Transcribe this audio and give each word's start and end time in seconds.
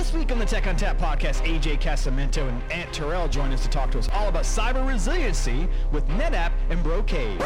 This 0.00 0.14
week 0.14 0.32
on 0.32 0.38
the 0.38 0.46
Tech 0.46 0.66
on 0.66 0.76
Tap 0.76 0.96
podcast, 0.96 1.44
AJ 1.44 1.82
Casamento 1.82 2.48
and 2.48 2.62
Ant 2.72 2.90
Tyrrell 2.90 3.28
join 3.28 3.52
us 3.52 3.62
to 3.64 3.68
talk 3.68 3.90
to 3.90 3.98
us 3.98 4.08
all 4.14 4.30
about 4.30 4.44
cyber 4.44 4.88
resiliency 4.88 5.68
with 5.92 6.08
NetApp 6.08 6.52
and 6.70 6.82
Brocade. 6.82 7.38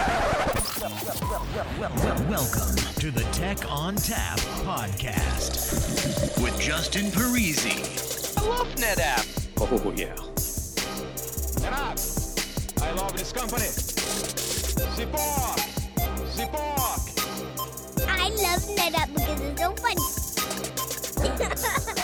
Welcome 2.31 2.77
to 3.01 3.11
the 3.11 3.27
Tech 3.33 3.69
on 3.69 3.97
Tap 3.97 4.39
podcast 4.63 6.41
with 6.41 6.57
Justin 6.61 7.07
Parisi. 7.07 7.75
I 8.39 8.43
love 8.47 8.69
NetApp. 8.77 9.27
Oh, 9.61 9.93
yeah. 9.97 10.15
NetApp, 11.59 11.99
I 12.83 12.93
love 12.93 13.17
this 13.17 13.33
company. 13.33 13.67
Support, 14.95 15.59
support. 16.31 17.01
I 18.09 18.29
love 18.29 18.63
NetApp 18.79 19.13
because 19.13 19.41
it's 19.41 19.61
so 19.61 19.75
fun. 19.75 19.97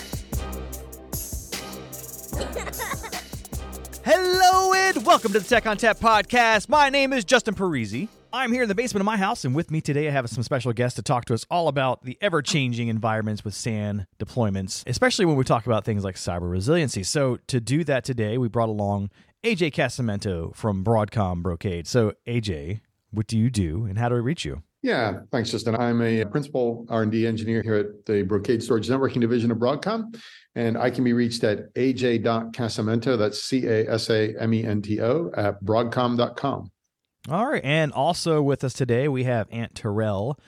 Hello 4.03 4.73
and 4.73 5.05
welcome 5.05 5.31
to 5.33 5.41
the 5.41 5.47
Tech 5.47 5.67
on 5.67 5.77
Tap 5.77 5.99
podcast. 5.99 6.71
My 6.71 6.89
name 6.89 7.13
is 7.13 7.23
Justin 7.23 7.55
Parisi. 7.55 8.09
I'm 8.33 8.51
here 8.51 8.63
in 8.63 8.69
the 8.69 8.75
basement 8.75 9.03
of 9.03 9.05
my 9.05 9.19
house, 9.19 9.45
and 9.45 9.55
with 9.55 9.71
me 9.71 9.83
today 9.83 10.09
I 10.09 10.11
have 10.11 10.31
some 10.31 10.43
special 10.43 10.73
guests 10.73 10.97
to 10.97 11.03
talk 11.03 11.27
to 11.27 11.35
us 11.35 11.45
all 11.51 11.69
about 11.69 12.03
the 12.05 12.17
ever 12.23 12.41
changing 12.41 12.89
environments 12.89 13.45
with 13.45 13.53
SAN 13.53 14.07
deployments, 14.19 14.85
especially 14.87 15.27
when 15.27 15.37
we 15.37 15.45
talk 15.45 15.67
about 15.67 15.85
things 15.85 16.03
like 16.03 16.15
cyber 16.15 16.51
resiliency. 16.51 17.03
So, 17.03 17.39
to 17.49 17.61
do 17.61 17.85
that 17.85 18.05
today, 18.05 18.39
we 18.39 18.49
brought 18.49 18.71
along 18.71 19.11
AJ 19.45 19.75
Casamento 19.75 20.57
from 20.57 20.83
Broadcom 20.83 21.43
Brocade. 21.43 21.87
So, 21.87 22.15
AJ, 22.27 22.81
what 23.11 23.27
do 23.27 23.37
you 23.37 23.51
do 23.51 23.85
and 23.85 23.98
how 23.98 24.09
do 24.09 24.15
we 24.15 24.23
reach 24.23 24.47
you? 24.47 24.62
Yeah, 24.83 25.20
thanks, 25.30 25.51
Justin. 25.51 25.77
I'm 25.77 26.01
a 26.01 26.25
principal 26.25 26.87
R&D 26.89 27.27
engineer 27.27 27.62
here 27.62 27.75
at 27.75 28.07
the 28.07 28.23
Brocade 28.23 28.62
Storage 28.62 28.89
Networking 28.89 29.20
Division 29.20 29.51
of 29.51 29.59
Broadcom, 29.59 30.19
and 30.55 30.79
I 30.79 30.91
can 30.91 31.05
be 31.05 31.12
reached 31.12 31.45
at 31.45 31.73
aj.casamento, 31.75 33.19
that's 33.19 33.43
C-A-S-A-M-E-N-T-O, 33.43 35.31
at 35.36 35.62
broadcom.com. 35.62 36.70
All 37.28 37.47
right. 37.47 37.62
And 37.62 37.92
also 37.92 38.41
with 38.41 38.64
us 38.64 38.73
today, 38.73 39.06
we 39.06 39.25
have 39.25 39.47
Ant 39.51 39.75
Tyrrell 39.75 40.39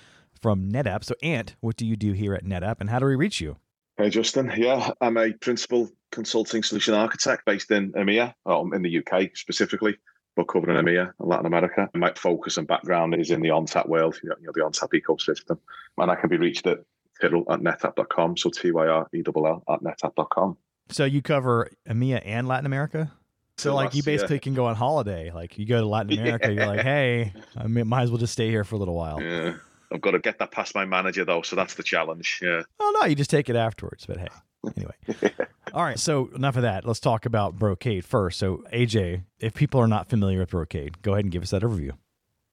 from 0.40 0.72
NetApp. 0.72 1.04
So, 1.04 1.14
Ant, 1.22 1.54
what 1.60 1.76
do 1.76 1.86
you 1.86 1.96
do 1.96 2.12
here 2.12 2.34
at 2.34 2.44
NetApp 2.44 2.76
and 2.80 2.88
how 2.88 2.98
do 2.98 3.06
we 3.06 3.14
reach 3.14 3.40
you? 3.40 3.56
Hey, 3.98 4.08
Justin. 4.08 4.50
Yeah, 4.56 4.90
I'm 5.02 5.18
a 5.18 5.32
principal 5.34 5.90
consulting 6.10 6.62
solution 6.62 6.94
architect 6.94 7.44
based 7.44 7.70
in 7.70 7.92
EMEA, 7.92 8.32
um, 8.46 8.72
in 8.72 8.82
the 8.82 8.98
UK 8.98 9.30
specifically, 9.34 9.96
but 10.36 10.48
covering 10.48 10.82
EMEA 10.82 11.12
and 11.18 11.28
Latin 11.28 11.46
America. 11.46 11.88
My 11.94 12.12
focus 12.14 12.56
and 12.56 12.66
background 12.66 13.14
is 13.14 13.30
in 13.30 13.40
the 13.40 13.50
ONTAP 13.50 13.88
world, 13.88 14.18
you 14.22 14.30
know, 14.30 14.52
the 14.54 14.60
ONTAP 14.60 15.00
ecosystem. 15.00 15.58
And 15.98 16.10
I 16.10 16.14
can 16.14 16.30
be 16.30 16.36
reached 16.36 16.66
at 16.66 16.78
tyrrell 17.20 17.44
at 17.50 17.60
netapp.com, 17.60 18.36
so 18.36 18.50
T-Y-R-E-L-L 18.50 19.64
at 19.68 19.80
netapp.com. 19.80 20.56
So, 20.88 21.04
you 21.04 21.22
cover 21.22 21.70
EMEA 21.88 22.22
and 22.24 22.48
Latin 22.48 22.66
America? 22.66 23.12
So 23.58 23.74
like 23.74 23.94
you 23.94 24.02
basically 24.02 24.36
yeah. 24.36 24.40
can 24.40 24.54
go 24.54 24.66
on 24.66 24.74
holiday. 24.74 25.30
Like 25.30 25.58
you 25.58 25.66
go 25.66 25.80
to 25.80 25.86
Latin 25.86 26.18
America, 26.18 26.52
yeah. 26.52 26.52
you're 26.52 26.66
like, 26.66 26.80
hey, 26.84 27.32
I 27.56 27.66
might 27.66 28.02
as 28.02 28.10
well 28.10 28.18
just 28.18 28.32
stay 28.32 28.50
here 28.50 28.64
for 28.64 28.74
a 28.74 28.78
little 28.78 28.94
while. 28.94 29.20
Yeah. 29.20 29.54
I've 29.92 30.00
got 30.00 30.12
to 30.12 30.18
get 30.18 30.38
that 30.38 30.50
past 30.50 30.74
my 30.74 30.84
manager 30.84 31.24
though, 31.24 31.42
so 31.42 31.54
that's 31.54 31.74
the 31.74 31.82
challenge. 31.82 32.40
Yeah. 32.42 32.62
Oh 32.80 32.98
no, 33.00 33.06
you 33.06 33.14
just 33.14 33.30
take 33.30 33.50
it 33.50 33.56
afterwards. 33.56 34.06
But 34.06 34.18
hey, 34.18 34.28
anyway. 34.76 34.94
All 35.74 35.82
right. 35.82 35.98
So 35.98 36.28
enough 36.34 36.56
of 36.56 36.62
that. 36.62 36.86
Let's 36.86 37.00
talk 37.00 37.26
about 37.26 37.58
Brocade 37.58 38.04
first. 38.04 38.38
So 38.38 38.64
AJ, 38.72 39.22
if 39.38 39.54
people 39.54 39.80
are 39.80 39.88
not 39.88 40.08
familiar 40.08 40.40
with 40.40 40.50
Brocade, 40.50 41.02
go 41.02 41.12
ahead 41.12 41.24
and 41.24 41.32
give 41.32 41.42
us 41.42 41.50
that 41.50 41.62
overview. 41.62 41.92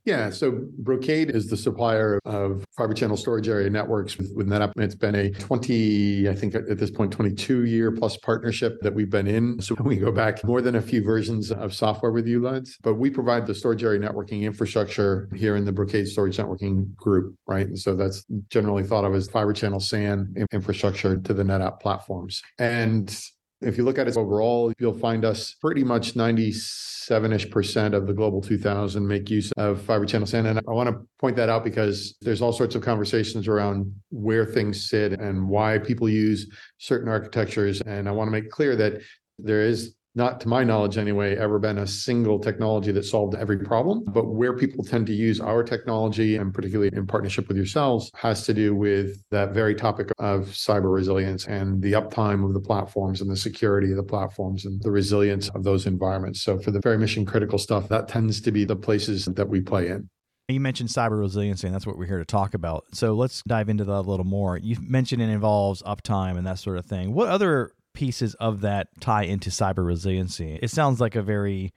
Yeah, 0.05 0.29
so 0.29 0.65
Brocade 0.79 1.29
is 1.29 1.47
the 1.47 1.57
supplier 1.57 2.19
of 2.25 2.65
fiber 2.75 2.93
channel 2.93 3.17
storage 3.17 3.47
area 3.47 3.69
networks 3.69 4.17
with, 4.17 4.47
NetApp. 4.47 4.71
It's 4.77 4.95
been 4.95 5.13
a 5.13 5.29
20, 5.29 6.29
I 6.29 6.33
think 6.33 6.55
at 6.55 6.77
this 6.77 6.89
point, 6.89 7.11
22 7.11 7.65
year 7.65 7.91
plus 7.91 8.17
partnership 8.17 8.79
that 8.81 8.93
we've 8.93 9.09
been 9.09 9.27
in. 9.27 9.61
So 9.61 9.75
we 9.81 9.97
go 9.97 10.11
back 10.11 10.43
more 10.43 10.61
than 10.61 10.75
a 10.75 10.81
few 10.81 11.03
versions 11.03 11.51
of 11.51 11.75
software 11.75 12.11
with 12.11 12.27
you, 12.27 12.41
lads. 12.41 12.77
But 12.81 12.95
we 12.95 13.09
provide 13.09 13.45
the 13.45 13.53
storage 13.53 13.83
area 13.83 13.99
networking 13.99 14.43
infrastructure 14.43 15.29
here 15.35 15.57
in 15.57 15.65
the 15.65 15.71
Brocade 15.71 16.07
Storage 16.07 16.37
Networking 16.37 16.95
Group, 16.95 17.35
right? 17.45 17.67
And 17.67 17.77
so 17.77 17.95
that's 17.95 18.25
generally 18.49 18.83
thought 18.83 19.05
of 19.05 19.13
as 19.13 19.27
fiber 19.27 19.53
channel 19.53 19.79
SAN 19.79 20.33
infrastructure 20.51 21.17
to 21.17 21.33
the 21.33 21.43
NetApp 21.43 21.81
platforms. 21.81 22.41
And 22.57 23.15
if 23.61 23.77
you 23.77 23.83
look 23.83 23.97
at 23.97 24.07
it 24.07 24.17
overall, 24.17 24.71
you'll 24.79 24.97
find 24.97 25.25
us 25.25 25.53
pretty 25.53 25.83
much 25.83 26.13
97-ish 26.13 27.49
percent 27.49 27.93
of 27.93 28.07
the 28.07 28.13
global 28.13 28.41
2000 28.41 29.05
make 29.05 29.29
use 29.29 29.51
of 29.57 29.81
fiber 29.81 30.05
channel 30.05 30.27
SAN. 30.27 30.45
And 30.45 30.59
I 30.59 30.71
want 30.71 30.89
to 30.89 31.05
point 31.19 31.35
that 31.35 31.49
out 31.49 31.63
because 31.63 32.15
there's 32.21 32.41
all 32.41 32.53
sorts 32.53 32.75
of 32.75 32.81
conversations 32.81 33.47
around 33.47 33.93
where 34.11 34.45
things 34.45 34.89
sit 34.89 35.13
and 35.19 35.49
why 35.49 35.77
people 35.77 36.07
use 36.07 36.47
certain 36.77 37.09
architectures. 37.09 37.81
And 37.81 38.07
I 38.07 38.11
want 38.11 38.27
to 38.27 38.31
make 38.31 38.49
clear 38.49 38.75
that 38.77 39.01
there 39.37 39.61
is 39.61 39.95
not 40.15 40.41
to 40.41 40.47
my 40.47 40.63
knowledge 40.63 40.97
anyway, 40.97 41.37
ever 41.37 41.59
been 41.59 41.79
a 41.79 41.87
single 41.87 42.39
technology 42.39 42.91
that 42.91 43.03
solved 43.03 43.35
every 43.35 43.59
problem. 43.59 44.03
But 44.07 44.25
where 44.25 44.55
people 44.55 44.83
tend 44.83 45.07
to 45.07 45.13
use 45.13 45.39
our 45.39 45.63
technology, 45.63 46.35
and 46.35 46.53
particularly 46.53 46.91
in 46.93 47.05
partnership 47.05 47.47
with 47.47 47.57
yourselves, 47.57 48.11
has 48.15 48.45
to 48.45 48.53
do 48.53 48.75
with 48.75 49.21
that 49.31 49.53
very 49.53 49.75
topic 49.75 50.11
of 50.17 50.47
cyber 50.47 50.93
resilience 50.93 51.47
and 51.47 51.81
the 51.81 51.93
uptime 51.93 52.43
of 52.45 52.53
the 52.53 52.59
platforms 52.59 53.21
and 53.21 53.29
the 53.29 53.37
security 53.37 53.91
of 53.91 53.97
the 53.97 54.03
platforms 54.03 54.65
and 54.65 54.81
the 54.81 54.91
resilience 54.91 55.49
of 55.49 55.63
those 55.63 55.85
environments. 55.85 56.41
So 56.41 56.59
for 56.59 56.71
the 56.71 56.79
very 56.81 56.97
mission 56.97 57.25
critical 57.25 57.59
stuff, 57.59 57.87
that 57.89 58.07
tends 58.07 58.41
to 58.41 58.51
be 58.51 58.65
the 58.65 58.75
places 58.75 59.25
that 59.25 59.47
we 59.47 59.61
play 59.61 59.89
in. 59.89 60.09
You 60.47 60.59
mentioned 60.59 60.89
cyber 60.89 61.19
resiliency, 61.19 61.67
and 61.67 61.75
that's 61.75 61.85
what 61.85 61.95
we're 61.95 62.07
here 62.07 62.17
to 62.17 62.25
talk 62.25 62.55
about. 62.55 62.85
So 62.91 63.13
let's 63.13 63.43
dive 63.43 63.69
into 63.69 63.83
that 63.83 63.93
a 63.93 64.01
little 64.01 64.25
more. 64.25 64.57
You 64.57 64.77
mentioned 64.81 65.21
it 65.21 65.29
involves 65.29 65.83
uptime 65.83 66.39
and 66.39 66.47
that 66.47 66.57
sort 66.57 66.79
of 66.79 66.87
thing. 66.87 67.13
What 67.13 67.29
other 67.29 67.71
pieces 67.99 68.33
of 68.35 68.61
that 68.61 68.87
tie 69.01 69.23
into 69.23 69.49
cyber 69.49 69.85
resiliency? 69.85 70.57
It 70.61 70.71
sounds 70.71 71.01
like 71.01 71.17
a 71.17 71.21
very 71.21 71.73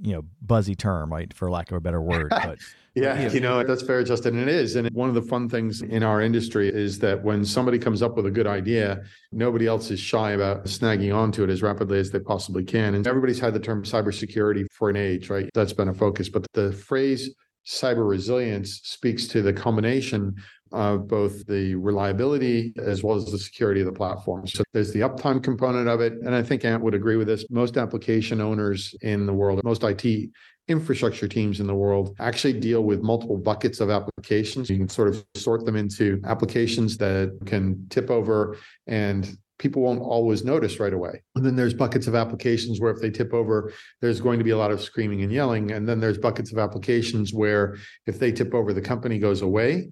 you 0.00 0.12
know 0.12 0.22
buzzy 0.42 0.74
term 0.74 1.12
right 1.12 1.34
for 1.34 1.50
lack 1.50 1.72
of 1.72 1.76
a 1.76 1.80
better 1.80 2.00
word 2.00 2.28
but 2.30 2.56
yeah 2.94 3.28
you 3.32 3.40
know 3.40 3.64
that's 3.64 3.82
fair 3.82 4.04
justin 4.04 4.38
and 4.38 4.48
it 4.48 4.54
is 4.54 4.76
and 4.76 4.88
one 4.92 5.08
of 5.08 5.16
the 5.16 5.22
fun 5.22 5.48
things 5.48 5.82
in 5.82 6.04
our 6.04 6.22
industry 6.22 6.68
is 6.68 7.00
that 7.00 7.20
when 7.24 7.44
somebody 7.44 7.80
comes 7.80 8.00
up 8.00 8.14
with 8.14 8.24
a 8.24 8.30
good 8.30 8.46
idea 8.46 9.02
nobody 9.32 9.66
else 9.66 9.90
is 9.90 9.98
shy 9.98 10.30
about 10.32 10.64
snagging 10.66 11.12
onto 11.12 11.42
it 11.42 11.50
as 11.50 11.62
rapidly 11.62 11.98
as 11.98 12.12
they 12.12 12.20
possibly 12.20 12.62
can 12.62 12.94
and 12.94 13.08
everybody's 13.08 13.40
had 13.40 13.52
the 13.52 13.58
term 13.58 13.82
cybersecurity 13.82 14.64
for 14.70 14.88
an 14.88 14.94
age 14.94 15.30
right 15.30 15.50
that's 15.52 15.72
been 15.72 15.88
a 15.88 15.94
focus 15.94 16.28
but 16.28 16.46
the 16.54 16.70
phrase 16.70 17.34
cyber 17.68 18.08
resilience 18.08 18.80
speaks 18.84 19.26
to 19.28 19.42
the 19.42 19.52
combination 19.52 20.34
of 20.72 21.06
both 21.08 21.46
the 21.46 21.74
reliability 21.74 22.72
as 22.78 23.02
well 23.02 23.16
as 23.16 23.26
the 23.26 23.38
security 23.38 23.80
of 23.80 23.86
the 23.86 23.92
platform. 23.92 24.46
So 24.46 24.62
there's 24.72 24.92
the 24.92 25.00
uptime 25.00 25.42
component 25.42 25.88
of 25.88 26.00
it. 26.00 26.14
And 26.14 26.34
I 26.34 26.42
think 26.42 26.64
Ant 26.64 26.82
would 26.82 26.94
agree 26.94 27.16
with 27.16 27.26
this. 27.26 27.44
Most 27.50 27.76
application 27.76 28.40
owners 28.40 28.94
in 29.02 29.26
the 29.26 29.32
world, 29.32 29.62
most 29.64 29.82
IT 29.82 30.30
infrastructure 30.68 31.26
teams 31.26 31.60
in 31.60 31.66
the 31.66 31.74
world 31.74 32.14
actually 32.20 32.52
deal 32.52 32.82
with 32.82 33.02
multiple 33.02 33.38
buckets 33.38 33.80
of 33.80 33.90
applications. 33.90 34.68
You 34.68 34.76
can 34.76 34.88
sort 34.88 35.08
of 35.08 35.24
sort 35.34 35.64
them 35.64 35.76
into 35.76 36.20
applications 36.24 36.98
that 36.98 37.38
can 37.46 37.86
tip 37.88 38.10
over 38.10 38.56
and 38.86 39.36
people 39.58 39.82
won't 39.82 40.00
always 40.00 40.44
notice 40.44 40.80
right 40.80 40.92
away. 40.92 41.22
And 41.34 41.44
then 41.44 41.56
there's 41.56 41.74
buckets 41.74 42.06
of 42.06 42.14
applications 42.14 42.80
where 42.80 42.92
if 42.92 43.00
they 43.00 43.10
tip 43.10 43.34
over, 43.34 43.72
there's 44.00 44.20
going 44.20 44.38
to 44.38 44.44
be 44.44 44.50
a 44.50 44.56
lot 44.56 44.70
of 44.70 44.80
screaming 44.80 45.22
and 45.22 45.32
yelling. 45.32 45.72
And 45.72 45.88
then 45.88 46.00
there's 46.00 46.18
buckets 46.18 46.52
of 46.52 46.58
applications 46.58 47.34
where 47.34 47.76
if 48.06 48.18
they 48.18 48.32
tip 48.32 48.54
over, 48.54 48.72
the 48.72 48.80
company 48.80 49.18
goes 49.18 49.42
away. 49.42 49.90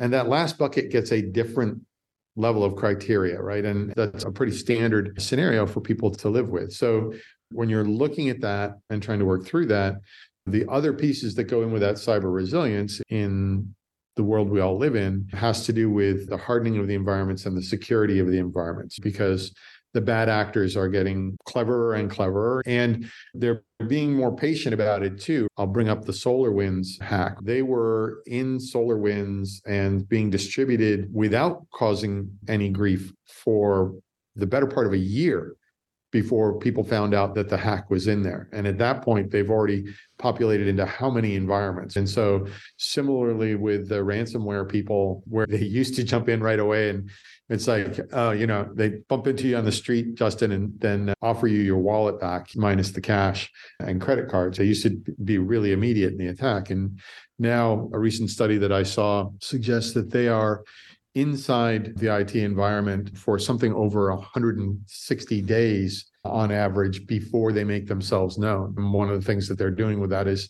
And 0.00 0.12
that 0.12 0.28
last 0.28 0.58
bucket 0.58 0.90
gets 0.90 1.10
a 1.10 1.20
different 1.20 1.80
level 2.36 2.62
of 2.62 2.76
criteria, 2.76 3.40
right? 3.42 3.64
And 3.64 3.92
that's 3.96 4.24
a 4.24 4.30
pretty 4.30 4.52
standard 4.52 5.20
scenario 5.20 5.66
for 5.66 5.80
people 5.80 6.10
to 6.12 6.28
live 6.28 6.48
with. 6.48 6.72
So 6.72 7.12
when 7.50 7.68
you're 7.68 7.84
looking 7.84 8.28
at 8.28 8.40
that 8.42 8.78
and 8.90 9.02
trying 9.02 9.18
to 9.18 9.24
work 9.24 9.44
through 9.44 9.66
that, 9.66 9.96
the 10.46 10.64
other 10.70 10.92
pieces 10.92 11.34
that 11.34 11.44
go 11.44 11.62
in 11.62 11.72
with 11.72 11.82
that 11.82 11.96
cyber 11.96 12.32
resilience 12.32 13.02
in 13.10 13.74
the 14.18 14.24
world 14.24 14.50
we 14.50 14.60
all 14.60 14.76
live 14.76 14.96
in 14.96 15.28
has 15.32 15.64
to 15.64 15.72
do 15.72 15.88
with 15.88 16.28
the 16.28 16.36
hardening 16.36 16.76
of 16.76 16.88
the 16.88 16.94
environments 16.94 17.46
and 17.46 17.56
the 17.56 17.62
security 17.62 18.18
of 18.18 18.26
the 18.26 18.36
environments 18.36 18.98
because 18.98 19.54
the 19.94 20.00
bad 20.00 20.28
actors 20.28 20.76
are 20.76 20.88
getting 20.88 21.36
cleverer 21.46 21.94
and 21.94 22.10
cleverer 22.10 22.60
and 22.66 23.08
they're 23.32 23.62
being 23.86 24.12
more 24.12 24.34
patient 24.34 24.74
about 24.74 25.04
it 25.04 25.20
too. 25.20 25.46
I'll 25.56 25.68
bring 25.68 25.88
up 25.88 26.04
the 26.04 26.12
SolarWinds 26.12 27.00
hack. 27.00 27.38
They 27.42 27.62
were 27.62 28.22
in 28.26 28.58
SolarWinds 28.58 29.60
and 29.66 30.06
being 30.08 30.30
distributed 30.30 31.08
without 31.14 31.64
causing 31.72 32.28
any 32.48 32.70
grief 32.70 33.12
for 33.28 33.94
the 34.34 34.46
better 34.46 34.66
part 34.66 34.88
of 34.88 34.94
a 34.94 34.98
year 34.98 35.54
before 36.10 36.58
people 36.58 36.82
found 36.82 37.14
out 37.14 37.34
that 37.34 37.48
the 37.48 37.56
hack 37.56 37.90
was 37.90 38.06
in 38.06 38.22
there. 38.22 38.48
And 38.52 38.66
at 38.66 38.78
that 38.78 39.02
point, 39.02 39.30
they've 39.30 39.50
already 39.50 39.84
populated 40.18 40.66
into 40.66 40.86
how 40.86 41.10
many 41.10 41.34
environments. 41.36 41.96
And 41.96 42.08
so, 42.08 42.46
similarly 42.76 43.54
with 43.54 43.88
the 43.88 43.96
ransomware 43.96 44.68
people, 44.68 45.22
where 45.26 45.46
they 45.46 45.58
used 45.64 45.94
to 45.96 46.04
jump 46.04 46.28
in 46.28 46.42
right 46.42 46.58
away 46.58 46.90
and 46.90 47.10
it's 47.50 47.66
like, 47.66 47.98
uh, 48.12 48.32
you 48.32 48.46
know, 48.46 48.68
they 48.74 49.00
bump 49.08 49.26
into 49.26 49.48
you 49.48 49.56
on 49.56 49.64
the 49.64 49.72
street, 49.72 50.16
Justin, 50.16 50.52
and 50.52 50.78
then 50.80 51.14
offer 51.22 51.46
you 51.46 51.60
your 51.60 51.78
wallet 51.78 52.20
back 52.20 52.50
minus 52.54 52.90
the 52.90 53.00
cash 53.00 53.50
and 53.80 54.02
credit 54.02 54.28
cards. 54.28 54.58
They 54.58 54.64
used 54.64 54.82
to 54.82 55.02
be 55.24 55.38
really 55.38 55.72
immediate 55.72 56.12
in 56.12 56.18
the 56.18 56.26
attack. 56.26 56.68
And 56.68 57.00
now, 57.38 57.88
a 57.94 57.98
recent 57.98 58.28
study 58.28 58.58
that 58.58 58.72
I 58.72 58.82
saw 58.82 59.30
suggests 59.40 59.94
that 59.94 60.10
they 60.10 60.28
are 60.28 60.62
inside 61.14 61.96
the 61.96 62.14
IT 62.14 62.34
environment 62.36 63.16
for 63.16 63.38
something 63.38 63.72
over 63.72 64.14
160 64.14 65.42
days 65.42 66.06
on 66.24 66.52
average 66.52 67.06
before 67.06 67.52
they 67.52 67.64
make 67.64 67.86
themselves 67.86 68.38
known. 68.38 68.74
And 68.76 68.92
one 68.92 69.08
of 69.08 69.18
the 69.18 69.24
things 69.24 69.48
that 69.48 69.58
they're 69.58 69.70
doing 69.70 70.00
with 70.00 70.10
that 70.10 70.26
is 70.26 70.48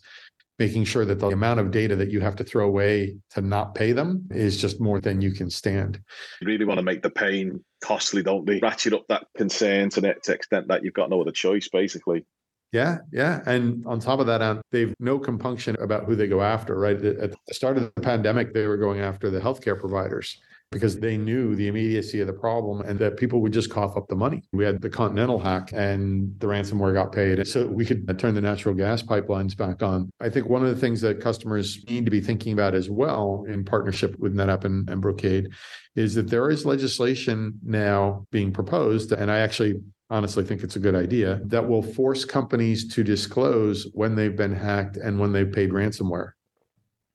making 0.58 0.84
sure 0.84 1.04
that 1.04 1.20
the 1.20 1.28
amount 1.28 1.60
of 1.60 1.70
data 1.70 1.94
that 1.94 2.10
you 2.10 2.20
have 2.20 2.34
to 2.34 2.44
throw 2.44 2.66
away 2.66 3.16
to 3.30 3.40
not 3.40 3.74
pay 3.74 3.92
them 3.92 4.26
is 4.32 4.60
just 4.60 4.80
more 4.80 5.00
than 5.00 5.20
you 5.20 5.30
can 5.30 5.48
stand. 5.48 6.00
You 6.40 6.48
really 6.48 6.64
want 6.64 6.78
to 6.78 6.82
make 6.82 7.02
the 7.02 7.10
pain 7.10 7.62
costly, 7.80 8.22
don't 8.24 8.44
they? 8.44 8.58
Ratchet 8.58 8.92
up 8.92 9.06
that 9.08 9.26
concern 9.36 9.88
to 9.90 10.00
the 10.00 10.10
extent 10.28 10.66
that 10.68 10.82
you've 10.82 10.94
got 10.94 11.10
no 11.10 11.20
other 11.20 11.30
choice, 11.30 11.68
basically. 11.68 12.24
Yeah, 12.72 12.98
yeah. 13.12 13.40
And 13.46 13.86
on 13.86 14.00
top 14.00 14.20
of 14.20 14.26
that, 14.26 14.42
um, 14.42 14.60
they've 14.72 14.94
no 14.98 15.18
compunction 15.18 15.76
about 15.80 16.04
who 16.04 16.16
they 16.16 16.26
go 16.26 16.42
after, 16.42 16.78
right? 16.78 17.02
At 17.02 17.30
the 17.46 17.54
start 17.54 17.78
of 17.78 17.90
the 17.94 18.02
pandemic, 18.02 18.52
they 18.52 18.66
were 18.66 18.76
going 18.76 19.00
after 19.00 19.30
the 19.30 19.40
healthcare 19.40 19.78
providers 19.78 20.38
because 20.70 21.00
they 21.00 21.16
knew 21.16 21.54
the 21.54 21.66
immediacy 21.66 22.20
of 22.20 22.26
the 22.26 22.32
problem 22.32 22.82
and 22.82 22.98
that 22.98 23.16
people 23.16 23.40
would 23.40 23.52
just 23.52 23.70
cough 23.70 23.96
up 23.96 24.06
the 24.08 24.14
money. 24.14 24.42
We 24.52 24.64
had 24.64 24.82
the 24.82 24.90
Continental 24.90 25.38
hack 25.38 25.70
and 25.72 26.38
the 26.40 26.46
ransomware 26.46 26.92
got 26.92 27.12
paid. 27.12 27.46
So 27.46 27.66
we 27.66 27.86
could 27.86 28.18
turn 28.18 28.34
the 28.34 28.40
natural 28.42 28.74
gas 28.74 29.02
pipelines 29.02 29.56
back 29.56 29.82
on. 29.82 30.10
I 30.20 30.28
think 30.28 30.48
one 30.48 30.62
of 30.62 30.68
the 30.68 30.80
things 30.80 31.00
that 31.00 31.20
customers 31.20 31.82
need 31.88 32.04
to 32.04 32.10
be 32.10 32.20
thinking 32.20 32.52
about 32.52 32.74
as 32.74 32.90
well 32.90 33.46
in 33.48 33.64
partnership 33.64 34.18
with 34.18 34.34
NetApp 34.34 34.64
and, 34.64 34.88
and 34.90 35.00
Brocade 35.00 35.48
is 35.96 36.14
that 36.14 36.28
there 36.28 36.50
is 36.50 36.66
legislation 36.66 37.58
now 37.64 38.26
being 38.30 38.52
proposed. 38.52 39.12
And 39.12 39.30
I 39.30 39.38
actually 39.38 39.76
honestly 40.10 40.44
think 40.44 40.62
it's 40.62 40.76
a 40.76 40.80
good 40.80 40.94
idea 40.94 41.40
that 41.46 41.66
will 41.66 41.82
force 41.82 42.26
companies 42.26 42.92
to 42.94 43.02
disclose 43.02 43.88
when 43.94 44.14
they've 44.14 44.36
been 44.36 44.54
hacked 44.54 44.98
and 44.98 45.18
when 45.18 45.32
they've 45.32 45.50
paid 45.50 45.70
ransomware 45.70 46.32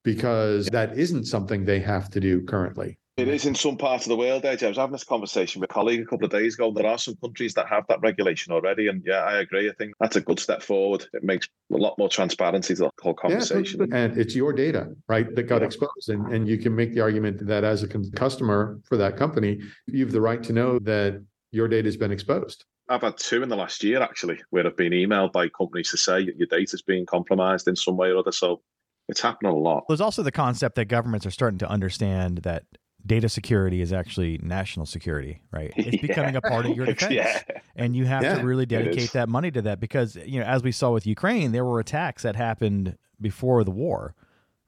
because 0.04 0.68
that 0.68 0.98
isn't 0.98 1.26
something 1.26 1.64
they 1.64 1.80
have 1.80 2.10
to 2.10 2.20
do 2.20 2.42
currently. 2.42 2.98
It 3.16 3.28
is 3.28 3.46
in 3.46 3.54
some 3.54 3.78
parts 3.78 4.06
of 4.06 4.10
the 4.10 4.16
world, 4.16 4.44
eh, 4.44 4.50
Edge. 4.50 4.64
I 4.64 4.70
was 4.70 4.78
having 4.78 4.94
this 4.94 5.04
conversation 5.04 5.62
with 5.62 5.70
a 5.70 5.74
colleague 5.74 6.02
a 6.02 6.06
couple 6.06 6.26
of 6.26 6.32
days 6.32 6.56
ago. 6.56 6.72
There 6.72 6.88
are 6.88 6.98
some 6.98 7.16
countries 7.18 7.54
that 7.54 7.68
have 7.68 7.86
that 7.88 8.02
regulation 8.02 8.52
already. 8.52 8.88
And 8.88 9.04
yeah, 9.06 9.20
I 9.20 9.38
agree. 9.38 9.70
I 9.70 9.74
think 9.74 9.94
that's 10.00 10.16
a 10.16 10.22
good 10.22 10.40
step 10.40 10.64
forward. 10.64 11.06
It 11.14 11.24
makes 11.24 11.48
a 11.72 11.78
lot 11.78 11.96
more 12.00 12.10
transparency 12.10 12.74
to 12.74 12.84
the 12.84 12.92
whole 13.00 13.14
conversation. 13.14 13.88
Yeah, 13.88 13.98
and 13.98 14.18
it's 14.18 14.36
your 14.36 14.52
data, 14.52 14.96
right, 15.08 15.34
that 15.36 15.44
got 15.44 15.62
yeah. 15.62 15.68
exposed. 15.68 16.10
And, 16.10 16.34
and 16.34 16.48
you 16.48 16.58
can 16.58 16.76
make 16.76 16.96
the 16.96 17.02
argument 17.02 17.46
that 17.46 17.64
as 17.64 17.84
a 17.84 17.88
customer 17.88 18.80
for 18.84 18.98
that 18.98 19.16
company, 19.16 19.62
you 19.86 20.04
have 20.04 20.12
the 20.12 20.22
right 20.22 20.42
to 20.42 20.54
know 20.54 20.80
that 20.80 21.24
your 21.52 21.68
data 21.68 21.88
has 21.88 21.98
been 21.98 22.12
exposed. 22.12 22.66
I've 22.90 23.02
had 23.02 23.18
two 23.18 23.44
in 23.44 23.50
the 23.50 23.56
last 23.56 23.84
year, 23.84 24.02
actually, 24.02 24.42
where 24.50 24.66
I've 24.66 24.76
been 24.76 24.92
emailed 24.92 25.34
by 25.34 25.50
companies 25.50 25.92
to 25.92 25.98
say 25.98 26.22
your 26.22 26.48
data's 26.48 26.82
being 26.82 27.06
compromised 27.06 27.68
in 27.68 27.76
some 27.76 27.96
way 27.96 28.10
or 28.10 28.18
other. 28.18 28.32
So 28.32 28.62
it's 29.08 29.22
happening 29.22 29.52
a 29.52 29.56
lot. 29.56 29.84
There's 29.88 30.02
also 30.02 30.24
the 30.24 30.32
concept 30.32 30.76
that 30.78 30.86
governments 30.86 31.28
are 31.28 31.32
starting 31.32 31.60
to 31.60 31.70
understand 31.70 32.40
that 32.40 32.64
data 33.06 33.28
security 33.30 33.82
is 33.82 33.92
actually 33.92 34.40
national 34.42 34.86
security, 34.86 35.42
right? 35.52 35.74
It's 35.78 36.02
becoming 36.02 36.34
yeah. 36.34 36.40
a 36.44 36.50
part 36.50 36.66
of 36.66 36.76
your 36.76 36.86
defense. 36.86 37.14
yeah. 37.14 37.42
And 37.76 37.96
you 37.96 38.06
have 38.06 38.24
yeah, 38.24 38.38
to 38.38 38.46
really 38.46 38.66
dedicate 38.66 39.12
that 39.12 39.30
money 39.30 39.52
to 39.52 39.62
that 39.64 39.80
because, 39.80 40.16
you 40.16 40.40
know, 40.40 40.46
as 40.46 40.64
we 40.64 40.72
saw 40.72 40.92
with 40.92 41.06
Ukraine, 41.06 41.52
there 41.52 41.66
were 41.66 41.80
attacks 41.80 42.24
that 42.24 42.36
happened 42.36 42.98
before 43.20 43.64
the 43.64 43.72
war, 43.72 44.16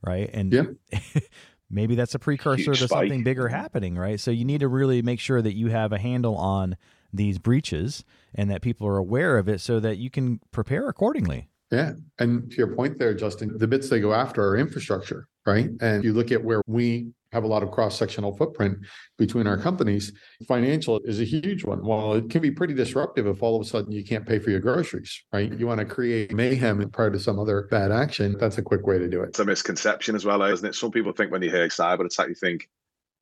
right? 0.02 0.30
And 0.34 0.52
yeah. 0.52 0.64
maybe 1.70 1.96
that's 1.96 2.16
a 2.16 2.20
precursor 2.20 2.72
Huge 2.72 2.80
to 2.80 2.88
spike. 2.88 3.04
something 3.04 3.24
bigger 3.24 3.46
mm-hmm. 3.46 3.56
happening, 3.56 3.96
right? 3.96 4.20
So 4.20 4.32
you 4.32 4.46
need 4.46 4.60
to 4.60 4.68
really 4.68 5.02
make 5.02 5.20
sure 5.20 5.42
that 5.42 5.56
you 5.56 5.68
have 5.68 5.94
a 5.94 6.00
handle 6.00 6.36
on 6.36 6.78
these 7.14 7.38
breaches 7.38 8.04
and 8.34 8.50
that 8.52 8.62
people 8.62 8.88
are 8.88 8.98
aware 8.98 9.38
of 9.38 9.48
it 9.48 9.62
so 9.62 9.80
that 9.80 9.98
you 9.98 10.10
can 10.10 10.40
prepare 10.52 10.90
accordingly. 10.90 11.50
Yeah. 11.72 11.94
And 12.20 12.52
to 12.52 12.58
your 12.58 12.76
point 12.76 13.00
there, 13.00 13.14
Justin, 13.14 13.58
the 13.58 13.68
bits 13.68 13.90
they 13.90 14.00
go 14.00 14.14
after 14.14 14.44
are 14.44 14.58
infrastructure, 14.58 15.28
right? 15.46 15.70
And 15.82 16.04
you 16.04 16.14
look 16.14 16.32
at 16.32 16.44
where 16.44 16.62
we 16.68 17.12
have 17.32 17.44
a 17.44 17.48
lot 17.48 17.64
of 17.64 17.72
cross-sectional 17.72 18.36
footprint 18.38 18.78
between 19.18 19.46
our 19.46 19.58
companies. 19.58 20.14
Financial 20.48 21.00
is 21.02 21.20
a 21.20 21.26
huge 21.26 21.66
one. 21.66 21.86
Well, 21.86 22.14
it 22.14 22.30
can 22.30 22.42
be 22.42 22.50
pretty 22.50 22.74
disruptive 22.74 23.28
if 23.28 23.44
all 23.44 23.56
of 23.58 23.62
a 23.62 23.70
sudden 23.70 23.92
you 23.92 24.06
can't 24.06 24.26
pay 24.26 24.40
for 24.40 24.52
your 24.52 24.62
groceries, 24.62 25.22
right? 25.34 25.52
You 25.52 25.68
want 25.68 25.80
to 25.80 25.86
create 25.86 26.34
mayhem 26.34 26.90
prior 26.92 27.12
to 27.12 27.20
some 27.20 27.38
other 27.38 27.68
bad 27.70 27.92
action. 27.92 28.38
That's 28.40 28.58
a 28.58 28.62
quick 28.62 28.88
way 28.88 29.00
to 29.00 29.10
do 29.10 29.22
it. 29.22 29.30
It's 29.30 29.40
a 29.40 29.46
misconception 29.46 30.16
as 30.16 30.24
well, 30.24 30.42
isn't 30.44 30.68
it? 30.68 30.76
Some 30.76 30.92
people 30.92 31.12
think 31.12 31.32
when 31.32 31.42
you 31.42 31.52
hear 31.52 31.68
cyber 31.68 32.06
attack, 32.06 32.30
you 32.30 32.36
think, 32.36 32.70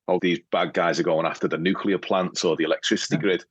oh, 0.06 0.20
these 0.22 0.38
bad 0.52 0.74
guys 0.74 1.00
are 1.00 1.04
going 1.04 1.26
after 1.26 1.48
the 1.48 1.58
nuclear 1.58 1.98
plants 1.98 2.44
or 2.44 2.56
the 2.56 2.64
electricity 2.64 3.16
yeah. 3.16 3.22
grid 3.22 3.44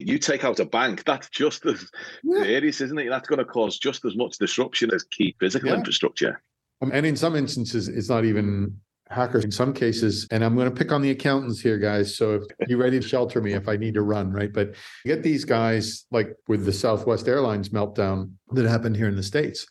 you 0.00 0.18
take 0.18 0.44
out 0.44 0.58
a 0.60 0.64
bank, 0.64 1.04
that's 1.04 1.28
just 1.28 1.66
as 1.66 1.90
yeah. 2.24 2.42
serious, 2.42 2.80
isn't 2.80 2.98
it? 2.98 3.10
That's 3.10 3.28
going 3.28 3.38
to 3.38 3.44
cause 3.44 3.78
just 3.78 4.04
as 4.06 4.16
much 4.16 4.38
disruption 4.38 4.92
as 4.94 5.04
key 5.04 5.36
physical 5.38 5.68
yeah. 5.68 5.76
infrastructure. 5.76 6.42
Um, 6.80 6.90
and 6.92 7.04
in 7.04 7.16
some 7.16 7.36
instances, 7.36 7.88
it's 7.88 8.08
not 8.08 8.24
even 8.24 8.76
hackers 9.10 9.44
in 9.44 9.50
some 9.50 9.72
cases. 9.72 10.26
And 10.30 10.44
I'm 10.44 10.54
going 10.54 10.68
to 10.68 10.74
pick 10.74 10.92
on 10.92 11.02
the 11.02 11.10
accountants 11.10 11.60
here, 11.60 11.78
guys. 11.78 12.16
So 12.16 12.34
if 12.34 12.68
you're 12.68 12.78
ready 12.78 13.00
to 13.00 13.06
shelter 13.06 13.40
me 13.40 13.54
if 13.54 13.68
I 13.68 13.76
need 13.76 13.94
to 13.94 14.02
run, 14.02 14.30
right? 14.32 14.52
But 14.52 14.74
get 15.04 15.22
these 15.22 15.44
guys 15.44 16.06
like 16.10 16.36
with 16.48 16.64
the 16.64 16.72
Southwest 16.72 17.28
Airlines 17.28 17.70
meltdown 17.70 18.32
that 18.52 18.66
happened 18.66 18.96
here 18.96 19.08
in 19.08 19.16
the 19.16 19.22
States. 19.22 19.66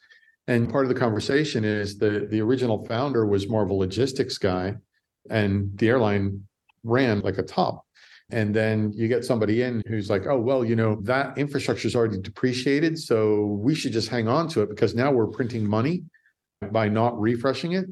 And 0.48 0.70
part 0.70 0.86
of 0.86 0.90
the 0.90 1.00
conversation 1.00 1.64
is 1.64 1.98
the 1.98 2.28
the 2.30 2.42
original 2.42 2.84
founder 2.88 3.26
was 3.28 3.48
more 3.48 3.64
of 3.64 3.70
a 3.70 3.74
logistics 3.74 4.40
guy, 4.40 4.76
and 5.30 5.78
the 5.78 5.90
airline 5.90 6.44
ran 6.84 7.20
like 7.20 7.38
a 7.38 7.44
top. 7.44 7.86
And 8.32 8.54
then 8.54 8.92
you 8.94 9.08
get 9.08 9.24
somebody 9.24 9.62
in 9.62 9.84
who's 9.88 10.10
like, 10.10 10.26
oh, 10.28 10.40
well, 10.40 10.66
you 10.66 10.76
know, 10.76 11.00
that 11.04 11.38
infrastructure 11.38 11.88
is 11.88 11.96
already 11.96 12.20
depreciated. 12.20 12.98
So 12.98 13.60
we 13.60 13.74
should 13.76 13.92
just 13.92 14.10
hang 14.10 14.28
on 14.28 14.48
to 14.50 14.62
it 14.62 14.70
because 14.70 14.96
now 14.96 15.12
we're 15.12 15.28
printing 15.28 15.68
money 15.68 16.04
by 16.72 16.90
not 16.90 17.20
refreshing 17.20 17.74
it. 17.74 17.86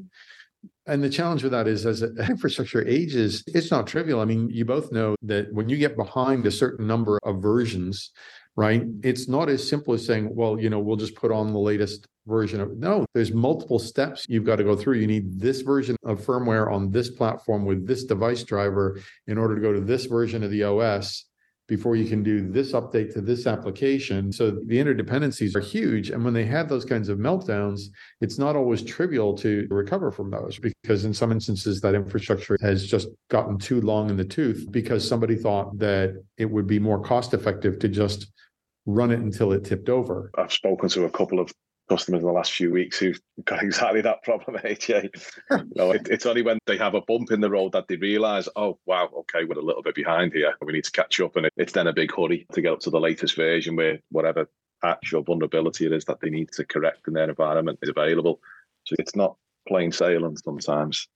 And 0.86 1.02
the 1.02 1.10
challenge 1.10 1.42
with 1.42 1.52
that 1.52 1.68
is 1.68 1.86
as 1.86 2.02
infrastructure 2.28 2.86
ages, 2.86 3.44
it's 3.46 3.70
not 3.70 3.86
trivial. 3.86 4.20
I 4.20 4.24
mean, 4.24 4.48
you 4.50 4.64
both 4.64 4.92
know 4.92 5.16
that 5.22 5.52
when 5.52 5.68
you 5.68 5.76
get 5.76 5.96
behind 5.96 6.46
a 6.46 6.50
certain 6.50 6.86
number 6.86 7.18
of 7.22 7.42
versions, 7.42 8.10
right, 8.56 8.82
it's 9.02 9.28
not 9.28 9.48
as 9.48 9.68
simple 9.68 9.94
as 9.94 10.04
saying, 10.04 10.34
well, 10.34 10.58
you 10.58 10.70
know, 10.70 10.80
we'll 10.80 10.96
just 10.96 11.14
put 11.14 11.30
on 11.30 11.52
the 11.52 11.58
latest 11.58 12.06
version 12.28 12.60
of 12.60 12.76
no 12.76 13.06
there's 13.14 13.32
multiple 13.32 13.78
steps 13.78 14.26
you've 14.28 14.44
got 14.44 14.56
to 14.56 14.64
go 14.64 14.76
through 14.76 14.98
you 14.98 15.06
need 15.06 15.40
this 15.40 15.62
version 15.62 15.96
of 16.04 16.20
firmware 16.20 16.70
on 16.70 16.90
this 16.90 17.10
platform 17.10 17.64
with 17.64 17.86
this 17.86 18.04
device 18.04 18.42
driver 18.44 19.00
in 19.26 19.38
order 19.38 19.54
to 19.54 19.62
go 19.62 19.72
to 19.72 19.80
this 19.80 20.04
version 20.04 20.44
of 20.44 20.50
the 20.50 20.62
os 20.62 21.24
before 21.68 21.94
you 21.94 22.08
can 22.08 22.22
do 22.22 22.50
this 22.50 22.72
update 22.72 23.12
to 23.12 23.20
this 23.20 23.46
application 23.46 24.32
so 24.32 24.50
the 24.50 24.78
interdependencies 24.78 25.54
are 25.54 25.60
huge 25.60 26.10
and 26.10 26.24
when 26.24 26.34
they 26.34 26.44
have 26.44 26.68
those 26.68 26.84
kinds 26.84 27.08
of 27.08 27.18
meltdowns 27.18 27.82
it's 28.20 28.38
not 28.38 28.56
always 28.56 28.82
trivial 28.82 29.36
to 29.36 29.66
recover 29.70 30.10
from 30.10 30.30
those 30.30 30.58
because 30.58 31.04
in 31.04 31.14
some 31.14 31.30
instances 31.30 31.80
that 31.80 31.94
infrastructure 31.94 32.56
has 32.60 32.86
just 32.86 33.08
gotten 33.30 33.58
too 33.58 33.80
long 33.82 34.10
in 34.10 34.16
the 34.16 34.24
tooth 34.24 34.66
because 34.70 35.06
somebody 35.06 35.36
thought 35.36 35.78
that 35.78 36.14
it 36.38 36.46
would 36.46 36.66
be 36.66 36.78
more 36.78 37.00
cost 37.00 37.34
effective 37.34 37.78
to 37.78 37.88
just 37.88 38.32
run 38.88 39.10
it 39.10 39.20
until 39.20 39.52
it 39.52 39.64
tipped 39.64 39.90
over. 39.90 40.30
I've 40.36 40.52
spoken 40.52 40.88
to 40.90 41.04
a 41.04 41.10
couple 41.10 41.38
of 41.38 41.52
customers 41.88 42.20
in 42.20 42.26
the 42.26 42.32
last 42.32 42.52
few 42.52 42.70
weeks 42.70 42.98
who've 42.98 43.20
got 43.44 43.62
exactly 43.62 44.00
that 44.02 44.22
problem, 44.22 44.56
AJ. 44.58 45.10
no, 45.76 45.92
it, 45.92 46.08
it's 46.10 46.26
only 46.26 46.42
when 46.42 46.58
they 46.66 46.76
have 46.76 46.94
a 46.94 47.00
bump 47.00 47.30
in 47.30 47.40
the 47.40 47.50
road 47.50 47.72
that 47.72 47.88
they 47.88 47.96
realise, 47.96 48.48
oh, 48.56 48.78
wow, 48.86 49.08
okay, 49.18 49.44
we're 49.44 49.58
a 49.58 49.64
little 49.64 49.82
bit 49.82 49.94
behind 49.94 50.32
here. 50.32 50.54
We 50.60 50.72
need 50.72 50.84
to 50.84 50.92
catch 50.92 51.20
up. 51.20 51.36
And 51.36 51.46
it, 51.46 51.52
it's 51.56 51.72
then 51.72 51.86
a 51.86 51.92
big 51.92 52.14
hurry 52.14 52.46
to 52.52 52.60
get 52.60 52.72
up 52.72 52.80
to 52.80 52.90
the 52.90 53.00
latest 53.00 53.36
version 53.36 53.76
where 53.76 53.98
whatever 54.10 54.48
patch 54.82 55.12
or 55.12 55.22
vulnerability 55.22 55.86
it 55.86 55.92
is 55.92 56.04
that 56.04 56.20
they 56.20 56.30
need 56.30 56.52
to 56.52 56.64
correct 56.64 57.08
in 57.08 57.14
their 57.14 57.28
environment 57.28 57.78
is 57.82 57.88
available. 57.88 58.40
So 58.84 58.94
it's 58.98 59.16
not 59.16 59.36
plain 59.66 59.92
sailing 59.92 60.36
sometimes. 60.36 61.08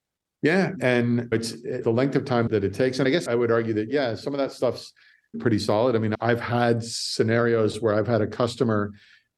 Yeah. 0.42 0.72
And 0.80 1.28
it's 1.32 1.52
the 1.62 1.92
length 1.92 2.16
of 2.16 2.24
time 2.24 2.48
that 2.48 2.64
it 2.64 2.74
takes. 2.74 2.98
And 2.98 3.06
I 3.06 3.10
guess 3.10 3.28
I 3.28 3.34
would 3.34 3.52
argue 3.52 3.74
that, 3.74 3.90
yeah, 3.90 4.16
some 4.16 4.34
of 4.34 4.38
that 4.38 4.50
stuff's 4.50 4.92
pretty 5.38 5.58
solid. 5.58 5.96
I 5.96 5.98
mean, 5.98 6.14
I've 6.20 6.40
had 6.40 6.82
scenarios 6.82 7.80
where 7.80 7.94
I've 7.94 8.08
had 8.08 8.20
a 8.20 8.26
customer 8.26 8.92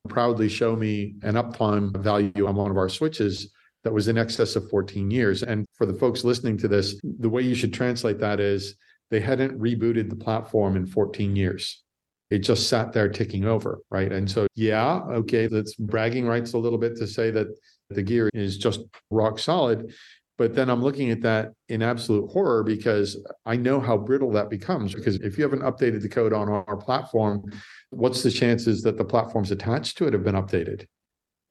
proudly 0.08 0.48
show 0.48 0.76
me 0.76 1.14
an 1.22 1.34
uptime 1.34 1.96
value 1.96 2.46
on 2.46 2.56
one 2.56 2.70
of 2.70 2.76
our 2.76 2.88
switches 2.88 3.50
that 3.84 3.92
was 3.92 4.08
in 4.08 4.18
excess 4.18 4.56
of 4.56 4.68
14 4.70 5.10
years. 5.10 5.42
And 5.42 5.66
for 5.74 5.86
the 5.86 5.94
folks 5.94 6.24
listening 6.24 6.56
to 6.58 6.68
this, 6.68 6.98
the 7.02 7.28
way 7.28 7.42
you 7.42 7.54
should 7.54 7.72
translate 7.72 8.18
that 8.18 8.40
is 8.40 8.76
they 9.10 9.20
hadn't 9.20 9.58
rebooted 9.58 10.08
the 10.08 10.16
platform 10.16 10.76
in 10.76 10.86
14 10.86 11.36
years. 11.36 11.82
It 12.30 12.38
just 12.38 12.68
sat 12.68 12.92
there 12.92 13.08
ticking 13.08 13.44
over, 13.44 13.80
right? 13.90 14.10
And 14.10 14.30
so, 14.30 14.46
yeah, 14.54 15.00
okay, 15.10 15.46
that's 15.46 15.74
bragging 15.74 16.26
rights 16.26 16.54
a 16.54 16.58
little 16.58 16.78
bit 16.78 16.96
to 16.96 17.06
say 17.06 17.30
that 17.30 17.48
the 17.90 18.02
gear 18.02 18.30
is 18.32 18.56
just 18.56 18.80
rock 19.10 19.38
solid. 19.38 19.92
But 20.36 20.54
then 20.54 20.68
I'm 20.68 20.82
looking 20.82 21.10
at 21.10 21.22
that 21.22 21.52
in 21.68 21.80
absolute 21.80 22.30
horror 22.30 22.64
because 22.64 23.16
I 23.46 23.56
know 23.56 23.80
how 23.80 23.96
brittle 23.96 24.32
that 24.32 24.50
becomes. 24.50 24.94
Because 24.94 25.16
if 25.16 25.38
you 25.38 25.44
haven't 25.44 25.62
updated 25.62 26.02
the 26.02 26.08
code 26.08 26.32
on 26.32 26.48
our 26.48 26.76
platform, 26.76 27.52
what's 27.90 28.22
the 28.22 28.30
chances 28.30 28.82
that 28.82 28.98
the 28.98 29.04
platforms 29.04 29.52
attached 29.52 29.96
to 29.98 30.06
it 30.06 30.12
have 30.12 30.24
been 30.24 30.34
updated? 30.34 30.86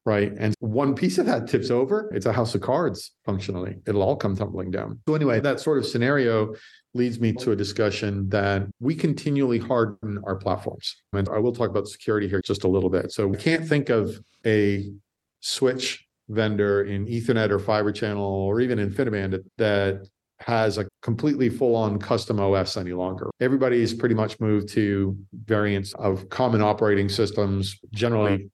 Right. 0.05 0.33
And 0.37 0.53
one 0.59 0.95
piece 0.95 1.17
of 1.17 1.25
that 1.27 1.47
tips 1.47 1.71
over, 1.71 2.11
it's 2.13 2.25
a 2.25 2.33
house 2.33 2.55
of 2.55 2.61
cards 2.61 3.13
functionally. 3.25 3.77
It'll 3.87 4.03
all 4.03 4.17
come 4.17 4.35
tumbling 4.35 4.69
down. 4.69 4.99
So, 5.07 5.15
anyway, 5.15 5.39
that 5.39 5.61
sort 5.61 5.77
of 5.77 5.85
scenario 5.85 6.55
leads 6.93 7.21
me 7.21 7.31
to 7.31 7.51
a 7.51 7.55
discussion 7.55 8.27
that 8.27 8.67
we 8.81 8.95
continually 8.95 9.59
harden 9.59 10.21
our 10.25 10.35
platforms. 10.35 10.93
And 11.13 11.29
I 11.29 11.39
will 11.39 11.53
talk 11.53 11.69
about 11.69 11.87
security 11.87 12.27
here 12.27 12.41
just 12.43 12.65
a 12.65 12.67
little 12.67 12.89
bit. 12.89 13.13
So, 13.13 13.27
we 13.27 13.37
can't 13.37 13.65
think 13.65 13.87
of 13.89 14.19
a 14.45 14.91
switch 15.39 16.05
vendor 16.33 16.83
in 16.83 17.05
Ethernet 17.05 17.49
or 17.49 17.59
Fiber 17.59 17.91
Channel 17.91 18.23
or 18.23 18.61
even 18.61 18.79
InfiniBand 18.79 19.43
that 19.57 20.07
has 20.39 20.77
a 20.77 20.87
completely 21.01 21.49
full 21.49 21.75
on 21.75 21.97
custom 21.99 22.39
OS 22.39 22.75
any 22.75 22.93
longer. 22.93 23.29
Everybody's 23.39 23.93
pretty 23.93 24.15
much 24.15 24.39
moved 24.39 24.69
to 24.69 25.17
variants 25.45 25.93
of 25.93 26.27
common 26.29 26.61
operating 26.61 27.07
systems, 27.07 27.77
generally 27.91 28.49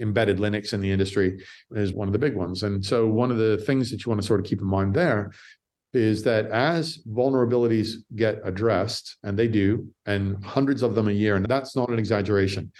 embedded 0.00 0.38
Linux 0.38 0.72
in 0.72 0.80
the 0.80 0.90
industry 0.90 1.40
is 1.72 1.92
one 1.92 2.08
of 2.08 2.12
the 2.12 2.18
big 2.18 2.34
ones. 2.34 2.62
And 2.62 2.84
so 2.84 3.06
one 3.06 3.30
of 3.30 3.38
the 3.38 3.58
things 3.58 3.90
that 3.90 4.04
you 4.04 4.10
want 4.10 4.20
to 4.20 4.26
sort 4.26 4.40
of 4.40 4.46
keep 4.46 4.60
in 4.60 4.66
mind 4.66 4.94
there 4.94 5.32
is 5.92 6.24
that 6.24 6.46
as 6.46 6.98
vulnerabilities 7.08 7.92
get 8.16 8.40
addressed, 8.44 9.16
and 9.22 9.38
they 9.38 9.46
do, 9.46 9.88
and 10.06 10.44
hundreds 10.44 10.82
of 10.82 10.96
them 10.96 11.08
a 11.08 11.12
year, 11.12 11.36
and 11.36 11.46
that's 11.46 11.76
not 11.76 11.88
an 11.88 11.98
exaggeration, 12.00 12.72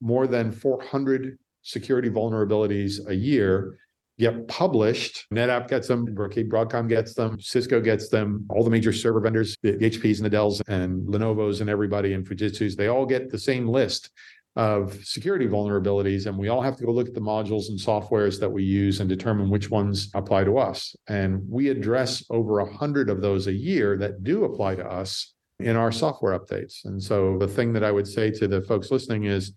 more 0.00 0.26
than 0.26 0.50
400 0.50 1.38
security 1.62 2.10
vulnerabilities 2.10 3.06
a 3.08 3.14
year 3.14 3.78
get 4.18 4.48
published. 4.48 5.26
NetApp 5.32 5.68
gets 5.68 5.88
them, 5.88 6.06
Broadcom 6.06 6.88
gets 6.88 7.14
them, 7.14 7.38
Cisco 7.40 7.80
gets 7.80 8.08
them, 8.08 8.46
all 8.48 8.64
the 8.64 8.70
major 8.70 8.92
server 8.92 9.20
vendors, 9.20 9.56
the 9.62 9.72
HPs 9.72 10.16
and 10.16 10.24
the 10.24 10.30
Dells 10.30 10.62
and 10.68 11.06
Lenovo's 11.06 11.60
and 11.60 11.68
everybody 11.68 12.14
and 12.14 12.26
Fujitsu's, 12.26 12.76
they 12.76 12.88
all 12.88 13.04
get 13.04 13.30
the 13.30 13.38
same 13.38 13.66
list 13.66 14.10
of 14.56 15.04
security 15.04 15.46
vulnerabilities. 15.46 16.26
And 16.26 16.38
we 16.38 16.48
all 16.48 16.62
have 16.62 16.76
to 16.78 16.84
go 16.84 16.92
look 16.92 17.08
at 17.08 17.14
the 17.14 17.20
modules 17.20 17.68
and 17.68 17.78
softwares 17.78 18.40
that 18.40 18.50
we 18.50 18.64
use 18.64 19.00
and 19.00 19.08
determine 19.08 19.50
which 19.50 19.70
ones 19.70 20.10
apply 20.14 20.44
to 20.44 20.56
us. 20.56 20.96
And 21.08 21.42
we 21.46 21.68
address 21.68 22.24
over 22.30 22.60
a 22.60 22.76
hundred 22.76 23.10
of 23.10 23.20
those 23.20 23.48
a 23.48 23.52
year 23.52 23.98
that 23.98 24.24
do 24.24 24.44
apply 24.44 24.76
to 24.76 24.86
us 24.86 25.34
in 25.60 25.76
our 25.76 25.92
software 25.92 26.38
updates. 26.38 26.86
And 26.86 27.02
so 27.02 27.36
the 27.38 27.48
thing 27.48 27.74
that 27.74 27.84
I 27.84 27.92
would 27.92 28.08
say 28.08 28.30
to 28.30 28.48
the 28.48 28.62
folks 28.62 28.90
listening 28.90 29.24
is 29.24 29.52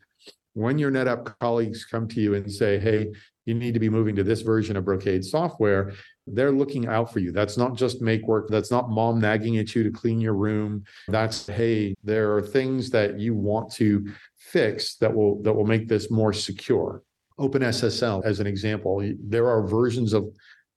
when 0.54 0.78
your 0.78 0.92
NetApp 0.92 1.34
colleagues 1.40 1.86
come 1.86 2.08
to 2.10 2.20
you 2.20 2.36
and 2.36 2.52
say, 2.52 2.78
hey, 2.78 3.12
you 3.50 3.56
need 3.56 3.74
to 3.74 3.80
be 3.80 3.90
moving 3.90 4.16
to 4.16 4.24
this 4.24 4.42
version 4.42 4.78
of 4.78 4.86
Brocade 4.86 5.26
software, 5.26 5.92
they're 6.28 6.52
looking 6.52 6.88
out 6.88 7.12
for 7.12 7.20
you. 7.20 7.32
That's 7.32 7.58
not 7.58 7.76
just 7.76 8.02
make 8.02 8.26
work. 8.28 8.48
That's 8.48 8.72
not 8.72 8.90
mom 8.90 9.20
nagging 9.20 9.58
at 9.58 9.76
you 9.76 9.84
to 9.84 9.92
clean 9.92 10.22
your 10.22 10.36
room. 10.36 10.84
That's, 11.08 11.48
hey, 11.48 11.96
there 12.04 12.36
are 12.36 12.42
things 12.42 12.92
that 12.92 13.20
you 13.20 13.34
want 13.34 13.72
to 13.74 14.14
fix 14.38 14.96
that 14.98 15.14
will 15.14 15.42
that 15.44 15.54
will 15.54 15.66
make 15.66 15.88
this 15.88 16.10
more 16.12 16.32
secure. 16.32 17.04
OpenSSL, 17.40 18.24
as 18.26 18.40
an 18.40 18.48
example, 18.48 19.02
there 19.20 19.48
are 19.50 19.66
versions 19.66 20.14
of 20.14 20.30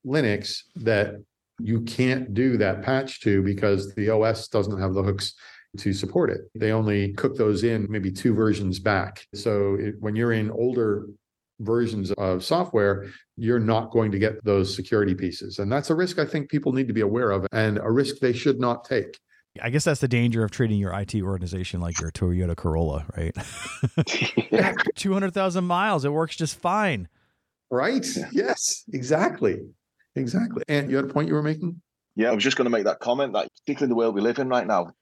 Linux 0.07 0.63
that 0.77 1.17
you 1.59 1.83
can't 1.83 2.35
do 2.35 2.57
that 2.57 2.83
patch 2.83 3.21
to 3.21 3.43
because 3.43 3.95
the 3.95 4.09
OS 4.09 4.49
doesn't 4.49 4.81
have 4.81 4.95
the 4.95 5.03
hooks 5.03 5.35
to 5.79 5.93
support 5.93 6.31
it. 6.31 6.43
They 6.55 6.73
only 6.73 7.13
cook 7.15 7.37
those 7.37 7.65
in 7.65 7.87
maybe 7.91 8.11
two 8.11 8.35
versions 8.35 8.79
back. 8.79 9.27
So 9.35 9.77
it, 9.79 9.95
when 10.01 10.15
you're 10.17 10.33
in 10.33 10.51
older 10.51 11.07
versions 11.63 12.11
of 12.13 12.45
software, 12.45 13.07
you're 13.37 13.61
not 13.61 13.91
going 13.91 14.13
to 14.13 14.19
get 14.19 14.45
those 14.45 14.75
security 14.75 15.15
pieces. 15.15 15.59
And 15.59 15.71
that's 15.71 15.91
a 15.91 15.95
risk 15.95 16.19
I 16.19 16.27
think 16.27 16.51
people 16.51 16.73
need 16.73 16.89
to 16.89 16.95
be 16.95 17.01
aware 17.01 17.31
of 17.31 17.47
and 17.53 17.79
a 17.79 17.91
risk 17.91 18.19
they 18.19 18.33
should 18.33 18.61
not 18.61 18.85
take. 18.85 19.19
I 19.61 19.69
guess 19.69 19.85
that's 19.85 20.01
the 20.01 20.09
danger 20.09 20.45
of 20.45 20.51
treating 20.51 20.79
your 20.79 20.99
IT 20.99 21.15
organization 21.17 21.81
like 21.81 22.01
your 22.01 22.11
Toyota 22.11 22.57
Corolla, 22.57 23.05
right? 23.17 23.37
200,000 24.95 25.65
miles. 25.65 26.05
It 26.05 26.13
works 26.13 26.37
just 26.37 26.59
fine. 26.59 27.09
Right. 27.71 28.07
Yes, 28.33 28.85
exactly. 28.93 29.61
Exactly. 30.17 30.63
And 30.69 30.91
you 30.91 30.97
had 30.97 31.07
a 31.07 31.09
point 31.09 31.29
you 31.29 31.35
were 31.35 31.43
making? 31.43 31.81
Yeah, 32.17 32.31
I 32.31 32.35
was 32.35 32.45
just 32.45 32.57
going 32.57 32.67
to 32.67 32.71
make 32.71 32.85
that 32.85 33.01
comment 33.01 33.33
that, 33.35 33.49
particularly 33.65 33.85
in 33.85 33.91
the 33.91 33.97
world 33.97 34.15
we 34.15 34.21
live 34.21 34.39
in 34.39 34.49
right 34.49 34.67
now, 34.67 34.93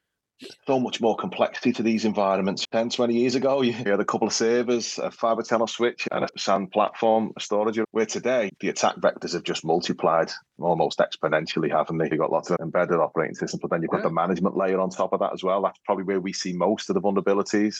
so 0.66 0.80
much 0.80 1.00
more 1.00 1.16
complexity 1.16 1.72
to 1.72 1.82
these 1.82 2.04
environments. 2.04 2.66
10, 2.72 2.90
20 2.90 3.14
years 3.14 3.34
ago, 3.34 3.62
you 3.62 3.72
had 3.72 4.00
a 4.00 4.04
couple 4.04 4.26
of 4.26 4.32
servers, 4.32 4.98
a 4.98 5.10
fiber 5.10 5.42
channel 5.42 5.66
switch, 5.66 6.08
and 6.10 6.24
a 6.24 6.28
SAN 6.36 6.68
platform, 6.68 7.32
a 7.36 7.40
storage. 7.40 7.78
Where 7.90 8.06
today, 8.06 8.50
the 8.60 8.68
attack 8.68 8.96
vectors 8.96 9.32
have 9.32 9.42
just 9.42 9.64
multiplied 9.64 10.30
almost 10.58 10.98
exponentially, 10.98 11.70
haven't 11.70 11.98
they? 11.98 12.08
You've 12.10 12.20
got 12.20 12.32
lots 12.32 12.50
of 12.50 12.58
embedded 12.60 12.98
operating 12.98 13.34
systems, 13.34 13.60
but 13.60 13.70
then 13.70 13.82
you've 13.82 13.90
got 13.90 13.98
yeah. 13.98 14.08
the 14.08 14.14
management 14.14 14.56
layer 14.56 14.80
on 14.80 14.90
top 14.90 15.12
of 15.12 15.20
that 15.20 15.32
as 15.32 15.42
well. 15.42 15.62
That's 15.62 15.78
probably 15.84 16.04
where 16.04 16.20
we 16.20 16.32
see 16.32 16.52
most 16.52 16.90
of 16.90 16.94
the 16.94 17.00
vulnerabilities. 17.00 17.76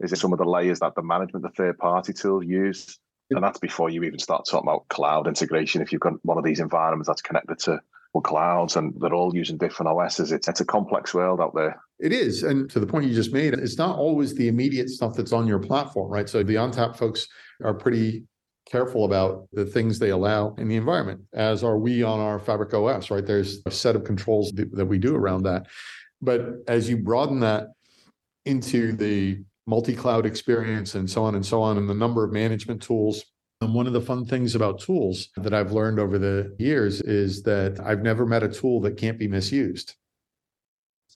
Is 0.00 0.12
it 0.12 0.18
some 0.18 0.32
of 0.32 0.38
the 0.38 0.44
layers 0.44 0.80
that 0.80 0.94
the 0.94 1.02
management, 1.02 1.42
the 1.42 1.50
third 1.50 1.78
party 1.78 2.12
tools 2.12 2.44
use? 2.46 2.98
And 3.30 3.44
that's 3.44 3.58
before 3.58 3.90
you 3.90 4.04
even 4.04 4.18
start 4.18 4.46
talking 4.48 4.68
about 4.68 4.88
cloud 4.88 5.26
integration. 5.26 5.82
If 5.82 5.92
you've 5.92 6.00
got 6.00 6.14
one 6.24 6.38
of 6.38 6.44
these 6.44 6.60
environments 6.60 7.08
that's 7.08 7.20
connected 7.20 7.58
to 7.60 7.80
clouds 8.22 8.76
and 8.76 8.94
they're 9.00 9.14
all 9.14 9.34
using 9.34 9.56
different 9.56 9.90
OSs. 9.90 10.32
It's, 10.32 10.48
it's 10.48 10.60
a 10.60 10.64
complex 10.64 11.14
world 11.14 11.40
out 11.40 11.54
there. 11.54 11.80
It 12.00 12.12
is. 12.12 12.42
And 12.42 12.68
to 12.70 12.80
the 12.80 12.86
point 12.86 13.06
you 13.06 13.14
just 13.14 13.32
made, 13.32 13.54
it's 13.54 13.78
not 13.78 13.96
always 13.96 14.34
the 14.34 14.48
immediate 14.48 14.88
stuff 14.90 15.14
that's 15.14 15.32
on 15.32 15.46
your 15.46 15.58
platform, 15.58 16.10
right? 16.10 16.28
So 16.28 16.42
the 16.42 16.56
ONTAP 16.56 16.96
folks 16.96 17.28
are 17.62 17.74
pretty 17.74 18.24
careful 18.70 19.04
about 19.04 19.48
the 19.52 19.64
things 19.64 19.98
they 19.98 20.10
allow 20.10 20.54
in 20.58 20.68
the 20.68 20.76
environment, 20.76 21.20
as 21.32 21.64
are 21.64 21.78
we 21.78 22.02
on 22.02 22.20
our 22.20 22.38
Fabric 22.38 22.74
OS, 22.74 23.10
right? 23.10 23.24
There's 23.24 23.60
a 23.66 23.70
set 23.70 23.96
of 23.96 24.04
controls 24.04 24.52
that 24.52 24.86
we 24.86 24.98
do 24.98 25.14
around 25.14 25.44
that. 25.44 25.66
But 26.20 26.46
as 26.66 26.88
you 26.88 26.96
broaden 26.96 27.40
that 27.40 27.68
into 28.44 28.92
the 28.92 29.42
multi-cloud 29.66 30.26
experience 30.26 30.94
and 30.94 31.08
so 31.08 31.24
on 31.24 31.34
and 31.34 31.44
so 31.44 31.62
on, 31.62 31.78
and 31.78 31.88
the 31.88 31.94
number 31.94 32.24
of 32.24 32.32
management 32.32 32.82
tools 32.82 33.24
and 33.60 33.74
one 33.74 33.86
of 33.86 33.92
the 33.92 34.00
fun 34.00 34.24
things 34.24 34.54
about 34.54 34.80
tools 34.80 35.28
that 35.36 35.52
I've 35.52 35.72
learned 35.72 35.98
over 35.98 36.18
the 36.18 36.54
years 36.58 37.00
is 37.00 37.42
that 37.42 37.80
I've 37.84 38.02
never 38.02 38.24
met 38.24 38.42
a 38.42 38.48
tool 38.48 38.80
that 38.82 38.96
can't 38.96 39.18
be 39.18 39.26
misused. 39.26 39.94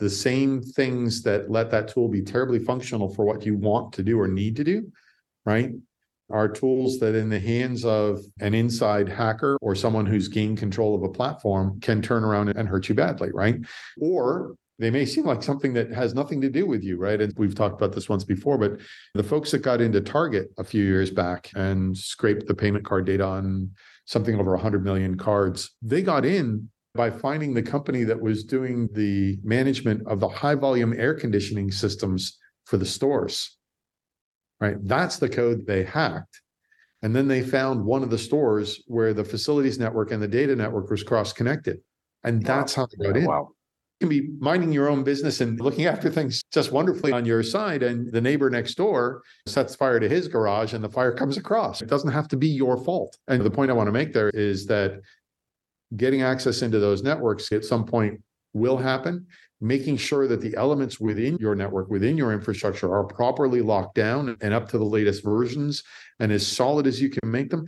The 0.00 0.11
same 0.11 0.61
things 0.61 1.22
that 1.22 1.50
let 1.50 1.70
that 1.70 1.88
tool 1.88 2.08
be 2.08 2.22
terribly 2.22 2.58
functional 2.58 3.14
for 3.14 3.25
what 3.25 3.46
you 3.46 3.56
want 3.56 3.92
to 3.94 4.02
do 4.02 4.18
or 4.18 4.26
need 4.26 4.56
to 4.56 4.64
do, 4.64 4.90
right? 5.46 5.70
Are 6.30 6.49
tools 6.49 6.99
that, 6.99 7.14
in 7.14 7.28
the 7.28 7.38
hands 7.38 7.84
of 7.84 8.20
an 8.40 8.54
inside 8.54 9.08
hacker 9.08 9.58
or 9.61 9.75
someone 9.75 10.06
who's 10.06 10.28
gained 10.28 10.58
control 10.58 10.94
of 10.94 11.02
a 11.02 11.08
platform, 11.11 11.78
can 11.80 12.02
turn 12.02 12.25
around 12.25 12.49
and 12.49 12.68
hurt 12.68 12.88
you 12.88 12.94
badly, 12.94 13.30
right? 13.32 13.56
Or 14.00 14.56
they 14.79 14.91
may 14.91 15.05
seem 15.05 15.25
like 15.25 15.43
something 15.43 15.73
that 15.75 15.93
has 15.93 16.14
nothing 16.14 16.41
to 16.41 16.49
do 16.49 16.67
with 16.67 16.83
you, 16.83 16.97
right? 16.97 17.21
And 17.21 17.33
we've 17.37 17.55
talked 17.55 17.81
about 17.81 17.95
this 17.95 18.09
once 18.09 18.25
before, 18.25 18.59
but 18.59 18.81
the 19.14 19.23
folks 19.23 19.50
that 19.50 19.59
got 19.59 19.81
into 19.81 20.00
Target 20.00 20.50
a 20.59 20.64
few 20.64 20.85
years 20.85 21.11
back 21.11 21.50
and 21.55 21.97
scraped 21.97 22.47
the 22.47 22.55
payment 22.55 22.85
card 22.85 23.05
data 23.05 23.25
on 23.25 23.71
something 24.07 24.38
over 24.38 24.52
100 24.52 24.85
million 24.85 25.17
cards, 25.17 25.76
they 25.83 26.02
got 26.02 26.25
in 26.25 26.69
by 26.95 27.11
finding 27.11 27.55
the 27.55 27.62
company 27.62 28.05
that 28.05 28.21
was 28.21 28.45
doing 28.45 28.88
the 28.93 29.38
management 29.45 30.07
of 30.07 30.21
the 30.21 30.29
high 30.29 30.55
volume 30.55 30.99
air 30.99 31.14
conditioning 31.14 31.71
systems 31.71 32.38
for 32.64 32.76
the 32.76 32.87
stores. 32.87 33.57
Right? 34.61 34.76
That's 34.83 35.17
the 35.17 35.29
code 35.29 35.67
they 35.67 35.85
hacked. 35.85 36.41
And 37.02 37.14
then 37.17 37.26
they 37.26 37.43
found 37.43 37.85
one 37.85 38.02
of 38.02 38.11
the 38.11 38.19
stores 38.19 38.83
where 38.87 39.12
the 39.12 39.25
facilities 39.25 39.79
network 39.79 40.12
and 40.12 40.23
the 40.23 40.29
data 40.29 40.55
network 40.55 40.88
was 40.88 41.02
cross 41.02 41.33
connected. 41.33 41.81
And 42.23 42.45
that's 42.45 42.76
wow. 42.76 42.83
how 42.83 42.88
they 42.97 43.07
got 43.07 43.17
in. 43.17 43.25
Wow 43.26 43.49
can 44.02 44.09
be 44.09 44.30
minding 44.40 44.73
your 44.73 44.88
own 44.88 45.04
business 45.04 45.40
and 45.40 45.61
looking 45.61 45.87
after 45.87 46.11
things 46.11 46.42
just 46.52 46.73
wonderfully 46.73 47.12
on 47.12 47.25
your 47.25 47.40
side 47.40 47.85
and 47.85 48.11
the 48.11 48.21
neighbor 48.21 48.50
next 48.50 48.75
door 48.75 49.23
sets 49.47 49.76
fire 49.76 50.00
to 50.00 50.09
his 50.09 50.26
garage 50.26 50.75
and 50.75 50.82
the 50.82 50.88
fire 50.88 51.12
comes 51.12 51.37
across. 51.37 51.80
It 51.80 51.88
doesn't 51.88 52.11
have 52.11 52.26
to 52.28 52.37
be 52.37 52.49
your 52.49 52.76
fault. 52.76 53.16
And 53.28 53.42
the 53.42 53.50
point 53.50 53.71
i 53.71 53.75
want 53.75 53.87
to 53.87 53.92
make 53.92 54.12
there 54.12 54.30
is 54.30 54.66
that 54.66 55.00
getting 55.97 56.23
access 56.23 56.62
into 56.62 56.80
those 56.80 57.04
networks 57.04 57.52
at 57.52 57.64
some 57.64 57.85
point 57.85 58.21
will 58.54 58.76
happen. 58.76 59.25
Making 59.61 59.97
sure 59.97 60.26
that 60.26 60.40
the 60.40 60.56
elements 60.56 60.99
within 60.99 61.37
your 61.37 61.54
network 61.54 61.88
within 61.88 62.18
your 62.18 62.32
infrastructure 62.32 62.92
are 62.92 63.04
properly 63.04 63.62
locked 63.62 63.94
down 63.94 64.37
and 64.40 64.52
up 64.52 64.68
to 64.71 64.78
the 64.78 64.85
latest 64.85 65.23
versions 65.23 65.85
and 66.18 66.32
as 66.32 66.44
solid 66.44 66.88
as 66.88 67.00
you 67.00 67.09
can 67.09 67.30
make 67.30 67.50
them. 67.50 67.66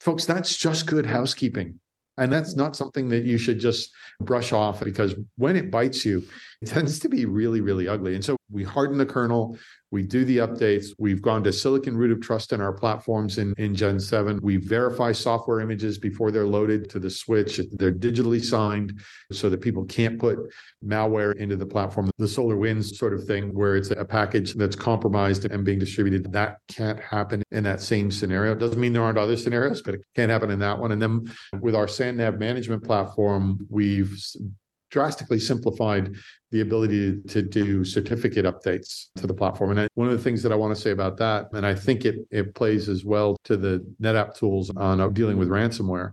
Folks 0.00 0.24
that's 0.24 0.56
just 0.56 0.88
good 0.88 1.06
housekeeping 1.06 1.78
and 2.18 2.32
that's 2.32 2.54
not 2.54 2.76
something 2.76 3.08
that 3.08 3.24
you 3.24 3.38
should 3.38 3.58
just 3.58 3.90
brush 4.20 4.52
off 4.52 4.82
because 4.82 5.14
when 5.36 5.56
it 5.56 5.70
bites 5.70 6.04
you, 6.04 6.22
tends 6.66 6.98
to 7.00 7.08
be 7.08 7.24
really, 7.24 7.60
really 7.60 7.88
ugly. 7.88 8.14
And 8.14 8.24
so 8.24 8.36
we 8.50 8.62
harden 8.62 8.98
the 8.98 9.06
kernel, 9.06 9.56
we 9.90 10.02
do 10.02 10.24
the 10.24 10.38
updates. 10.38 10.86
We've 10.98 11.20
gone 11.20 11.44
to 11.44 11.52
silicon 11.52 11.96
root 11.96 12.12
of 12.12 12.20
trust 12.20 12.52
in 12.52 12.60
our 12.62 12.72
platforms 12.72 13.38
in, 13.38 13.52
in 13.58 13.74
Gen 13.74 14.00
7. 14.00 14.40
We 14.42 14.56
verify 14.56 15.12
software 15.12 15.60
images 15.60 15.98
before 15.98 16.30
they're 16.30 16.46
loaded 16.46 16.88
to 16.90 16.98
the 16.98 17.10
switch. 17.10 17.60
They're 17.72 17.92
digitally 17.92 18.42
signed 18.42 19.00
so 19.30 19.50
that 19.50 19.60
people 19.60 19.84
can't 19.84 20.18
put 20.18 20.38
malware 20.84 21.36
into 21.36 21.56
the 21.56 21.66
platform. 21.66 22.10
The 22.16 22.24
SolarWinds 22.24 22.96
sort 22.96 23.12
of 23.12 23.24
thing, 23.24 23.54
where 23.54 23.76
it's 23.76 23.90
a 23.90 24.04
package 24.04 24.54
that's 24.54 24.76
compromised 24.76 25.44
and 25.44 25.62
being 25.62 25.78
distributed, 25.78 26.32
that 26.32 26.58
can't 26.68 26.98
happen 27.00 27.42
in 27.50 27.64
that 27.64 27.82
same 27.82 28.10
scenario. 28.10 28.52
It 28.52 28.60
doesn't 28.60 28.80
mean 28.80 28.94
there 28.94 29.02
aren't 29.02 29.18
other 29.18 29.36
scenarios, 29.36 29.82
but 29.82 29.94
it 29.94 30.00
can't 30.16 30.30
happen 30.30 30.50
in 30.50 30.58
that 30.60 30.78
one. 30.78 30.92
And 30.92 31.02
then 31.02 31.30
with 31.60 31.74
our 31.74 31.86
SANNAV 31.86 32.38
management 32.38 32.82
platform, 32.82 33.66
we've 33.68 34.18
drastically 34.92 35.40
simplified 35.40 36.14
the 36.52 36.60
ability 36.60 37.20
to 37.22 37.42
do 37.42 37.82
certificate 37.82 38.44
updates 38.44 39.06
to 39.16 39.26
the 39.26 39.34
platform. 39.34 39.76
And 39.76 39.88
one 39.94 40.06
of 40.06 40.12
the 40.12 40.22
things 40.22 40.42
that 40.42 40.52
I 40.52 40.54
want 40.54 40.76
to 40.76 40.80
say 40.80 40.90
about 40.90 41.16
that, 41.16 41.48
and 41.52 41.66
I 41.66 41.74
think 41.74 42.04
it 42.04 42.16
it 42.30 42.54
plays 42.54 42.88
as 42.88 43.04
well 43.04 43.36
to 43.44 43.56
the 43.56 43.84
NetApp 44.00 44.36
tools 44.36 44.70
on 44.76 45.00
uh, 45.00 45.08
dealing 45.08 45.38
with 45.38 45.48
ransomware, 45.48 46.12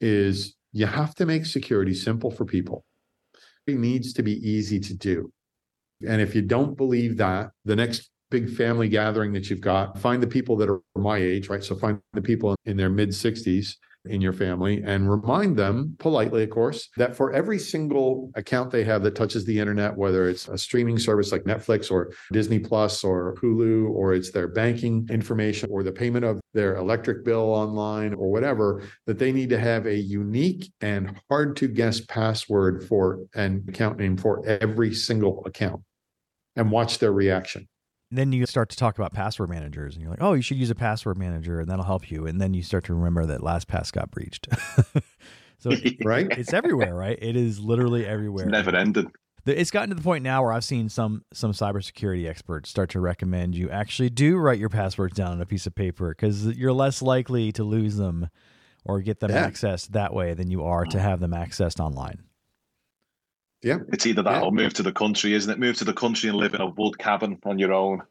is 0.00 0.56
you 0.72 0.86
have 0.86 1.14
to 1.14 1.24
make 1.24 1.46
security 1.46 1.94
simple 1.94 2.30
for 2.30 2.44
people. 2.44 2.84
It 3.66 3.78
needs 3.78 4.12
to 4.14 4.22
be 4.22 4.34
easy 4.46 4.80
to 4.80 4.94
do. 4.94 5.32
And 6.06 6.20
if 6.20 6.34
you 6.34 6.42
don't 6.42 6.76
believe 6.76 7.16
that, 7.16 7.52
the 7.64 7.76
next 7.76 8.10
big 8.30 8.50
family 8.50 8.88
gathering 8.88 9.32
that 9.32 9.48
you've 9.48 9.60
got, 9.60 9.98
find 9.98 10.22
the 10.22 10.26
people 10.26 10.56
that 10.56 10.68
are 10.68 10.82
my 10.96 11.16
age, 11.16 11.48
right? 11.48 11.62
So 11.62 11.76
find 11.76 12.00
the 12.12 12.20
people 12.20 12.56
in 12.64 12.76
their 12.76 12.90
mid 12.90 13.10
60s 13.10 13.76
in 14.08 14.20
your 14.20 14.32
family 14.32 14.82
and 14.84 15.10
remind 15.10 15.56
them 15.56 15.96
politely, 15.98 16.42
of 16.42 16.50
course, 16.50 16.88
that 16.96 17.16
for 17.16 17.32
every 17.32 17.58
single 17.58 18.30
account 18.34 18.70
they 18.70 18.84
have 18.84 19.02
that 19.02 19.14
touches 19.14 19.44
the 19.44 19.58
internet, 19.58 19.96
whether 19.96 20.28
it's 20.28 20.48
a 20.48 20.58
streaming 20.58 20.98
service 20.98 21.32
like 21.32 21.44
Netflix 21.44 21.90
or 21.90 22.12
Disney 22.32 22.58
Plus 22.58 23.04
or 23.04 23.34
Hulu, 23.36 23.90
or 23.90 24.14
it's 24.14 24.30
their 24.30 24.48
banking 24.48 25.06
information 25.10 25.68
or 25.70 25.82
the 25.82 25.92
payment 25.92 26.24
of 26.24 26.40
their 26.54 26.76
electric 26.76 27.24
bill 27.24 27.52
online 27.52 28.14
or 28.14 28.30
whatever, 28.30 28.82
that 29.06 29.18
they 29.18 29.32
need 29.32 29.50
to 29.50 29.58
have 29.58 29.86
a 29.86 29.96
unique 29.96 30.72
and 30.80 31.20
hard 31.28 31.56
to 31.56 31.68
guess 31.68 32.00
password 32.00 32.84
for 32.84 33.20
an 33.34 33.64
account 33.68 33.98
name 33.98 34.16
for 34.16 34.46
every 34.46 34.94
single 34.94 35.42
account 35.46 35.82
and 36.56 36.70
watch 36.70 36.98
their 36.98 37.12
reaction 37.12 37.68
then 38.10 38.32
you 38.32 38.46
start 38.46 38.68
to 38.70 38.76
talk 38.76 38.98
about 38.98 39.12
password 39.12 39.50
managers 39.50 39.94
and 39.94 40.02
you're 40.02 40.10
like, 40.10 40.22
oh, 40.22 40.34
you 40.34 40.42
should 40.42 40.56
use 40.56 40.70
a 40.70 40.74
password 40.74 41.18
manager 41.18 41.60
and 41.60 41.68
that'll 41.68 41.84
help 41.84 42.10
you. 42.10 42.26
And 42.26 42.40
then 42.40 42.54
you 42.54 42.62
start 42.62 42.84
to 42.84 42.94
remember 42.94 43.26
that 43.26 43.40
LastPass 43.40 43.92
got 43.92 44.10
breached. 44.10 44.48
so 45.58 45.70
right? 46.04 46.26
it's 46.30 46.52
everywhere, 46.52 46.94
right? 46.94 47.18
It 47.20 47.36
is 47.36 47.58
literally 47.58 48.06
everywhere. 48.06 48.44
It's 48.44 48.52
never 48.52 48.74
ended. 48.76 49.08
It's 49.44 49.70
gotten 49.70 49.90
to 49.90 49.94
the 49.94 50.02
point 50.02 50.24
now 50.24 50.42
where 50.42 50.52
I've 50.52 50.64
seen 50.64 50.88
some 50.88 51.24
some 51.32 51.52
cybersecurity 51.52 52.28
experts 52.28 52.68
start 52.68 52.90
to 52.90 53.00
recommend 53.00 53.54
you 53.54 53.70
actually 53.70 54.10
do 54.10 54.36
write 54.38 54.58
your 54.58 54.68
passwords 54.68 55.14
down 55.14 55.32
on 55.32 55.40
a 55.40 55.46
piece 55.46 55.68
of 55.68 55.74
paper 55.74 56.08
because 56.10 56.46
you're 56.46 56.72
less 56.72 57.00
likely 57.00 57.52
to 57.52 57.62
lose 57.62 57.96
them 57.96 58.28
or 58.84 59.00
get 59.00 59.20
them 59.20 59.30
Yeah. 59.30 59.48
accessed 59.48 59.88
that 59.90 60.12
way 60.12 60.34
than 60.34 60.50
you 60.50 60.64
are 60.64 60.84
to 60.84 60.96
mm. 60.96 61.00
have 61.00 61.20
them 61.20 61.30
accessed 61.30 61.78
online. 61.78 62.25
Yeah. 63.66 63.78
It's 63.92 64.06
either 64.06 64.22
that 64.22 64.30
Yeah. 64.40 64.42
or 64.42 64.52
move 64.52 64.72
to 64.74 64.82
the 64.84 64.92
country, 64.92 65.34
isn't 65.34 65.50
it? 65.52 65.58
Move 65.58 65.76
to 65.78 65.84
the 65.84 65.92
country 65.92 66.28
and 66.28 66.38
live 66.38 66.54
in 66.54 66.60
a 66.60 66.66
wood 66.68 66.98
cabin 66.98 67.38
on 67.44 67.58
your 67.58 67.72
own. 67.72 68.02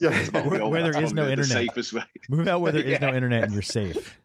Yeah. 0.00 0.10
Where- 0.32 0.66
where 0.66 0.82
there 0.82 0.92
That's 0.92 1.06
is 1.06 1.12
no 1.12 1.22
probably 1.22 1.36
the 1.36 1.42
internet. 1.42 1.66
safest 1.68 1.92
way. 1.92 2.02
Move 2.30 2.48
out 2.48 2.60
where 2.62 2.72
there 2.72 2.82
is 2.94 3.00
no 3.00 3.12
internet 3.14 3.44
and 3.44 3.52
you're 3.52 3.62
safe. 3.62 4.18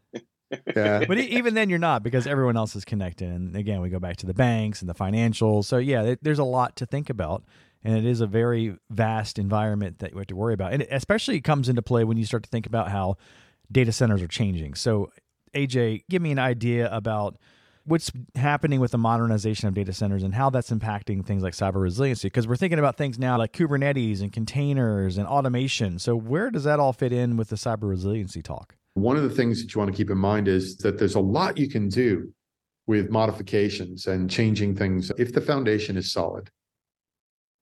yeah. 0.75 1.03
but 1.05 1.17
e- 1.17 1.23
even 1.37 1.53
then 1.55 1.69
you're 1.69 1.77
not 1.77 2.03
because 2.03 2.25
everyone 2.25 2.55
else 2.55 2.73
is 2.77 2.85
connected 2.85 3.27
and 3.29 3.53
again 3.57 3.81
we 3.81 3.89
go 3.89 3.99
back 3.99 4.15
to 4.15 4.25
the 4.25 4.33
banks 4.33 4.79
and 4.81 4.89
the 4.89 4.93
financials 4.95 5.65
so 5.65 5.75
yeah 5.77 6.15
there's 6.21 6.39
a 6.39 6.43
lot 6.45 6.73
to 6.77 6.85
think 6.85 7.09
about 7.09 7.43
and 7.83 7.97
it 7.97 8.05
is 8.05 8.21
a 8.21 8.27
very 8.27 8.77
vast 8.89 9.37
environment 9.37 9.99
that 9.99 10.11
you 10.13 10.17
have 10.17 10.27
to 10.27 10.37
worry 10.37 10.53
about 10.53 10.71
and 10.71 10.83
it 10.83 10.87
especially 10.89 11.41
comes 11.41 11.67
into 11.67 11.81
play 11.81 12.05
when 12.05 12.15
you 12.15 12.23
start 12.25 12.43
to 12.43 12.49
think 12.49 12.65
about 12.65 12.89
how 12.89 13.17
data 13.69 13.91
centers 13.91 14.21
are 14.21 14.27
changing 14.29 14.73
so 14.73 15.11
aj 15.53 16.01
give 16.09 16.21
me 16.21 16.31
an 16.31 16.39
idea 16.39 16.89
about 16.95 17.35
what's 17.87 18.11
happening 18.35 18.79
with 18.79 18.91
the 18.91 18.97
modernization 18.97 19.67
of 19.67 19.73
data 19.73 19.93
centers 19.93 20.21
and 20.21 20.35
how 20.35 20.49
that's 20.49 20.69
impacting 20.69 21.25
things 21.25 21.41
like 21.41 21.53
cyber 21.53 21.81
resiliency 21.81 22.27
because 22.27 22.47
we're 22.47 22.55
thinking 22.55 22.79
about 22.79 22.97
things 22.97 23.17
now 23.17 23.37
like 23.37 23.53
kubernetes 23.53 24.21
and 24.21 24.31
containers 24.31 25.17
and 25.17 25.25
automation 25.27 25.97
so 25.97 26.15
where 26.15 26.51
does 26.51 26.65
that 26.65 26.79
all 26.79 26.93
fit 26.93 27.11
in 27.13 27.37
with 27.37 27.49
the 27.49 27.55
cyber 27.55 27.89
resiliency 27.89 28.41
talk 28.41 28.75
One 28.95 29.15
of 29.15 29.23
the 29.23 29.29
things 29.29 29.61
that 29.61 29.73
you 29.73 29.79
want 29.79 29.91
to 29.91 29.97
keep 29.97 30.09
in 30.09 30.17
mind 30.17 30.47
is 30.47 30.77
that 30.77 30.97
there's 30.97 31.15
a 31.15 31.19
lot 31.19 31.57
you 31.57 31.69
can 31.69 31.87
do 31.87 32.33
with 32.87 33.09
modifications 33.09 34.07
and 34.07 34.29
changing 34.29 34.75
things 34.75 35.11
if 35.17 35.33
the 35.33 35.41
foundation 35.41 35.97
is 35.97 36.11
solid. 36.11 36.49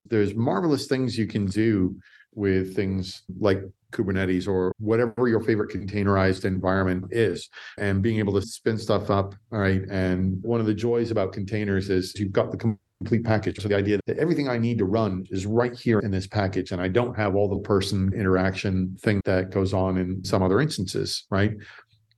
There's 0.07 0.35
marvelous 0.35 0.87
things 0.87 1.17
you 1.17 1.27
can 1.27 1.47
do 1.47 1.97
with 2.35 2.75
things 2.75 3.23
like 3.39 3.63
Kubernetes 3.91 4.47
or 4.47 4.73
whatever 4.77 5.27
your 5.27 5.39
favorite 5.39 5.71
containerized 5.71 6.45
environment 6.45 7.05
is, 7.11 7.49
and 7.77 8.01
being 8.01 8.19
able 8.19 8.33
to 8.33 8.41
spin 8.41 8.77
stuff 8.77 9.09
up. 9.09 9.35
All 9.51 9.59
right. 9.59 9.83
And 9.89 10.41
one 10.43 10.59
of 10.59 10.65
the 10.65 10.73
joys 10.73 11.11
about 11.11 11.33
containers 11.33 11.89
is 11.89 12.13
you've 12.19 12.33
got 12.33 12.51
the 12.51 12.57
complete 12.57 13.23
package. 13.23 13.61
So 13.61 13.67
the 13.67 13.75
idea 13.75 13.99
that 14.07 14.17
everything 14.17 14.49
I 14.49 14.57
need 14.57 14.77
to 14.79 14.85
run 14.85 15.25
is 15.29 15.45
right 15.45 15.77
here 15.77 15.99
in 15.99 16.11
this 16.11 16.27
package, 16.27 16.71
and 16.71 16.81
I 16.81 16.87
don't 16.87 17.15
have 17.15 17.35
all 17.35 17.47
the 17.47 17.59
person 17.59 18.11
interaction 18.13 18.97
thing 19.01 19.21
that 19.25 19.51
goes 19.51 19.73
on 19.73 19.97
in 19.97 20.23
some 20.23 20.41
other 20.43 20.61
instances, 20.61 21.25
right? 21.29 21.53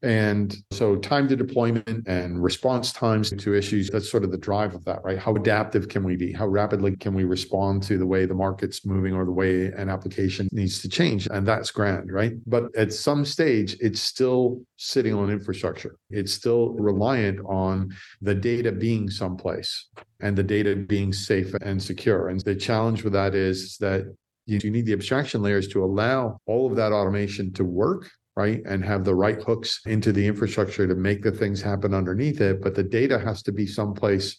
And 0.03 0.55
so 0.71 0.95
time 0.95 1.27
to 1.27 1.35
deployment 1.35 2.07
and 2.07 2.43
response 2.43 2.91
times 2.91 3.31
to 3.31 3.55
issues, 3.55 3.89
that's 3.89 4.09
sort 4.09 4.23
of 4.23 4.31
the 4.31 4.37
drive 4.37 4.75
of 4.75 4.85
that, 4.85 5.03
right? 5.03 5.17
How 5.17 5.35
adaptive 5.35 5.89
can 5.89 6.03
we 6.03 6.15
be? 6.15 6.31
How 6.31 6.47
rapidly 6.47 6.95
can 6.95 7.13
we 7.13 7.23
respond 7.23 7.83
to 7.83 7.97
the 7.97 8.05
way 8.05 8.25
the 8.25 8.35
market's 8.35 8.85
moving 8.85 9.13
or 9.13 9.25
the 9.25 9.31
way 9.31 9.65
an 9.67 9.89
application 9.89 10.47
needs 10.51 10.81
to 10.81 10.89
change? 10.89 11.27
And 11.27 11.47
that's 11.47 11.71
grand, 11.71 12.11
right? 12.11 12.33
But 12.45 12.75
at 12.75 12.93
some 12.93 13.25
stage, 13.25 13.75
it's 13.79 13.99
still 13.99 14.61
sitting 14.77 15.13
on 15.13 15.29
infrastructure. 15.29 15.95
It's 16.09 16.33
still 16.33 16.69
reliant 16.73 17.39
on 17.45 17.95
the 18.21 18.35
data 18.35 18.71
being 18.71 19.09
someplace 19.09 19.87
and 20.19 20.37
the 20.37 20.43
data 20.43 20.75
being 20.75 21.11
safe 21.11 21.53
and 21.61 21.81
secure. 21.81 22.29
And 22.29 22.39
the 22.41 22.55
challenge 22.55 23.03
with 23.03 23.13
that 23.13 23.35
is 23.35 23.77
that 23.77 24.05
you 24.45 24.71
need 24.71 24.85
the 24.85 24.93
abstraction 24.93 25.41
layers 25.41 25.67
to 25.69 25.83
allow 25.83 26.39
all 26.45 26.67
of 26.67 26.75
that 26.77 26.93
automation 26.93 27.51
to 27.53 27.65
work 27.65 28.09
right 28.37 28.61
and 28.65 28.85
have 28.85 29.03
the 29.03 29.15
right 29.15 29.41
hooks 29.43 29.81
into 29.85 30.13
the 30.13 30.25
infrastructure 30.25 30.87
to 30.87 30.95
make 30.95 31.23
the 31.23 31.31
things 31.31 31.61
happen 31.61 31.93
underneath 31.93 32.39
it 32.39 32.61
but 32.61 32.75
the 32.75 32.83
data 32.83 33.19
has 33.19 33.41
to 33.41 33.51
be 33.51 33.65
someplace 33.65 34.37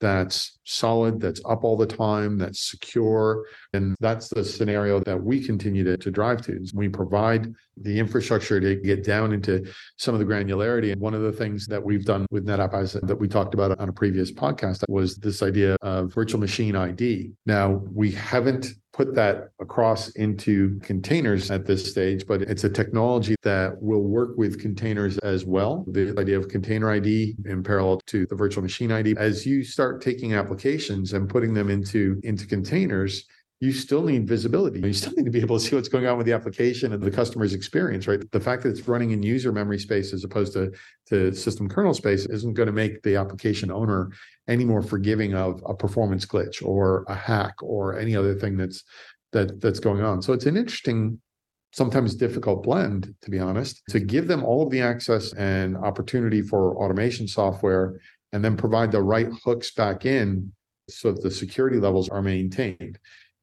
that's 0.00 0.58
solid 0.64 1.20
that's 1.20 1.40
up 1.44 1.62
all 1.62 1.76
the 1.76 1.86
time 1.86 2.38
that's 2.38 2.70
secure 2.70 3.44
and 3.74 3.94
that's 4.00 4.28
the 4.28 4.42
scenario 4.42 5.00
that 5.00 5.22
we 5.22 5.44
continue 5.44 5.84
to, 5.84 5.96
to 5.98 6.10
drive 6.10 6.40
to. 6.42 6.64
We 6.74 6.88
provide 6.88 7.52
the 7.76 7.98
infrastructure 7.98 8.60
to 8.60 8.76
get 8.76 9.04
down 9.04 9.32
into 9.32 9.64
some 9.96 10.14
of 10.14 10.20
the 10.20 10.26
granularity 10.26 10.92
and 10.92 11.00
one 11.00 11.14
of 11.14 11.22
the 11.22 11.32
things 11.32 11.66
that 11.66 11.82
we've 11.82 12.04
done 12.04 12.26
with 12.30 12.46
netapp 12.46 12.74
as 12.74 12.94
that 12.94 13.16
we 13.16 13.28
talked 13.28 13.54
about 13.54 13.78
on 13.78 13.88
a 13.88 13.92
previous 13.92 14.32
podcast 14.32 14.84
was 14.88 15.16
this 15.16 15.42
idea 15.42 15.76
of 15.82 16.12
virtual 16.12 16.40
machine 16.40 16.76
id 16.76 17.32
now 17.46 17.82
we 17.92 18.10
haven't 18.10 18.68
put 18.92 19.14
that 19.14 19.50
across 19.60 20.10
into 20.10 20.78
containers 20.80 21.50
at 21.50 21.66
this 21.66 21.88
stage, 21.88 22.26
but 22.26 22.42
it's 22.42 22.64
a 22.64 22.68
technology 22.68 23.36
that 23.42 23.80
will 23.80 24.02
work 24.02 24.36
with 24.36 24.60
containers 24.60 25.18
as 25.18 25.44
well. 25.44 25.84
The 25.88 26.14
idea 26.18 26.38
of 26.38 26.48
container 26.48 26.90
ID 26.90 27.36
in 27.44 27.62
parallel 27.62 28.00
to 28.06 28.26
the 28.26 28.34
virtual 28.34 28.62
machine 28.62 28.90
ID. 28.90 29.14
As 29.16 29.46
you 29.46 29.62
start 29.62 30.02
taking 30.02 30.34
applications 30.34 31.12
and 31.12 31.28
putting 31.28 31.54
them 31.54 31.70
into, 31.70 32.20
into 32.24 32.46
containers, 32.46 33.26
you 33.60 33.72
still 33.72 34.02
need 34.02 34.26
visibility. 34.26 34.80
You 34.80 34.94
still 34.94 35.12
need 35.12 35.26
to 35.26 35.30
be 35.30 35.40
able 35.40 35.58
to 35.58 35.64
see 35.64 35.76
what's 35.76 35.88
going 35.88 36.06
on 36.06 36.16
with 36.16 36.26
the 36.26 36.32
application 36.32 36.94
and 36.94 37.02
the 37.02 37.10
customer's 37.10 37.52
experience, 37.52 38.08
right? 38.08 38.18
The 38.32 38.40
fact 38.40 38.62
that 38.62 38.70
it's 38.70 38.88
running 38.88 39.10
in 39.10 39.22
user 39.22 39.52
memory 39.52 39.78
space 39.78 40.14
as 40.14 40.24
opposed 40.24 40.54
to, 40.54 40.72
to 41.08 41.34
system 41.34 41.68
kernel 41.68 41.92
space 41.92 42.24
isn't 42.24 42.54
going 42.54 42.68
to 42.68 42.72
make 42.72 43.02
the 43.02 43.16
application 43.16 43.70
owner 43.70 44.10
any 44.48 44.64
more 44.64 44.80
forgiving 44.80 45.34
of 45.34 45.62
a 45.66 45.74
performance 45.74 46.24
glitch 46.24 46.64
or 46.64 47.04
a 47.08 47.14
hack 47.14 47.54
or 47.62 47.98
any 47.98 48.16
other 48.16 48.34
thing 48.34 48.56
that's 48.56 48.82
that 49.32 49.60
that's 49.60 49.78
going 49.78 50.02
on. 50.02 50.22
So 50.22 50.32
it's 50.32 50.46
an 50.46 50.56
interesting, 50.56 51.20
sometimes 51.72 52.14
difficult 52.14 52.62
blend, 52.62 53.14
to 53.22 53.30
be 53.30 53.38
honest, 53.38 53.82
to 53.90 54.00
give 54.00 54.26
them 54.26 54.42
all 54.42 54.62
of 54.62 54.70
the 54.70 54.80
access 54.80 55.34
and 55.34 55.76
opportunity 55.76 56.40
for 56.40 56.82
automation 56.82 57.28
software 57.28 58.00
and 58.32 58.42
then 58.42 58.56
provide 58.56 58.90
the 58.90 59.02
right 59.02 59.28
hooks 59.44 59.70
back 59.72 60.06
in 60.06 60.50
so 60.88 61.12
that 61.12 61.22
the 61.22 61.30
security 61.30 61.78
levels 61.78 62.08
are 62.08 62.22
maintained. 62.22 62.98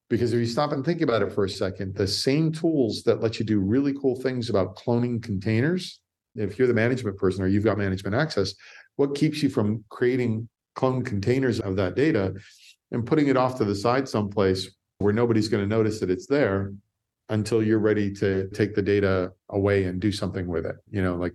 Because 0.10 0.34
if 0.34 0.40
you 0.40 0.46
stop 0.46 0.72
and 0.72 0.86
think 0.86 1.02
about 1.02 1.22
it 1.22 1.34
for 1.34 1.44
a 1.44 1.50
second, 1.50 1.96
the 1.96 2.08
same 2.08 2.52
tools 2.52 3.04
that 3.04 3.22
let 3.22 3.40
you 3.40 3.46
do 3.46 3.60
really 3.60 3.94
cool 3.94 4.16
things 4.16 4.50
about 4.50 4.78
cloning 4.78 5.22
containers, 5.22 6.00
if 6.36 6.58
you're 6.58 6.68
the 6.68 6.74
management 6.74 7.18
person 7.18 7.44
or 7.44 7.48
you've 7.48 7.64
got 7.64 7.78
management 7.78 8.16
access, 8.16 8.54
what 8.96 9.16
keeps 9.16 9.44
you 9.44 9.50
from 9.50 9.84
creating 9.90 10.48
clone 10.76 11.04
containers 11.04 11.60
of 11.60 11.76
that 11.76 11.96
data 11.96 12.34
and 12.92 13.06
putting 13.06 13.28
it 13.28 13.36
off 13.36 13.58
to 13.58 13.66
the 13.66 13.76
side 13.76 14.08
someplace 14.08 14.70
where 15.00 15.14
nobody's 15.14 15.50
going 15.50 15.64
to 15.64 15.76
notice 15.76 16.00
that 16.00 16.10
it's 16.10 16.28
there 16.28 16.74
until 17.30 17.62
you're 17.62 17.80
ready 17.80 18.14
to 18.14 18.48
take 18.54 18.74
the 18.74 18.82
data 18.82 19.32
away 19.50 19.84
and 19.84 20.00
do 20.00 20.12
something 20.12 20.48
with 20.48 20.66
it, 20.66 20.76
you 20.90 21.02
know, 21.02 21.16
like 21.16 21.34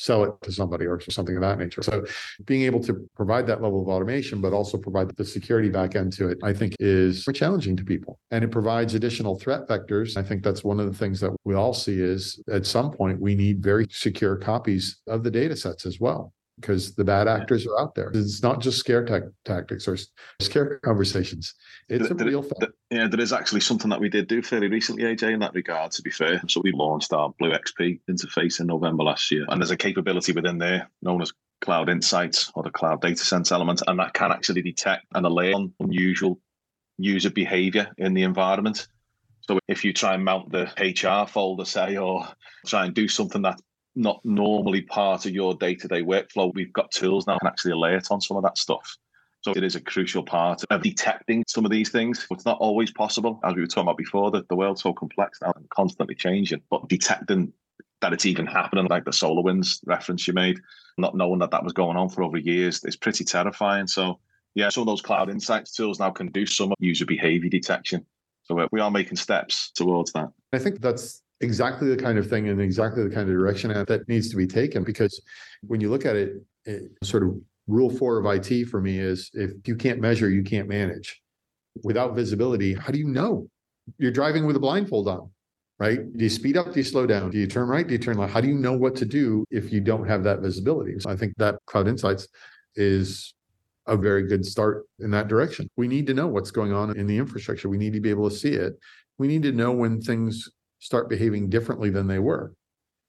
sell 0.00 0.24
it 0.24 0.32
to 0.40 0.50
somebody 0.50 0.86
or 0.86 0.98
something 1.10 1.36
of 1.36 1.42
that 1.42 1.58
nature. 1.58 1.82
So 1.82 2.04
being 2.46 2.62
able 2.62 2.82
to 2.84 3.06
provide 3.14 3.46
that 3.48 3.60
level 3.60 3.82
of 3.82 3.88
automation, 3.88 4.40
but 4.40 4.54
also 4.54 4.78
provide 4.78 5.14
the 5.14 5.24
security 5.24 5.68
back 5.68 5.94
end 5.94 6.14
to 6.14 6.28
it, 6.28 6.38
I 6.42 6.54
think 6.54 6.74
is 6.80 7.26
challenging 7.34 7.76
to 7.76 7.84
people. 7.84 8.18
And 8.30 8.42
it 8.42 8.50
provides 8.50 8.94
additional 8.94 9.38
threat 9.38 9.68
vectors. 9.68 10.16
I 10.16 10.22
think 10.22 10.42
that's 10.42 10.64
one 10.64 10.80
of 10.80 10.86
the 10.86 10.96
things 10.96 11.20
that 11.20 11.36
we 11.44 11.54
all 11.54 11.74
see 11.74 12.00
is 12.00 12.42
at 12.50 12.64
some 12.64 12.90
point 12.90 13.20
we 13.20 13.34
need 13.34 13.62
very 13.62 13.86
secure 13.90 14.36
copies 14.36 15.00
of 15.06 15.22
the 15.22 15.30
data 15.30 15.54
sets 15.54 15.84
as 15.84 16.00
well. 16.00 16.32
Because 16.60 16.94
the 16.94 17.04
bad 17.04 17.26
actors 17.28 17.66
are 17.66 17.80
out 17.80 17.94
there. 17.94 18.10
It's 18.14 18.42
not 18.42 18.60
just 18.60 18.78
scare 18.78 19.04
tech 19.04 19.22
tactics 19.44 19.88
or 19.88 19.96
scare 20.40 20.78
conversations. 20.80 21.54
It's 21.88 22.10
a 22.10 22.14
There- 22.14 22.26
real 22.26 22.42
there- 22.58 22.72
Yeah, 22.90 23.08
there 23.08 23.20
is 23.20 23.32
actually 23.32 23.60
something 23.60 23.88
that 23.90 24.00
we 24.00 24.08
did 24.08 24.28
do 24.28 24.42
fairly 24.42 24.68
recently, 24.68 25.04
AJ, 25.04 25.32
in 25.32 25.40
that 25.40 25.54
regard, 25.54 25.92
to 25.92 26.02
be 26.02 26.10
fair. 26.10 26.40
So 26.48 26.60
we 26.62 26.72
launched 26.72 27.12
our 27.12 27.32
BlueXP 27.40 28.00
interface 28.10 28.60
in 28.60 28.66
November 28.66 29.04
last 29.04 29.30
year. 29.30 29.46
And 29.48 29.60
there's 29.60 29.70
a 29.70 29.76
capability 29.76 30.32
within 30.32 30.58
there 30.58 30.90
known 31.02 31.22
as 31.22 31.32
Cloud 31.60 31.88
Insights 31.88 32.50
or 32.54 32.62
the 32.62 32.70
Cloud 32.70 33.00
Data 33.00 33.24
Sense 33.24 33.52
element. 33.52 33.82
And 33.86 33.98
that 33.98 34.14
can 34.14 34.32
actually 34.32 34.62
detect 34.62 35.06
and 35.14 35.24
alert 35.26 35.54
on 35.54 35.72
unusual 35.80 36.40
user 36.98 37.30
behavior 37.30 37.90
in 37.98 38.14
the 38.14 38.22
environment. 38.22 38.88
So 39.42 39.58
if 39.68 39.84
you 39.84 39.92
try 39.92 40.14
and 40.14 40.24
mount 40.24 40.52
the 40.52 40.70
HR 40.78 41.26
folder, 41.26 41.64
say, 41.64 41.96
or 41.96 42.28
try 42.66 42.84
and 42.84 42.94
do 42.94 43.08
something 43.08 43.42
that's 43.42 43.62
not 43.96 44.20
normally 44.24 44.82
part 44.82 45.26
of 45.26 45.32
your 45.32 45.54
day-to-day 45.54 46.02
workflow, 46.02 46.52
we've 46.54 46.72
got 46.72 46.90
tools 46.90 47.26
now 47.26 47.38
can 47.38 47.48
actually 47.48 47.72
alert 47.72 48.10
on 48.10 48.20
some 48.20 48.36
of 48.36 48.42
that 48.42 48.58
stuff. 48.58 48.96
So 49.42 49.52
it 49.52 49.64
is 49.64 49.74
a 49.74 49.80
crucial 49.80 50.22
part 50.22 50.62
of 50.68 50.82
detecting 50.82 51.44
some 51.48 51.64
of 51.64 51.70
these 51.70 51.90
things. 51.90 52.26
It's 52.30 52.44
not 52.44 52.58
always 52.58 52.92
possible, 52.92 53.40
as 53.42 53.54
we 53.54 53.62
were 53.62 53.66
talking 53.66 53.84
about 53.84 53.96
before, 53.96 54.30
that 54.32 54.48
the 54.48 54.56
world's 54.56 54.82
so 54.82 54.92
complex 54.92 55.38
now 55.40 55.52
and 55.56 55.68
constantly 55.70 56.14
changing. 56.14 56.60
But 56.70 56.88
detecting 56.88 57.52
that 58.02 58.12
it's 58.12 58.26
even 58.26 58.46
happening, 58.46 58.86
like 58.90 59.04
the 59.04 59.10
SolarWinds 59.10 59.80
reference 59.86 60.26
you 60.26 60.34
made, 60.34 60.58
not 60.98 61.16
knowing 61.16 61.38
that 61.38 61.50
that 61.52 61.64
was 61.64 61.72
going 61.72 61.96
on 61.96 62.10
for 62.10 62.22
over 62.22 62.36
years, 62.36 62.84
is 62.84 62.96
pretty 62.96 63.24
terrifying. 63.24 63.86
So, 63.86 64.20
yeah, 64.54 64.68
some 64.68 64.82
of 64.82 64.86
those 64.86 65.02
cloud 65.02 65.30
insights 65.30 65.72
tools 65.72 65.98
now 65.98 66.10
can 66.10 66.28
do 66.28 66.44
some 66.44 66.74
user 66.78 67.06
behavior 67.06 67.48
detection. 67.48 68.04
So 68.44 68.68
we 68.72 68.80
are 68.80 68.90
making 68.90 69.16
steps 69.16 69.70
towards 69.70 70.12
that. 70.12 70.28
I 70.52 70.58
think 70.58 70.80
that's 70.80 71.22
exactly 71.40 71.88
the 71.88 71.96
kind 71.96 72.18
of 72.18 72.28
thing 72.28 72.48
and 72.48 72.60
exactly 72.60 73.02
the 73.02 73.10
kind 73.10 73.28
of 73.28 73.34
direction 73.34 73.70
that 73.72 74.08
needs 74.08 74.28
to 74.30 74.36
be 74.36 74.46
taken 74.46 74.84
because 74.84 75.20
when 75.62 75.80
you 75.80 75.90
look 75.90 76.04
at 76.04 76.16
it, 76.16 76.34
it 76.64 76.90
sort 77.02 77.22
of 77.22 77.34
rule 77.66 77.90
four 77.90 78.18
of 78.18 78.26
IT 78.26 78.66
for 78.66 78.80
me 78.80 78.98
is 78.98 79.30
if 79.34 79.52
you 79.66 79.76
can't 79.76 80.00
measure, 80.00 80.28
you 80.28 80.42
can't 80.42 80.68
manage. 80.68 81.20
Without 81.84 82.14
visibility, 82.14 82.74
how 82.74 82.92
do 82.92 82.98
you 82.98 83.08
know? 83.08 83.48
You're 83.98 84.10
driving 84.10 84.46
with 84.46 84.56
a 84.56 84.60
blindfold 84.60 85.08
on 85.08 85.30
right? 85.80 86.16
Do 86.16 86.22
you 86.22 86.30
speed 86.30 86.58
up? 86.58 86.72
Do 86.72 86.78
you 86.78 86.84
slow 86.84 87.06
down? 87.06 87.30
Do 87.30 87.38
you 87.38 87.46
turn 87.46 87.66
right? 87.66 87.86
Do 87.86 87.92
you 87.92 87.98
turn 87.98 88.18
left? 88.18 88.34
How 88.34 88.40
do 88.42 88.48
you 88.48 88.54
know 88.54 88.74
what 88.74 88.94
to 88.96 89.06
do 89.06 89.44
if 89.50 89.72
you 89.72 89.80
don't 89.80 90.06
have 90.06 90.22
that 90.24 90.40
visibility? 90.40 90.94
So 91.00 91.10
I 91.10 91.16
think 91.16 91.32
that 91.38 91.56
Cloud 91.66 91.88
Insights 91.88 92.28
is 92.76 93.34
a 93.86 93.96
very 93.96 94.28
good 94.28 94.44
start 94.44 94.84
in 95.00 95.10
that 95.12 95.26
direction. 95.26 95.68
We 95.76 95.88
need 95.88 96.06
to 96.08 96.14
know 96.14 96.28
what's 96.28 96.50
going 96.50 96.72
on 96.72 96.96
in 96.96 97.06
the 97.06 97.16
infrastructure. 97.16 97.70
We 97.70 97.78
need 97.78 97.94
to 97.94 98.00
be 98.00 98.10
able 98.10 98.28
to 98.28 98.36
see 98.36 98.52
it. 98.52 98.74
We 99.18 99.26
need 99.26 99.42
to 99.44 99.52
know 99.52 99.72
when 99.72 100.02
things 100.02 100.48
start 100.80 101.08
behaving 101.08 101.48
differently 101.48 101.90
than 101.90 102.08
they 102.08 102.18
were. 102.18 102.52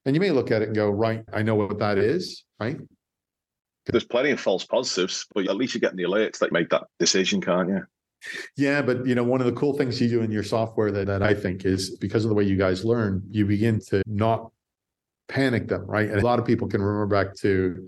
And 0.05 0.15
you 0.15 0.19
may 0.19 0.31
look 0.31 0.51
at 0.51 0.61
it 0.61 0.67
and 0.67 0.75
go, 0.75 0.89
right, 0.89 1.23
I 1.33 1.41
know 1.41 1.55
what 1.55 1.79
that 1.79 1.97
is, 1.97 2.43
right? 2.59 2.77
There's 3.87 4.03
plenty 4.03 4.31
of 4.31 4.39
false 4.39 4.63
positives, 4.63 5.25
but 5.33 5.47
at 5.47 5.55
least 5.55 5.73
you're 5.73 5.79
getting 5.79 5.97
the 5.97 6.03
alerts 6.03 6.39
that 6.39 6.51
make 6.51 6.69
that 6.69 6.83
decision, 6.99 7.41
can't 7.41 7.69
you? 7.69 7.83
Yeah, 8.55 8.81
but 8.81 9.05
you 9.07 9.15
know, 9.15 9.23
one 9.23 9.41
of 9.41 9.47
the 9.47 9.53
cool 9.53 9.73
things 9.73 9.99
you 9.99 10.07
do 10.07 10.21
in 10.21 10.31
your 10.31 10.43
software 10.43 10.91
that, 10.91 11.07
that 11.07 11.23
I 11.23 11.33
think 11.33 11.65
is 11.65 11.97
because 11.97 12.23
of 12.23 12.29
the 12.29 12.35
way 12.35 12.43
you 12.43 12.55
guys 12.55 12.85
learn, 12.85 13.23
you 13.31 13.45
begin 13.45 13.79
to 13.87 14.03
not 14.05 14.51
panic 15.27 15.67
them, 15.67 15.85
right? 15.85 16.09
And 16.09 16.21
a 16.21 16.25
lot 16.25 16.37
of 16.37 16.45
people 16.45 16.67
can 16.67 16.81
remember 16.81 17.07
back 17.07 17.35
to 17.37 17.87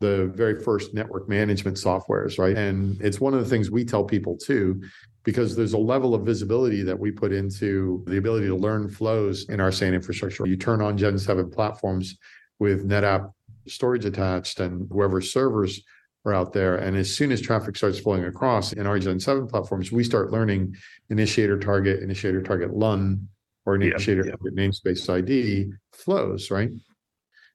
the 0.00 0.30
very 0.34 0.62
first 0.62 0.94
network 0.94 1.28
management 1.28 1.76
softwares, 1.76 2.38
right? 2.38 2.56
And 2.56 3.00
it's 3.02 3.20
one 3.20 3.34
of 3.34 3.40
the 3.40 3.48
things 3.48 3.70
we 3.70 3.84
tell 3.84 4.04
people 4.04 4.36
too, 4.36 4.82
because 5.24 5.56
there's 5.56 5.72
a 5.72 5.78
level 5.78 6.14
of 6.14 6.24
visibility 6.24 6.82
that 6.82 6.98
we 6.98 7.10
put 7.10 7.32
into 7.32 8.04
the 8.06 8.18
ability 8.18 8.46
to 8.46 8.54
learn 8.54 8.88
flows 8.88 9.48
in 9.48 9.60
our 9.60 9.72
SAN 9.72 9.94
infrastructure. 9.94 10.46
You 10.46 10.56
turn 10.56 10.82
on 10.82 10.96
Gen 10.98 11.18
7 11.18 11.50
platforms 11.50 12.16
with 12.58 12.88
NetApp 12.88 13.32
storage 13.66 14.04
attached 14.04 14.60
and 14.60 14.86
whoever 14.92 15.20
servers 15.20 15.82
are 16.26 16.34
out 16.34 16.52
there. 16.52 16.76
And 16.76 16.96
as 16.96 17.14
soon 17.14 17.32
as 17.32 17.40
traffic 17.40 17.76
starts 17.76 17.98
flowing 17.98 18.24
across 18.24 18.72
in 18.74 18.86
our 18.86 18.98
Gen 18.98 19.18
7 19.18 19.46
platforms, 19.46 19.90
we 19.90 20.04
start 20.04 20.30
learning 20.30 20.74
initiator 21.08 21.58
target, 21.58 22.02
initiator 22.02 22.42
target 22.42 22.74
LUN, 22.74 23.28
or 23.66 23.76
initiator 23.76 24.26
yeah, 24.26 24.34
yeah. 24.44 24.50
namespace 24.50 25.08
ID 25.08 25.72
flows, 25.92 26.50
right? 26.50 26.70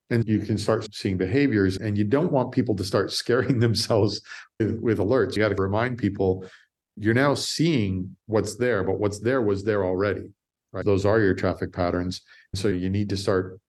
And 0.10 0.28
you 0.28 0.40
can 0.40 0.58
start 0.58 0.92
seeing 0.94 1.18
behaviors, 1.18 1.78
and 1.78 1.96
you 1.96 2.04
don't 2.04 2.32
want 2.32 2.52
people 2.52 2.76
to 2.76 2.84
start 2.84 3.12
scaring 3.22 3.60
themselves 3.60 4.22
with, 4.60 4.80
with 4.80 4.98
alerts. 4.98 5.36
You 5.36 5.44
got 5.44 5.56
to 5.56 5.62
remind 5.62 6.00
people 6.00 6.46
you're 7.00 7.14
now 7.14 7.34
seeing 7.34 8.16
what's 8.26 8.58
there, 8.58 8.84
but 8.84 9.00
what's 9.00 9.20
there 9.20 9.42
was 9.42 9.64
there 9.64 9.86
already. 9.86 10.30
Right? 10.74 10.86
Those 10.86 11.06
are 11.06 11.20
your 11.20 11.34
traffic 11.34 11.72
patterns. 11.74 12.22
So 12.54 12.68
you 12.68 12.90
need 12.90 13.10
to 13.10 13.18
start 13.18 13.60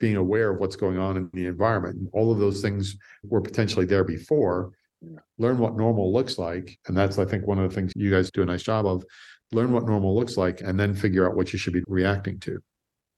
being 0.00 0.16
aware 0.16 0.50
of 0.50 0.58
what's 0.58 0.74
going 0.74 0.98
on 0.98 1.16
in 1.16 1.30
the 1.34 1.46
environment. 1.46 2.08
All 2.12 2.32
of 2.32 2.38
those 2.38 2.62
things 2.62 2.96
were 3.22 3.40
potentially 3.40 3.86
there 3.86 4.02
before. 4.02 4.72
Learn 5.38 5.58
what 5.58 5.76
normal 5.76 6.12
looks 6.12 6.38
like. 6.38 6.78
And 6.86 6.96
that's, 6.96 7.18
I 7.18 7.26
think, 7.26 7.46
one 7.46 7.58
of 7.58 7.68
the 7.68 7.74
things 7.74 7.92
you 7.94 8.10
guys 8.10 8.30
do 8.30 8.42
a 8.42 8.46
nice 8.46 8.62
job 8.62 8.86
of. 8.86 9.04
Learn 9.52 9.70
what 9.70 9.84
normal 9.84 10.14
looks 10.14 10.36
like 10.36 10.62
and 10.62 10.80
then 10.80 10.94
figure 10.94 11.28
out 11.28 11.36
what 11.36 11.52
you 11.52 11.58
should 11.58 11.74
be 11.74 11.84
reacting 11.86 12.40
to. 12.40 12.58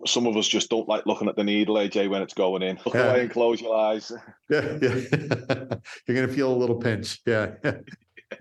Some 0.07 0.27
of 0.27 0.37
us 0.37 0.47
just 0.47 0.69
don't 0.69 0.89
like 0.89 1.07
looking 1.07 1.29
at 1.29 1.37
the 1.37 1.45
needle, 1.45 1.77
AJ, 1.77 2.11
when 2.11 2.21
it's 2.21 2.35
going 2.35 2.63
in. 2.63 2.79
Look 2.85 2.95
yeah. 2.95 3.11
away 3.11 3.21
and 3.23 3.31
close 3.31 3.61
your 3.61 3.77
eyes. 3.77 4.13
Yeah, 4.51 4.79
yeah. 4.81 4.91
You're 6.07 6.17
going 6.17 6.29
to 6.29 6.33
feel 6.33 6.53
a 6.53 6.57
little 6.57 6.77
pinch. 6.77 7.21
Yeah. 7.27 7.55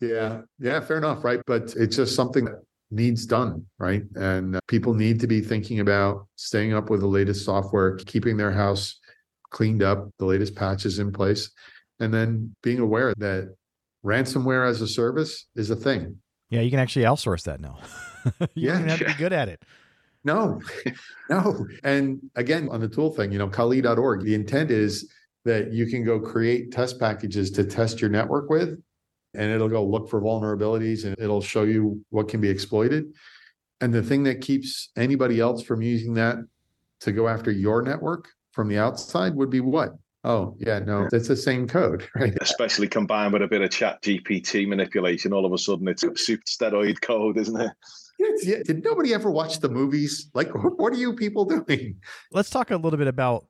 yeah. 0.00 0.42
Yeah. 0.58 0.80
Fair 0.80 0.98
enough. 0.98 1.24
Right. 1.24 1.40
But 1.46 1.74
it's 1.76 1.96
just 1.96 2.14
something 2.14 2.46
that 2.46 2.62
needs 2.90 3.26
done, 3.26 3.66
right? 3.78 4.02
And 4.14 4.56
uh, 4.56 4.60
people 4.68 4.94
need 4.94 5.20
to 5.20 5.26
be 5.26 5.40
thinking 5.40 5.80
about 5.80 6.26
staying 6.36 6.74
up 6.74 6.90
with 6.90 7.00
the 7.00 7.06
latest 7.06 7.44
software, 7.44 7.96
keeping 7.96 8.36
their 8.36 8.52
house 8.52 9.00
cleaned 9.50 9.82
up, 9.82 10.08
the 10.18 10.24
latest 10.24 10.54
patches 10.54 10.98
in 10.98 11.12
place, 11.12 11.50
and 12.00 12.12
then 12.12 12.54
being 12.62 12.80
aware 12.80 13.14
that 13.18 13.54
ransomware 14.04 14.68
as 14.68 14.80
a 14.80 14.88
service 14.88 15.46
is 15.54 15.70
a 15.70 15.76
thing. 15.76 16.18
Yeah, 16.50 16.60
you 16.60 16.70
can 16.70 16.80
actually 16.80 17.04
outsource 17.04 17.42
that 17.44 17.60
now. 17.60 17.78
you 18.54 18.68
yeah, 18.68 18.78
don't 18.78 18.88
have 18.88 18.98
to 18.98 19.04
be 19.06 19.14
good 19.14 19.32
at 19.32 19.48
it. 19.48 19.62
No, 20.24 20.60
no. 21.30 21.66
And 21.82 22.20
again, 22.34 22.68
on 22.70 22.80
the 22.80 22.88
tool 22.88 23.12
thing, 23.12 23.32
you 23.32 23.38
know, 23.38 23.48
Kali.org, 23.48 24.22
the 24.22 24.34
intent 24.34 24.70
is 24.70 25.10
that 25.44 25.72
you 25.72 25.86
can 25.86 26.04
go 26.04 26.18
create 26.18 26.72
test 26.72 26.98
packages 26.98 27.50
to 27.52 27.64
test 27.64 28.00
your 28.00 28.10
network 28.10 28.48
with 28.48 28.78
and 29.34 29.50
it'll 29.50 29.68
go 29.68 29.84
look 29.84 30.08
for 30.08 30.20
vulnerabilities 30.20 31.04
and 31.04 31.16
it'll 31.18 31.40
show 31.40 31.64
you 31.64 32.04
what 32.10 32.28
can 32.28 32.40
be 32.40 32.48
exploited. 32.48 33.12
And 33.80 33.92
the 33.92 34.02
thing 34.02 34.22
that 34.24 34.40
keeps 34.40 34.90
anybody 34.96 35.40
else 35.40 35.62
from 35.62 35.82
using 35.82 36.14
that 36.14 36.36
to 37.00 37.12
go 37.12 37.28
after 37.28 37.50
your 37.50 37.82
network 37.82 38.28
from 38.52 38.68
the 38.68 38.78
outside 38.78 39.34
would 39.34 39.50
be 39.50 39.60
what? 39.60 39.90
Oh, 40.22 40.56
yeah, 40.58 40.78
no, 40.78 41.06
it's 41.12 41.28
the 41.28 41.36
same 41.36 41.68
code, 41.68 42.08
right? 42.14 42.32
Especially 42.40 42.88
combined 42.88 43.34
with 43.34 43.42
a 43.42 43.46
bit 43.46 43.60
of 43.60 43.68
ChatGPT 43.68 44.66
manipulation. 44.66 45.34
All 45.34 45.44
of 45.44 45.52
a 45.52 45.58
sudden, 45.58 45.86
it's 45.86 46.02
super 46.24 46.44
steroid 46.46 47.02
code, 47.02 47.36
isn't 47.36 47.60
it? 47.60 47.72
Yeah, 48.42 48.62
did 48.64 48.84
nobody 48.84 49.12
ever 49.12 49.30
watch 49.30 49.60
the 49.60 49.68
movies? 49.68 50.30
Like, 50.32 50.48
what 50.54 50.94
are 50.94 50.96
you 50.96 51.14
people 51.14 51.44
doing? 51.44 51.96
Let's 52.32 52.48
talk 52.48 52.70
a 52.70 52.76
little 52.76 52.96
bit 52.96 53.08
about 53.08 53.44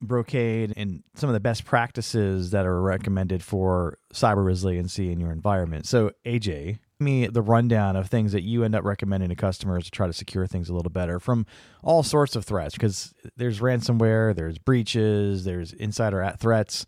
Brocade 0.00 0.72
and 0.76 1.02
some 1.14 1.28
of 1.28 1.34
the 1.34 1.40
best 1.40 1.64
practices 1.64 2.50
that 2.50 2.66
are 2.66 2.80
recommended 2.80 3.42
for 3.42 3.98
cyber 4.12 4.44
resiliency 4.44 5.10
in 5.10 5.20
your 5.20 5.32
environment. 5.32 5.86
So, 5.86 6.12
AJ, 6.24 6.78
me 7.00 7.26
the 7.26 7.42
rundown 7.42 7.96
of 7.96 8.08
things 8.08 8.32
that 8.32 8.42
you 8.42 8.64
end 8.64 8.74
up 8.74 8.84
recommending 8.84 9.28
to 9.28 9.36
customers 9.36 9.84
to 9.84 9.90
try 9.90 10.06
to 10.06 10.12
secure 10.12 10.46
things 10.46 10.68
a 10.68 10.74
little 10.74 10.90
better 10.90 11.20
from 11.20 11.46
all 11.82 12.02
sorts 12.02 12.36
of 12.36 12.44
threats 12.44 12.74
because 12.74 13.12
there's 13.36 13.60
ransomware, 13.60 14.34
there's 14.34 14.58
breaches, 14.58 15.44
there's 15.44 15.72
insider 15.72 16.22
at 16.22 16.40
threats. 16.40 16.86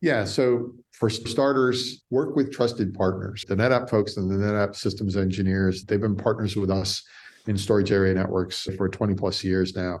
Yeah. 0.00 0.24
So, 0.24 0.72
for 0.92 1.10
starters, 1.10 2.02
work 2.10 2.36
with 2.36 2.52
trusted 2.52 2.94
partners. 2.94 3.44
The 3.48 3.56
NetApp 3.56 3.90
folks 3.90 4.16
and 4.16 4.30
the 4.30 4.34
NetApp 4.34 4.76
systems 4.76 5.16
engineers, 5.16 5.84
they've 5.84 6.00
been 6.00 6.16
partners 6.16 6.54
with 6.54 6.70
us 6.70 7.02
in 7.46 7.58
storage 7.58 7.90
area 7.90 8.14
networks 8.14 8.68
for 8.76 8.88
20 8.88 9.14
plus 9.14 9.42
years 9.42 9.74
now. 9.74 10.00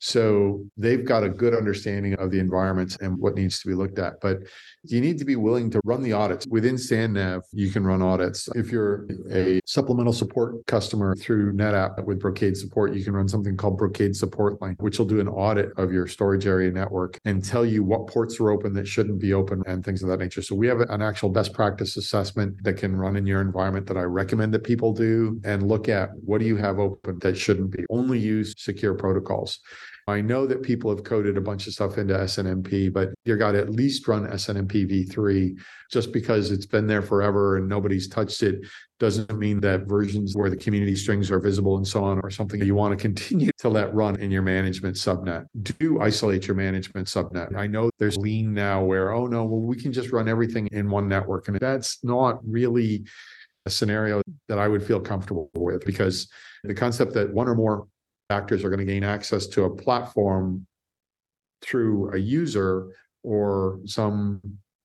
So 0.00 0.64
they've 0.76 1.04
got 1.04 1.24
a 1.24 1.28
good 1.28 1.54
understanding 1.54 2.14
of 2.14 2.30
the 2.30 2.38
environments 2.38 2.96
and 3.00 3.18
what 3.18 3.34
needs 3.34 3.60
to 3.60 3.68
be 3.68 3.74
looked 3.74 3.98
at. 3.98 4.20
But 4.20 4.38
you 4.84 5.00
need 5.00 5.18
to 5.18 5.24
be 5.24 5.36
willing 5.36 5.70
to 5.70 5.80
run 5.84 6.02
the 6.02 6.12
audits. 6.12 6.46
Within 6.46 6.76
SANNAV, 6.76 7.42
you 7.52 7.70
can 7.70 7.84
run 7.84 8.00
audits. 8.00 8.48
If 8.54 8.70
you're 8.70 9.08
a 9.30 9.60
supplemental 9.66 10.12
support 10.12 10.64
customer 10.66 11.16
through 11.16 11.52
NetApp 11.52 12.04
with 12.04 12.20
Brocade 12.20 12.56
support, 12.56 12.94
you 12.94 13.02
can 13.02 13.12
run 13.12 13.28
something 13.28 13.56
called 13.56 13.76
Brocade 13.76 14.14
Support 14.14 14.62
Link, 14.62 14.80
which 14.80 14.98
will 14.98 15.06
do 15.06 15.20
an 15.20 15.28
audit 15.28 15.70
of 15.76 15.92
your 15.92 16.06
storage 16.06 16.46
area 16.46 16.70
network 16.70 17.18
and 17.24 17.44
tell 17.44 17.66
you 17.66 17.82
what 17.82 18.06
ports 18.06 18.38
are 18.38 18.50
open 18.50 18.72
that 18.74 18.86
shouldn't 18.86 19.20
be 19.20 19.34
open 19.34 19.62
and 19.66 19.84
things 19.84 20.02
of 20.02 20.08
that 20.08 20.20
nature. 20.20 20.42
So 20.42 20.54
we 20.54 20.68
have 20.68 20.80
an 20.80 21.02
actual 21.02 21.28
best 21.28 21.52
practice 21.52 21.96
assessment 21.96 22.62
that 22.62 22.74
can 22.74 22.94
run 22.94 23.16
in 23.16 23.26
your 23.26 23.40
environment 23.40 23.86
that 23.86 23.96
I 23.96 24.02
recommend 24.02 24.54
that 24.54 24.64
people 24.64 24.92
do 24.92 25.40
and 25.44 25.66
look 25.66 25.88
at 25.88 26.10
what 26.24 26.38
do 26.38 26.46
you 26.46 26.56
have 26.56 26.78
open 26.78 27.18
that 27.20 27.36
shouldn't 27.36 27.70
be. 27.70 27.84
Only 27.90 28.18
use 28.18 28.54
secure 28.56 28.94
protocols. 28.94 29.58
I 30.08 30.22
know 30.22 30.46
that 30.46 30.62
people 30.62 30.88
have 30.88 31.04
coded 31.04 31.36
a 31.36 31.40
bunch 31.42 31.66
of 31.66 31.74
stuff 31.74 31.98
into 31.98 32.14
SNMP, 32.14 32.90
but 32.90 33.10
you 33.26 33.36
got 33.36 33.52
to 33.52 33.58
at 33.58 33.68
least 33.68 34.08
run 34.08 34.26
SNMP 34.26 34.90
v3 34.90 35.54
just 35.92 36.12
because 36.12 36.50
it's 36.50 36.64
been 36.64 36.86
there 36.86 37.02
forever 37.02 37.58
and 37.58 37.68
nobody's 37.68 38.08
touched 38.08 38.42
it 38.42 38.60
doesn't 38.98 39.38
mean 39.38 39.60
that 39.60 39.86
versions 39.86 40.34
where 40.34 40.48
the 40.48 40.56
community 40.56 40.96
strings 40.96 41.30
are 41.30 41.38
visible 41.38 41.76
and 41.76 41.86
so 41.86 42.02
on 42.02 42.20
are 42.20 42.30
something 42.30 42.60
you 42.62 42.74
want 42.74 42.98
to 42.98 43.00
continue 43.00 43.50
to 43.58 43.68
let 43.68 43.92
run 43.94 44.18
in 44.18 44.30
your 44.30 44.40
management 44.40 44.96
subnet. 44.96 45.44
Do 45.62 46.00
isolate 46.00 46.46
your 46.46 46.56
management 46.56 47.06
subnet. 47.06 47.54
I 47.54 47.66
know 47.66 47.90
there's 47.98 48.16
lean 48.16 48.54
now 48.54 48.82
where, 48.82 49.12
oh 49.12 49.26
no, 49.26 49.44
well, 49.44 49.60
we 49.60 49.76
can 49.76 49.92
just 49.92 50.10
run 50.10 50.26
everything 50.26 50.68
in 50.72 50.88
one 50.88 51.06
network. 51.06 51.48
And 51.48 51.60
that's 51.60 52.02
not 52.02 52.40
really 52.48 53.04
a 53.66 53.70
scenario 53.70 54.22
that 54.48 54.58
I 54.58 54.68
would 54.68 54.82
feel 54.82 55.00
comfortable 55.00 55.50
with 55.54 55.84
because 55.84 56.28
the 56.64 56.74
concept 56.74 57.12
that 57.12 57.32
one 57.32 57.46
or 57.46 57.54
more 57.54 57.86
actors 58.30 58.64
are 58.64 58.68
going 58.68 58.78
to 58.78 58.84
gain 58.84 59.04
access 59.04 59.46
to 59.46 59.64
a 59.64 59.70
platform 59.70 60.66
through 61.62 62.12
a 62.14 62.18
user 62.18 62.88
or 63.22 63.80
some 63.84 64.40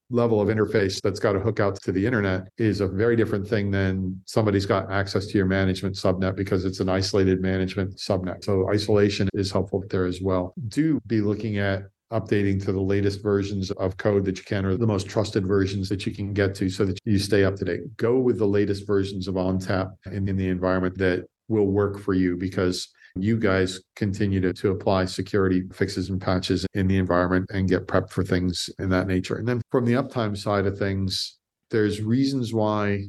level 0.09 0.39
of 0.39 0.47
interface 0.47 1.01
that's 1.01 1.19
got 1.19 1.33
to 1.33 1.39
hook 1.39 1.59
out 1.59 1.75
to 1.81 1.91
the 1.91 2.05
internet 2.05 2.47
is 2.57 2.81
a 2.81 2.87
very 2.87 3.15
different 3.15 3.47
thing 3.47 3.71
than 3.71 4.21
somebody's 4.25 4.65
got 4.65 4.91
access 4.91 5.25
to 5.25 5.37
your 5.37 5.45
management 5.45 5.95
subnet 5.95 6.35
because 6.35 6.65
it's 6.65 6.79
an 6.79 6.89
isolated 6.89 7.41
management 7.41 7.95
subnet. 7.95 8.43
So 8.43 8.69
isolation 8.69 9.27
is 9.33 9.51
helpful 9.51 9.83
there 9.89 10.05
as 10.05 10.21
well. 10.21 10.53
Do 10.67 10.99
be 11.07 11.21
looking 11.21 11.57
at 11.57 11.83
updating 12.11 12.63
to 12.63 12.71
the 12.71 12.79
latest 12.79 13.23
versions 13.23 13.71
of 13.71 13.97
code 13.97 14.23
that 14.25 14.37
you 14.37 14.43
can 14.43 14.65
or 14.65 14.77
the 14.77 14.85
most 14.85 15.09
trusted 15.09 15.47
versions 15.47 15.89
that 15.89 16.05
you 16.05 16.13
can 16.13 16.31
get 16.31 16.53
to 16.53 16.69
so 16.69 16.85
that 16.85 16.99
you 17.05 17.17
stay 17.17 17.43
up 17.43 17.55
to 17.55 17.65
date. 17.65 17.81
Go 17.97 18.19
with 18.19 18.37
the 18.37 18.45
latest 18.45 18.85
versions 18.85 19.27
of 19.27 19.35
ONTAP 19.35 19.91
in, 20.11 20.29
in 20.29 20.37
the 20.37 20.47
environment 20.47 20.95
that 20.99 21.25
will 21.47 21.65
work 21.65 21.99
for 21.99 22.13
you 22.13 22.37
because 22.37 22.89
you 23.15 23.37
guys 23.37 23.79
continue 23.95 24.41
to, 24.41 24.53
to 24.53 24.71
apply 24.71 25.05
security 25.05 25.63
fixes 25.71 26.09
and 26.09 26.19
patches 26.19 26.65
in 26.73 26.87
the 26.87 26.97
environment 26.97 27.49
and 27.53 27.69
get 27.69 27.87
prepped 27.87 28.09
for 28.09 28.23
things 28.23 28.69
in 28.79 28.89
that 28.89 29.07
nature. 29.07 29.35
And 29.35 29.47
then 29.47 29.61
from 29.71 29.85
the 29.85 29.93
uptime 29.93 30.35
side 30.37 30.65
of 30.65 30.77
things, 30.77 31.37
there's 31.69 32.01
reasons 32.01 32.53
why 32.53 33.05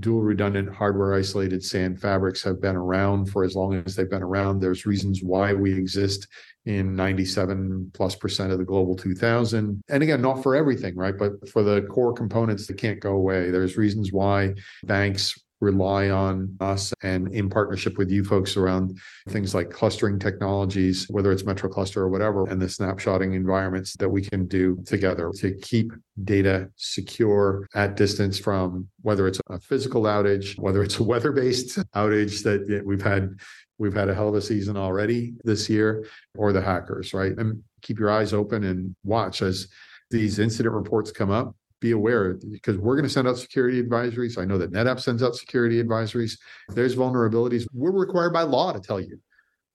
dual 0.00 0.22
redundant 0.22 0.74
hardware 0.74 1.14
isolated 1.14 1.62
SAN 1.62 1.96
fabrics 1.96 2.42
have 2.42 2.60
been 2.60 2.74
around 2.74 3.26
for 3.26 3.44
as 3.44 3.54
long 3.54 3.74
as 3.74 3.94
they've 3.94 4.10
been 4.10 4.22
around. 4.22 4.58
There's 4.58 4.86
reasons 4.86 5.20
why 5.22 5.52
we 5.52 5.72
exist 5.72 6.26
in 6.66 6.96
97 6.96 7.92
plus 7.94 8.16
percent 8.16 8.50
of 8.50 8.58
the 8.58 8.64
global 8.64 8.96
2000. 8.96 9.82
And 9.88 10.02
again, 10.02 10.20
not 10.20 10.42
for 10.42 10.56
everything, 10.56 10.96
right? 10.96 11.16
But 11.16 11.48
for 11.48 11.62
the 11.62 11.82
core 11.82 12.12
components 12.12 12.66
that 12.66 12.76
can't 12.76 12.98
go 13.00 13.12
away, 13.12 13.50
there's 13.50 13.76
reasons 13.76 14.12
why 14.12 14.54
banks 14.84 15.38
rely 15.60 16.10
on 16.10 16.56
us 16.60 16.92
and 17.02 17.32
in 17.34 17.48
partnership 17.48 17.96
with 17.96 18.10
you 18.10 18.24
folks 18.24 18.56
around 18.56 18.98
things 19.28 19.54
like 19.54 19.70
clustering 19.70 20.18
technologies, 20.18 21.06
whether 21.10 21.32
it's 21.32 21.44
Metro 21.44 21.68
Cluster 21.68 22.02
or 22.02 22.08
whatever, 22.08 22.46
and 22.46 22.60
the 22.60 22.66
snapshotting 22.66 23.34
environments 23.34 23.94
that 23.96 24.08
we 24.08 24.22
can 24.22 24.46
do 24.46 24.78
together 24.86 25.30
to 25.36 25.54
keep 25.62 25.92
data 26.24 26.68
secure 26.76 27.66
at 27.74 27.96
distance 27.96 28.38
from 28.38 28.88
whether 29.02 29.26
it's 29.26 29.40
a 29.50 29.60
physical 29.60 30.02
outage, 30.02 30.58
whether 30.58 30.82
it's 30.82 30.98
a 30.98 31.02
weather-based 31.02 31.78
outage 31.94 32.42
that 32.42 32.82
we've 32.84 33.02
had 33.02 33.30
we've 33.78 33.94
had 33.94 34.08
a 34.08 34.14
hell 34.14 34.28
of 34.28 34.34
a 34.36 34.42
season 34.42 34.76
already 34.76 35.34
this 35.42 35.68
year, 35.68 36.06
or 36.36 36.52
the 36.52 36.60
hackers, 36.60 37.12
right? 37.12 37.32
And 37.36 37.62
keep 37.82 37.98
your 37.98 38.10
eyes 38.10 38.32
open 38.32 38.62
and 38.62 38.94
watch 39.02 39.42
as 39.42 39.66
these 40.10 40.38
incident 40.38 40.74
reports 40.74 41.10
come 41.10 41.30
up 41.30 41.56
be 41.84 41.92
aware 41.92 42.38
because 42.50 42.78
we're 42.78 42.96
going 42.96 43.04
to 43.04 43.10
send 43.10 43.28
out 43.28 43.36
security 43.36 43.82
advisories. 43.82 44.38
I 44.38 44.46
know 44.46 44.56
that 44.56 44.72
NetApp 44.72 45.00
sends 45.00 45.22
out 45.22 45.36
security 45.36 45.82
advisories. 45.82 46.38
there's 46.70 46.96
vulnerabilities. 46.96 47.66
We're 47.74 47.92
required 47.92 48.32
by 48.32 48.42
law 48.42 48.72
to 48.72 48.80
tell 48.80 48.98
you, 48.98 49.20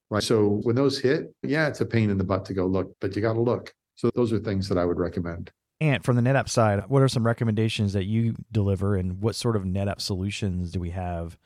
right? 0.10 0.24
So 0.24 0.60
when 0.64 0.76
those 0.76 1.00
hit, 1.00 1.34
yeah, 1.44 1.68
it's 1.68 1.82
a 1.82 1.86
pain 1.86 2.10
in 2.10 2.18
the 2.18 2.24
butt 2.24 2.46
to 2.46 2.56
go 2.56 2.66
look, 2.66 2.92
but 3.00 3.16
you 3.16 3.22
got 3.22 3.34
to 3.34 3.42
look. 3.42 3.72
So 3.96 4.10
those 4.16 4.34
are 4.34 4.40
things 4.40 4.68
that 4.70 4.78
I 4.78 4.86
would 4.86 4.98
recommend. 4.98 5.52
And 5.80 6.04
from 6.04 6.16
the 6.16 6.24
NetApp 6.24 6.50
side, 6.50 6.84
what 6.88 7.04
are 7.04 7.08
some 7.08 7.26
recommendations 7.26 7.94
that 7.94 8.06
you 8.06 8.36
deliver, 8.52 8.96
and 8.96 9.22
what 9.22 9.36
sort 9.36 9.56
of 9.56 9.64
NetApp 9.64 10.02
solutions 10.02 10.72
do 10.72 10.80
we 10.80 10.90
have 10.90 11.38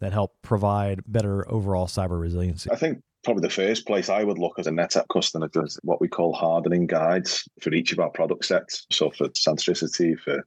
that 0.00 0.12
help 0.12 0.34
provide 0.42 1.02
better 1.06 1.50
overall 1.50 1.86
cyber 1.86 2.20
resiliency? 2.20 2.68
I 2.70 2.76
think 2.76 3.00
probably 3.24 3.42
the 3.42 3.54
first 3.54 3.86
place 3.86 4.08
I 4.08 4.24
would 4.24 4.38
look 4.38 4.58
as 4.58 4.66
a 4.66 4.70
NetApp 4.70 5.06
customer 5.12 5.48
is 5.54 5.78
what 5.82 6.00
we 6.00 6.08
call 6.08 6.32
hardening 6.32 6.86
guides 6.86 7.48
for 7.60 7.72
each 7.72 7.92
of 7.92 8.00
our 8.00 8.10
product 8.10 8.44
sets. 8.44 8.86
So 8.90 9.10
for 9.10 9.28
Centricity, 9.28 10.18
for 10.18 10.44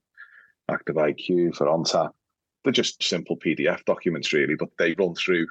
Active 0.69 0.95
IQ, 0.95 1.55
for 1.55 1.67
ONTAP, 1.67 2.11
they're 2.63 2.73
just 2.73 3.03
simple 3.03 3.37
PDF 3.37 3.83
documents, 3.85 4.33
really, 4.33 4.55
but 4.55 4.69
they 4.79 4.95
run 4.97 5.13
through 5.15 5.47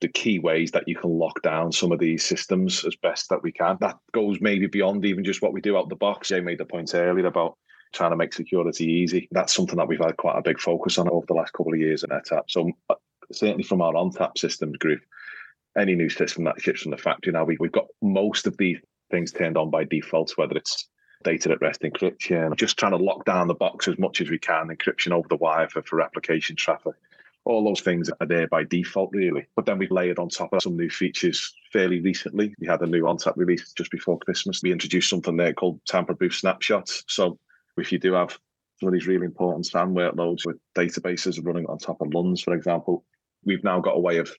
the 0.00 0.08
key 0.08 0.40
ways 0.40 0.72
that 0.72 0.88
you 0.88 0.96
can 0.96 1.10
lock 1.10 1.40
down 1.42 1.70
some 1.70 1.92
of 1.92 2.00
these 2.00 2.24
systems 2.24 2.84
as 2.84 2.96
best 2.96 3.28
that 3.30 3.42
we 3.42 3.52
can. 3.52 3.78
That 3.80 3.96
goes 4.12 4.40
maybe 4.40 4.66
beyond 4.66 5.04
even 5.04 5.24
just 5.24 5.42
what 5.42 5.52
we 5.52 5.60
do 5.60 5.76
out 5.76 5.88
the 5.88 5.96
box. 5.96 6.28
Jay 6.28 6.40
made 6.40 6.58
the 6.58 6.64
point 6.64 6.92
earlier 6.94 7.26
about 7.26 7.56
trying 7.92 8.10
to 8.10 8.16
make 8.16 8.32
security 8.32 8.84
easy. 8.84 9.28
That's 9.30 9.54
something 9.54 9.76
that 9.76 9.86
we've 9.86 10.00
had 10.00 10.16
quite 10.16 10.38
a 10.38 10.42
big 10.42 10.60
focus 10.60 10.98
on 10.98 11.08
over 11.08 11.24
the 11.26 11.34
last 11.34 11.52
couple 11.52 11.72
of 11.72 11.78
years 11.78 12.02
at 12.02 12.10
NetApp. 12.10 12.44
So 12.48 12.70
uh, 12.90 12.94
certainly 13.30 13.62
from 13.62 13.80
our 13.80 13.92
ONTAP 13.92 14.36
systems 14.36 14.76
group, 14.78 15.00
any 15.78 15.94
new 15.94 16.08
system 16.08 16.44
that 16.44 16.60
ships 16.60 16.82
from 16.82 16.90
the 16.90 16.98
factory 16.98 17.32
now, 17.32 17.44
we, 17.44 17.56
we've 17.58 17.72
got 17.72 17.86
most 18.02 18.46
of 18.46 18.56
these 18.56 18.78
things 19.10 19.32
turned 19.32 19.56
on 19.56 19.70
by 19.70 19.84
default, 19.84 20.32
whether 20.36 20.56
it's 20.56 20.88
data 21.22 21.50
at 21.50 21.60
rest 21.60 21.82
encryption, 21.82 22.56
just 22.56 22.78
trying 22.78 22.92
to 22.92 22.98
lock 22.98 23.24
down 23.24 23.48
the 23.48 23.54
box 23.54 23.88
as 23.88 23.98
much 23.98 24.20
as 24.20 24.30
we 24.30 24.38
can, 24.38 24.68
encryption 24.68 25.12
over 25.12 25.28
the 25.28 25.36
wire 25.36 25.68
for, 25.68 25.82
for 25.82 25.96
replication 25.96 26.56
traffic. 26.56 26.94
All 27.44 27.64
those 27.64 27.80
things 27.80 28.08
are 28.20 28.26
there 28.26 28.46
by 28.46 28.64
default, 28.64 29.10
really. 29.12 29.46
But 29.56 29.66
then 29.66 29.78
we've 29.78 29.90
layered 29.90 30.18
on 30.18 30.28
top 30.28 30.52
of 30.52 30.62
some 30.62 30.76
new 30.76 30.90
features 30.90 31.52
fairly 31.72 32.00
recently. 32.00 32.54
We 32.60 32.68
had 32.68 32.82
a 32.82 32.86
new 32.86 33.02
ONTAP 33.02 33.36
release 33.36 33.72
just 33.72 33.90
before 33.90 34.18
Christmas. 34.20 34.62
We 34.62 34.70
introduced 34.70 35.10
something 35.10 35.36
there 35.36 35.52
called 35.52 35.80
tamper 35.86 36.14
proof 36.14 36.36
snapshots. 36.36 37.02
So 37.08 37.38
if 37.76 37.90
you 37.90 37.98
do 37.98 38.12
have 38.12 38.38
some 38.78 38.88
of 38.88 38.92
these 38.92 39.08
really 39.08 39.26
important 39.26 39.66
SAN 39.66 39.94
workloads 39.94 40.46
with 40.46 40.56
databases 40.76 41.44
running 41.44 41.66
on 41.66 41.78
top 41.78 42.00
of 42.00 42.14
LUNs, 42.14 42.42
for 42.42 42.54
example, 42.54 43.04
we've 43.44 43.64
now 43.64 43.80
got 43.80 43.96
a 43.96 44.00
way 44.00 44.18
of 44.18 44.32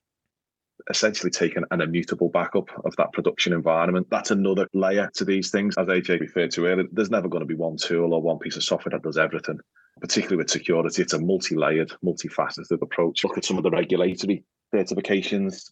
essentially 0.89 1.29
taken 1.29 1.63
an 1.71 1.81
immutable 1.81 2.29
backup 2.29 2.69
of 2.85 2.95
that 2.97 3.13
production 3.13 3.53
environment. 3.53 4.07
That's 4.09 4.31
another 4.31 4.67
layer 4.73 5.09
to 5.15 5.25
these 5.25 5.49
things. 5.51 5.77
As 5.77 5.87
AJ 5.87 6.19
referred 6.19 6.51
to 6.51 6.65
earlier, 6.65 6.87
there's 6.91 7.09
never 7.09 7.29
going 7.29 7.41
to 7.41 7.47
be 7.47 7.55
one 7.55 7.77
tool 7.77 8.13
or 8.13 8.21
one 8.21 8.39
piece 8.39 8.57
of 8.57 8.63
software 8.63 8.91
that 8.91 9.03
does 9.03 9.17
everything. 9.17 9.59
Particularly 10.01 10.37
with 10.37 10.49
security, 10.49 11.01
it's 11.01 11.13
a 11.13 11.19
multi-layered, 11.19 11.93
multifaceted 12.03 12.81
approach. 12.81 13.23
Look 13.23 13.37
at 13.37 13.45
some 13.45 13.57
of 13.57 13.63
the 13.63 13.69
regulatory 13.69 14.43
certifications. 14.73 15.71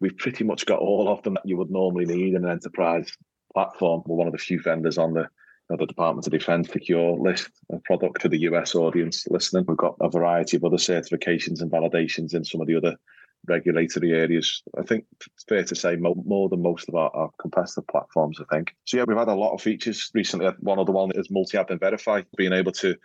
We've 0.00 0.16
pretty 0.16 0.44
much 0.44 0.66
got 0.66 0.80
all 0.80 1.08
of 1.08 1.22
them 1.22 1.34
that 1.34 1.46
you 1.46 1.56
would 1.56 1.70
normally 1.70 2.04
need 2.04 2.34
in 2.34 2.44
an 2.44 2.50
enterprise 2.50 3.10
platform. 3.52 4.02
We're 4.06 4.16
one 4.16 4.26
of 4.26 4.32
the 4.32 4.38
few 4.38 4.60
vendors 4.60 4.98
on 4.98 5.14
the 5.14 5.28
the 5.68 5.86
Department 5.86 6.26
of 6.26 6.32
Defense 6.32 6.70
secure 6.70 7.18
list 7.18 7.50
of 7.70 7.82
product 7.82 8.22
for 8.22 8.28
the 8.28 8.38
US 8.40 8.74
audience 8.74 9.26
listening. 9.28 9.64
We've 9.66 9.76
got 9.76 9.96
a 10.00 10.08
variety 10.08 10.56
of 10.56 10.64
other 10.64 10.76
certifications 10.76 11.60
and 11.60 11.70
validations 11.70 12.34
in 12.34 12.44
some 12.44 12.60
of 12.60 12.68
the 12.68 12.76
other 12.76 12.96
regulatory 13.48 14.12
areas. 14.12 14.62
I 14.78 14.82
think 14.82 15.04
it's 15.20 15.44
fair 15.48 15.64
to 15.64 15.74
say 15.74 15.96
more, 15.96 16.48
than 16.48 16.62
most 16.62 16.88
of 16.88 16.94
our, 16.94 17.10
our, 17.14 17.30
competitive 17.40 17.86
platforms, 17.86 18.38
I 18.40 18.54
think. 18.54 18.74
So, 18.84 18.98
yeah, 18.98 19.04
we've 19.06 19.16
had 19.16 19.28
a 19.28 19.34
lot 19.34 19.54
of 19.54 19.62
features 19.62 20.10
recently. 20.14 20.48
One 20.60 20.78
other 20.78 20.92
one 20.92 21.12
is 21.14 21.30
multi 21.30 21.56
admin 21.58 21.80
verify, 21.80 22.22
being 22.36 22.52
able 22.52 22.72
to 22.72 22.96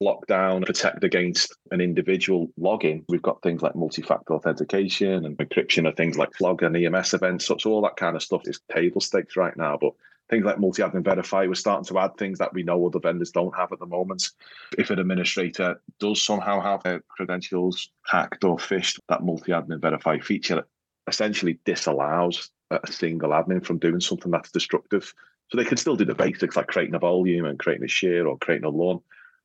lock 0.00 0.26
down, 0.26 0.62
protect 0.62 1.04
against 1.04 1.56
an 1.70 1.80
individual 1.80 2.48
login. 2.58 3.04
We've 3.08 3.22
got 3.22 3.42
things 3.42 3.62
like 3.62 3.76
multi 3.76 4.02
factor 4.02 4.34
authentication 4.34 5.24
and 5.24 5.36
encryption 5.38 5.88
of 5.88 5.96
things 5.96 6.18
like 6.18 6.34
Flog 6.34 6.62
and 6.62 6.76
EMS 6.76 7.14
events. 7.14 7.46
So, 7.46 7.56
so 7.58 7.70
all 7.70 7.82
that 7.82 7.96
kind 7.96 8.16
of 8.16 8.22
stuff 8.22 8.42
is 8.44 8.60
table 8.72 9.00
stakes 9.00 9.36
right 9.36 9.56
now. 9.56 9.78
But 9.80 9.92
things 10.32 10.46
like 10.46 10.58
multi-admin 10.58 11.04
verify 11.04 11.46
we're 11.46 11.54
starting 11.54 11.84
to 11.84 11.98
add 11.98 12.16
things 12.16 12.38
that 12.38 12.54
we 12.54 12.62
know 12.62 12.86
other 12.86 12.98
vendors 12.98 13.30
don't 13.30 13.54
have 13.54 13.70
at 13.70 13.78
the 13.78 13.86
moment 13.86 14.30
if 14.78 14.88
an 14.88 14.98
administrator 14.98 15.78
does 16.00 16.22
somehow 16.22 16.58
have 16.58 16.82
their 16.82 17.00
credentials 17.08 17.90
hacked 18.06 18.42
or 18.42 18.56
phished 18.56 18.98
that 19.10 19.22
multi-admin 19.22 19.78
verify 19.78 20.18
feature 20.18 20.64
essentially 21.06 21.58
disallows 21.66 22.48
a 22.70 22.80
single 22.90 23.28
admin 23.28 23.62
from 23.62 23.78
doing 23.78 24.00
something 24.00 24.30
that's 24.30 24.50
destructive 24.50 25.12
so 25.50 25.58
they 25.58 25.66
can 25.66 25.76
still 25.76 25.96
do 25.96 26.06
the 26.06 26.14
basics 26.14 26.56
like 26.56 26.66
creating 26.66 26.94
a 26.94 26.98
volume 26.98 27.44
and 27.44 27.58
creating 27.58 27.84
a 27.84 27.88
share 27.88 28.26
or 28.26 28.38
creating 28.38 28.64
a 28.64 28.70
LUN. 28.70 29.00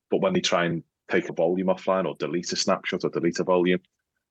but 0.10 0.21
when 0.21 0.32
they 0.32 0.39
try 0.39 0.63
and 0.63 0.84
take 1.12 1.28
a 1.28 1.34
volume 1.34 1.67
offline 1.67 2.06
or 2.06 2.15
delete 2.17 2.54
a 2.54 2.56
snapshot 2.56 3.04
or 3.04 3.10
delete 3.10 3.39
a 3.39 3.43
volume 3.43 3.82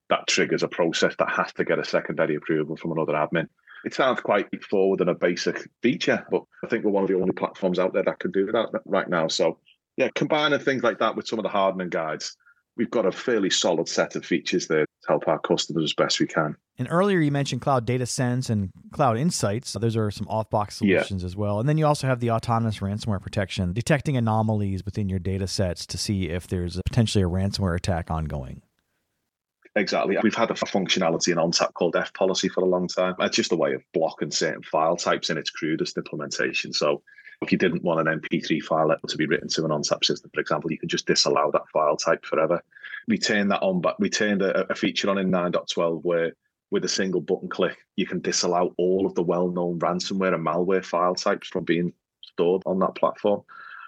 that 0.09 0.25
triggers 0.25 0.63
a 0.63 0.67
process 0.67 1.13
that 1.19 1.29
has 1.29 1.53
to 1.53 1.63
get 1.63 1.77
a 1.77 1.85
secondary 1.85 2.33
approval 2.33 2.75
from 2.75 2.93
another 2.93 3.13
admin 3.13 3.47
it 3.87 3.93
sounds 3.93 4.19
quite 4.19 4.47
forward 4.65 4.99
and 4.99 5.09
a 5.09 5.15
basic 5.15 5.69
feature, 5.81 6.25
but 6.29 6.43
I 6.61 6.67
think 6.67 6.83
we're 6.83 6.91
one 6.91 7.03
of 7.03 7.09
the 7.09 7.15
only 7.15 7.31
platforms 7.31 7.79
out 7.79 7.93
there 7.93 8.03
that 8.03 8.19
can 8.19 8.31
do 8.31 8.45
that 8.47 8.81
right 8.85 9.07
now. 9.09 9.29
So, 9.29 9.59
yeah, 9.95 10.09
combining 10.13 10.59
things 10.59 10.83
like 10.83 10.99
that 10.99 11.15
with 11.15 11.25
some 11.25 11.39
of 11.39 11.43
the 11.43 11.49
hardening 11.49 11.87
guides, 11.87 12.35
we've 12.75 12.91
got 12.91 13.05
a 13.05 13.13
fairly 13.13 13.49
solid 13.49 13.87
set 13.87 14.17
of 14.17 14.25
features 14.25 14.67
there 14.67 14.83
to 14.83 15.07
help 15.07 15.25
our 15.29 15.39
customers 15.39 15.85
as 15.85 15.93
best 15.93 16.19
we 16.19 16.27
can. 16.27 16.57
And 16.77 16.89
earlier 16.91 17.19
you 17.19 17.31
mentioned 17.31 17.61
Cloud 17.61 17.85
Data 17.85 18.05
Sense 18.05 18.49
and 18.49 18.71
Cloud 18.91 19.17
Insights. 19.17 19.71
Those 19.71 19.95
are 19.95 20.11
some 20.11 20.27
off-box 20.27 20.75
solutions 20.75 21.23
yeah. 21.23 21.25
as 21.25 21.37
well. 21.37 21.61
And 21.61 21.69
then 21.69 21.77
you 21.77 21.85
also 21.85 22.07
have 22.07 22.19
the 22.19 22.31
autonomous 22.31 22.79
ransomware 22.79 23.21
protection, 23.21 23.71
detecting 23.71 24.17
anomalies 24.17 24.83
within 24.83 25.07
your 25.07 25.19
data 25.19 25.47
sets 25.47 25.85
to 25.87 25.97
see 25.97 26.27
if 26.27 26.47
there's 26.47 26.81
potentially 26.85 27.23
a 27.23 27.29
ransomware 27.29 27.75
attack 27.77 28.11
ongoing. 28.11 28.61
Exactly. 29.77 30.17
We've 30.23 30.33
had 30.33 30.49
a 30.49 30.55
functionality 30.55 31.31
in 31.31 31.37
ONTAP 31.37 31.73
called 31.73 31.93
FPolicy 31.93 32.49
for 32.49 32.61
a 32.61 32.67
long 32.67 32.87
time. 32.87 33.13
It's 33.19 33.35
just 33.35 33.51
a 33.51 33.55
way 33.55 33.73
of 33.73 33.83
blocking 33.93 34.31
certain 34.31 34.63
file 34.63 34.97
types 34.97 35.29
in 35.29 35.37
its 35.37 35.51
crudest 35.51 35.97
implementation. 35.97 36.73
So 36.73 37.03
if 37.43 37.51
you 37.51 37.59
didn't 37.59 37.83
want 37.83 38.07
an 38.07 38.19
MP3 38.19 38.63
file 38.63 38.95
to 39.07 39.17
be 39.17 39.27
written 39.27 39.47
to 39.49 39.65
an 39.65 39.71
ONTAP 39.71 40.03
system, 40.03 40.31
for 40.33 40.41
example, 40.41 40.71
you 40.71 40.79
could 40.79 40.89
just 40.89 41.05
disallow 41.05 41.51
that 41.51 41.69
file 41.71 41.95
type 41.95 42.25
forever. 42.25 42.59
We 43.07 43.19
turned 43.19 43.51
that 43.51 43.61
on, 43.61 43.79
but 43.79 43.99
we 43.99 44.09
turned 44.09 44.41
a, 44.41 44.71
a 44.71 44.75
feature 44.75 45.11
on 45.11 45.19
in 45.19 45.29
9.12 45.29 46.03
where 46.03 46.33
with 46.71 46.83
a 46.83 46.89
single 46.89 47.21
button 47.21 47.47
click, 47.47 47.77
you 47.95 48.07
can 48.07 48.19
disallow 48.19 48.73
all 48.77 49.05
of 49.05 49.13
the 49.13 49.23
well-known 49.23 49.77
ransomware 49.77 50.33
and 50.33 50.45
malware 50.45 50.83
file 50.83 51.15
types 51.15 51.47
from 51.47 51.63
being 51.65 51.93
stored 52.23 52.63
on 52.65 52.79
that 52.79 52.95
platform. 52.95 53.43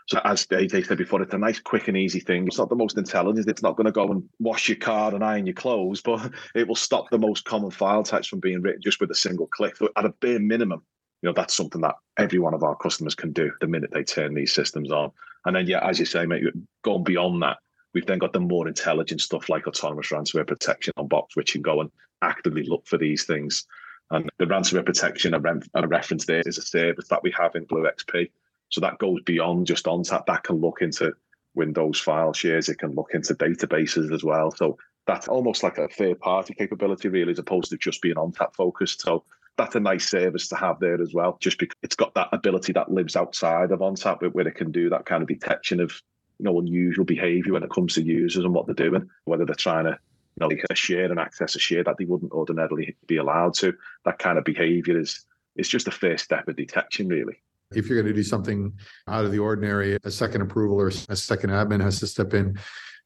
So 0.10 0.20
as 0.24 0.48
they 0.48 0.68
said 0.68 0.98
before, 0.98 1.22
it's 1.22 1.36
a 1.36 1.38
nice, 1.38 1.60
quick 1.60 1.88
and 1.88 1.96
easy 1.96 2.20
thing. 2.20 2.48
It's 2.48 2.58
not 2.58 2.70
the 2.70 2.76
most 2.76 2.98
intelligent. 2.98 3.48
It's 3.48 3.62
not 3.62 3.76
going 3.76 3.86
to 3.86 3.92
go 3.92 4.10
and 4.10 4.28
wash 4.40 4.68
your 4.68 4.80
car 4.80 5.14
and 5.14 5.24
iron 5.24 5.46
your 5.46 5.54
clothes, 5.54 6.02
but 6.02 6.32
it 6.56 6.68
will 6.68 6.74
stop 6.74 7.12
the 7.12 7.20
most 7.20 7.46
common 7.46 7.70
file 7.70 8.02
types 8.02 8.28
from 8.28 8.40
being 8.40 8.64
written 8.64 8.82
just 8.82 9.00
with 9.00 9.12
a 9.12 9.16
single 9.16 9.46
click. 9.46 9.78
So 9.78 9.90
at 9.96 10.06
a 10.06 10.10
bare 10.10 10.40
minimum, 10.40 10.82
you 11.22 11.30
know, 11.30 11.34
that's 11.34 11.56
something 11.56 11.82
that 11.82 11.94
every 12.18 12.40
one 12.40 12.56
of 12.56 12.64
our 12.64 12.76
customers 12.76 13.14
can 13.14 13.32
do 13.34 13.52
the 13.62 13.68
minute 13.68 13.92
they 13.94 14.04
turn 14.04 14.34
these 14.34 14.52
systems 14.52 14.92
on. 14.92 15.12
And 15.46 15.56
then, 15.56 15.68
yeah, 15.68 15.88
as 15.88 16.00
you 16.00 16.06
say, 16.06 16.26
mate, 16.26 16.44
going 16.84 17.04
beyond 17.04 17.44
that, 17.44 17.58
we've 17.94 18.08
then 18.08 18.18
got 18.18 18.34
the 18.34 18.40
more 18.40 18.68
intelligent 18.68 19.22
stuff 19.22 19.48
like 19.48 19.68
autonomous 19.68 20.08
ransomware 20.08 20.48
protection 20.48 20.92
on 20.98 21.08
box, 21.08 21.36
which 21.36 21.52
can 21.52 21.62
go 21.62 21.82
and 21.82 21.92
actively 22.24 22.64
look 22.64 22.88
for 22.88 22.98
these 22.98 23.26
things. 23.26 23.68
And 24.10 24.28
the 24.40 24.46
ransomware 24.46 24.88
protection, 24.88 25.36
a, 25.36 25.40
rem- 25.40 25.62
reference 25.76 26.26
there 26.26 26.42
is 26.48 26.58
a 26.58 26.64
service 26.64 27.08
that 27.10 27.22
we 27.22 27.32
have 27.38 27.54
in 27.54 27.68
BlueXP 27.68 28.32
so 28.70 28.82
that 28.82 28.98
goes 29.00 29.22
beyond 29.26 29.68
just 29.68 29.86
ONTAP. 29.86 30.26
That 30.26 30.44
can 30.44 30.58
look 30.58 30.82
into 30.82 31.14
Windows 31.56 32.00
file 32.00 32.34
shares. 32.34 32.70
It 32.70 32.80
can 32.80 32.94
look 32.94 33.12
into 33.14 33.34
databases 33.36 34.14
as 34.14 34.24
well. 34.24 34.52
So 34.52 34.78
that's 35.08 35.28
almost 35.28 35.64
like 35.64 35.78
a 35.78 35.88
third 35.88 36.20
party 36.20 36.54
capability, 36.54 37.10
really, 37.10 37.32
as 37.32 37.40
opposed 37.40 37.72
to 37.72 37.78
just 37.78 38.02
being 38.02 38.16
ONTAP 38.16 38.56
focused. 38.56 39.02
So 39.02 39.24
that's 39.58 39.76
a 39.76 39.80
nice 39.80 40.10
service 40.10 40.48
to 40.50 40.56
have 40.56 40.80
there 40.80 41.02
as 41.02 41.14
well, 41.14 41.38
just 41.42 41.60
because 41.60 41.76
it's 41.82 41.96
got 41.96 42.14
that 42.14 42.30
ability 42.32 42.74
that 42.74 42.92
lives 42.92 43.16
outside 43.16 43.72
of 43.72 43.80
ONTAP, 43.80 44.34
where 44.34 44.48
it 44.48 44.56
can 44.56 44.72
do 44.72 44.90
that 44.90 45.06
kind 45.06 45.22
of 45.22 45.28
detection 45.28 45.80
of 45.80 46.02
you 46.38 46.46
know 46.46 46.60
unusual 46.60 47.06
behavior 47.06 47.54
when 47.54 47.64
it 47.64 47.72
comes 47.72 47.96
to 47.96 48.04
users 48.04 48.46
and 48.46 48.54
what 48.54 48.66
they're 48.68 48.76
doing, 48.76 49.10
whether 49.26 49.46
they're 49.46 49.56
trying 49.56 49.86
to 49.86 49.92
you 49.92 50.42
know, 50.42 50.48
like 50.48 50.64
a 50.70 50.76
share 50.76 51.10
and 51.10 51.20
access 51.20 51.56
a 51.56 51.60
share 51.60 51.84
that 51.84 51.98
they 51.98 52.06
wouldn't 52.06 52.32
ordinarily 52.32 52.96
be 53.08 53.18
allowed 53.18 53.56
to. 53.56 53.74
That 54.06 54.20
kind 54.20 54.38
of 54.38 54.46
behavior 54.46 54.98
is 54.98 55.26
is 55.56 55.68
just 55.68 55.86
the 55.86 55.92
first 55.92 56.24
step 56.24 56.48
of 56.48 56.56
detection, 56.56 57.08
really. 57.08 57.42
If 57.72 57.88
you're 57.88 58.02
going 58.02 58.14
to 58.14 58.18
do 58.18 58.24
something 58.24 58.74
out 59.08 59.26
of 59.26 59.32
the 59.32 59.40
ordinary, 59.40 59.98
a 60.04 60.12
second 60.12 60.42
approval 60.42 60.80
or 60.80 60.88
a 60.88 61.16
second 61.16 61.52
admin 61.52 61.82
has 61.82 62.00
to 62.00 62.08
step 62.08 62.34
in. 62.34 62.58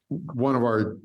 One 0.08 0.54
of 0.54 0.62
our 0.62 0.96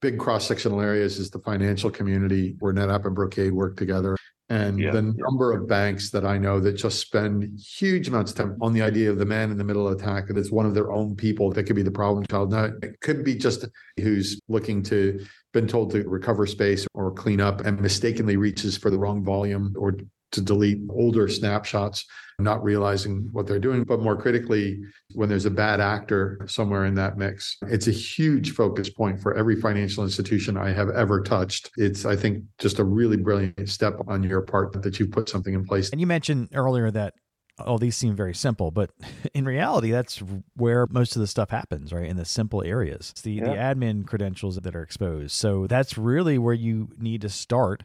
big 0.00 0.18
cross 0.18 0.46
sectional 0.46 0.80
areas 0.80 1.18
is 1.18 1.30
the 1.30 1.40
financial 1.40 1.90
community 1.90 2.56
where 2.60 2.72
NetApp 2.72 3.06
and 3.06 3.14
Brocade 3.14 3.52
work 3.52 3.76
together. 3.76 4.16
And 4.50 4.78
Yeah, 4.78 4.92
the 4.92 5.02
number 5.02 5.52
of 5.52 5.68
banks 5.68 6.10
that 6.10 6.24
I 6.24 6.38
know 6.38 6.58
that 6.60 6.72
just 6.72 7.00
spend 7.00 7.58
huge 7.58 8.08
amounts 8.08 8.30
of 8.30 8.38
time 8.38 8.56
on 8.62 8.72
the 8.72 8.80
idea 8.80 9.10
of 9.10 9.18
the 9.18 9.26
man 9.26 9.50
in 9.50 9.58
the 9.58 9.64
middle 9.64 9.88
attack, 9.88 10.28
that 10.28 10.38
it's 10.38 10.50
one 10.50 10.64
of 10.64 10.74
their 10.74 10.90
own 10.90 11.16
people 11.16 11.50
that 11.52 11.64
could 11.64 11.76
be 11.76 11.82
the 11.82 11.90
problem 11.90 12.24
child. 12.26 12.52
Now, 12.52 12.70
it 12.82 12.98
could 13.00 13.24
be 13.24 13.34
just 13.34 13.66
who's 13.98 14.40
looking 14.48 14.82
to, 14.84 15.24
been 15.52 15.68
told 15.68 15.90
to 15.90 16.08
recover 16.08 16.46
space 16.46 16.86
or 16.94 17.12
clean 17.12 17.42
up 17.42 17.60
and 17.66 17.78
mistakenly 17.80 18.36
reaches 18.36 18.78
for 18.78 18.90
the 18.90 18.98
wrong 18.98 19.22
volume 19.22 19.74
or 19.76 19.96
to 20.32 20.40
delete 20.40 20.78
older 20.90 21.28
snapshots, 21.28 22.04
not 22.38 22.62
realizing 22.62 23.28
what 23.32 23.46
they're 23.46 23.58
doing. 23.58 23.84
But 23.84 24.00
more 24.00 24.16
critically, 24.16 24.80
when 25.14 25.28
there's 25.28 25.46
a 25.46 25.50
bad 25.50 25.80
actor 25.80 26.40
somewhere 26.46 26.84
in 26.84 26.94
that 26.94 27.16
mix, 27.16 27.56
it's 27.62 27.88
a 27.88 27.92
huge 27.92 28.52
focus 28.52 28.90
point 28.90 29.20
for 29.20 29.34
every 29.36 29.60
financial 29.60 30.04
institution 30.04 30.56
I 30.56 30.72
have 30.72 30.90
ever 30.90 31.22
touched. 31.22 31.70
It's, 31.76 32.04
I 32.04 32.16
think, 32.16 32.44
just 32.58 32.78
a 32.78 32.84
really 32.84 33.16
brilliant 33.16 33.68
step 33.68 33.94
on 34.06 34.22
your 34.22 34.42
part 34.42 34.80
that 34.82 34.98
you 34.98 35.06
put 35.06 35.28
something 35.28 35.54
in 35.54 35.64
place. 35.64 35.90
And 35.90 36.00
you 36.00 36.06
mentioned 36.06 36.50
earlier 36.54 36.90
that 36.90 37.14
all 37.58 37.78
these 37.78 37.96
seem 37.96 38.14
very 38.14 38.34
simple, 38.34 38.70
but 38.70 38.90
in 39.34 39.44
reality 39.44 39.90
that's 39.90 40.22
where 40.56 40.86
most 40.90 41.16
of 41.16 41.20
the 41.20 41.26
stuff 41.26 41.50
happens, 41.50 41.92
right? 41.92 42.06
In 42.06 42.16
the 42.16 42.24
simple 42.24 42.62
areas. 42.62 43.10
It's 43.10 43.22
the 43.22 43.40
the 43.40 43.46
admin 43.46 44.06
credentials 44.06 44.56
that 44.56 44.76
are 44.76 44.82
exposed. 44.82 45.32
So 45.32 45.66
that's 45.66 45.98
really 45.98 46.38
where 46.38 46.54
you 46.54 46.90
need 46.98 47.22
to 47.22 47.28
start 47.28 47.84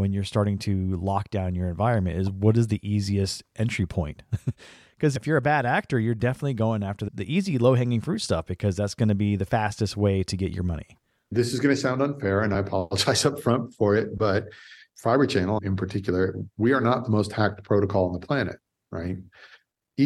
when 0.00 0.12
you're 0.12 0.24
starting 0.24 0.58
to 0.58 0.96
lock 0.96 1.30
down 1.30 1.54
your 1.54 1.68
environment 1.68 2.18
is 2.18 2.30
what 2.30 2.56
is 2.56 2.66
the 2.68 2.80
easiest 2.82 3.44
entry 3.56 3.86
point? 3.86 4.22
Because 5.00 5.16
if 5.16 5.26
you're 5.26 5.38
a 5.38 5.40
bad 5.40 5.64
actor, 5.64 5.98
you're 5.98 6.14
definitely 6.14 6.52
going 6.52 6.82
after 6.82 7.08
the 7.14 7.24
easy 7.24 7.56
low 7.56 7.74
hanging 7.74 8.02
fruit 8.02 8.18
stuff 8.18 8.44
because 8.44 8.76
that's 8.76 8.94
going 8.94 9.08
to 9.08 9.14
be 9.14 9.34
the 9.34 9.46
fastest 9.46 9.96
way 9.96 10.22
to 10.24 10.36
get 10.36 10.52
your 10.52 10.62
money. 10.62 10.98
this 11.30 11.54
is 11.54 11.60
going 11.60 11.74
to 11.74 11.80
sound 11.80 12.02
unfair 12.02 12.42
and 12.42 12.52
I 12.52 12.58
apologize 12.58 13.24
up 13.24 13.40
front 13.40 13.72
for 13.72 13.96
it, 13.96 14.18
but 14.18 14.48
Fiber 14.96 15.26
Channel 15.26 15.58
in 15.62 15.74
particular, 15.74 16.34
we 16.58 16.74
are 16.74 16.82
not 16.82 17.04
the 17.04 17.10
most 17.10 17.32
hacked 17.32 17.64
protocol 17.64 18.08
on 18.08 18.12
the 18.12 18.26
planet, 18.26 18.58
right? 18.92 19.16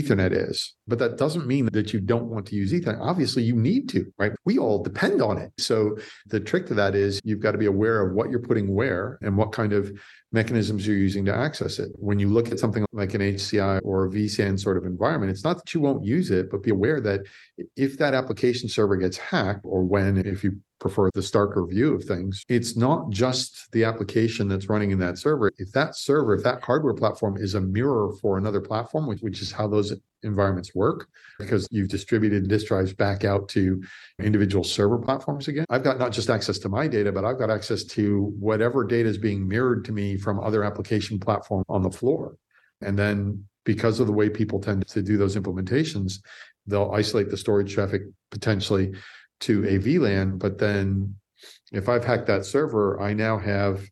Ethernet 0.02 0.33
is, 0.33 0.74
but 0.87 0.98
that 0.98 1.16
doesn't 1.16 1.46
mean 1.46 1.68
that 1.72 1.92
you 1.92 2.00
don't 2.00 2.26
want 2.26 2.46
to 2.46 2.57
use 2.57 2.72
Ethernet. 2.72 3.00
Obviously, 3.00 3.42
you 3.42 3.54
need 3.54 3.88
to, 3.90 4.12
right? 4.18 4.33
We 4.44 4.59
all 4.59 4.83
depend 4.83 5.22
on 5.22 5.38
it. 5.38 5.52
So 5.59 5.96
the 6.26 6.40
trick 6.40 6.66
to 6.66 6.74
that 6.74 6.94
is 6.94 7.20
you've 7.24 7.40
got 7.40 7.52
to 7.52 7.59
be 7.59 7.66
aware 7.66 8.00
of 8.00 8.14
what 8.14 8.30
you're 8.30 8.40
putting 8.40 8.74
where 8.74 9.18
and 9.22 9.37
what 9.37 9.52
kind 9.52 9.72
of 9.72 9.92
mechanisms 10.33 10.87
you're 10.87 10.96
using 10.96 11.24
to 11.26 11.35
access 11.35 11.78
it. 11.78 11.90
When 11.94 12.18
you 12.18 12.28
look 12.28 12.50
at 12.50 12.59
something 12.59 12.85
like 12.92 13.14
an 13.14 13.20
HCI 13.20 13.80
or 13.85 14.07
a 14.07 14.11
vSAN 14.11 14.59
sort 14.59 14.76
of 14.76 14.85
environment, 14.85 15.30
it's 15.30 15.44
not 15.44 15.57
that 15.59 15.72
you 15.72 15.80
won't 15.80 16.04
use 16.04 16.30
it, 16.30 16.50
but 16.50 16.62
be 16.62 16.70
aware 16.70 17.00
that 17.00 17.20
if 17.76 17.98
that 17.98 18.14
application 18.14 18.68
server 18.68 18.96
gets 18.96 19.16
hacked, 19.16 19.64
or 19.64 19.85
when, 19.85 20.18
if 20.18 20.42
you 20.42 20.59
prefer 20.84 21.08
the 21.14 21.20
starker 21.22 21.66
view 21.66 21.94
of 21.94 22.04
things, 22.04 22.44
it's 22.46 22.76
not 22.76 23.08
just 23.08 23.72
the 23.72 23.84
application 23.84 24.48
that's 24.48 24.68
running 24.68 24.90
in 24.90 24.98
that 24.98 25.16
server. 25.16 25.50
If 25.56 25.72
that 25.72 25.96
server, 25.96 26.34
if 26.34 26.42
that 26.42 26.62
hardware 26.62 26.92
platform 26.92 27.38
is 27.38 27.54
a 27.54 27.60
mirror 27.62 28.12
for 28.20 28.36
another 28.36 28.60
platform, 28.60 29.06
which, 29.06 29.22
which 29.22 29.40
is 29.40 29.50
how 29.50 29.66
those 29.66 29.94
environments 30.24 30.74
work, 30.74 31.08
because 31.38 31.66
you've 31.70 31.88
distributed 31.88 32.48
disk 32.48 32.66
drives 32.66 32.92
back 32.92 33.24
out 33.24 33.48
to 33.48 33.82
individual 34.18 34.62
server 34.62 34.98
platforms 34.98 35.48
again. 35.48 35.64
I've 35.70 35.82
got 35.82 35.98
not 35.98 36.12
just 36.12 36.28
access 36.28 36.58
to 36.58 36.68
my 36.68 36.86
data, 36.86 37.10
but 37.12 37.24
I've 37.24 37.38
got 37.38 37.50
access 37.50 37.84
to 37.84 38.34
whatever 38.38 38.84
data 38.84 39.08
is 39.08 39.16
being 39.16 39.48
mirrored 39.48 39.86
to 39.86 39.92
me 39.92 40.18
from 40.18 40.38
other 40.38 40.64
application 40.64 41.18
platform 41.18 41.64
on 41.66 41.80
the 41.80 41.90
floor. 41.90 42.36
And 42.82 42.98
then 42.98 43.46
because 43.64 44.00
of 44.00 44.06
the 44.06 44.12
way 44.12 44.28
people 44.28 44.60
tend 44.60 44.86
to 44.88 45.00
do 45.00 45.16
those 45.16 45.34
implementations, 45.34 46.18
they'll 46.66 46.92
isolate 46.92 47.30
the 47.30 47.38
storage 47.38 47.72
traffic 47.72 48.02
potentially 48.30 48.92
to 49.44 49.64
a 49.64 49.78
VLAN, 49.78 50.38
but 50.38 50.59
then 50.59 51.14
if 51.72 51.88
I've 51.88 52.04
hacked 52.04 52.26
that 52.26 52.44
server, 52.44 53.00
I 53.00 53.12
now 53.12 53.38
have 53.38 53.85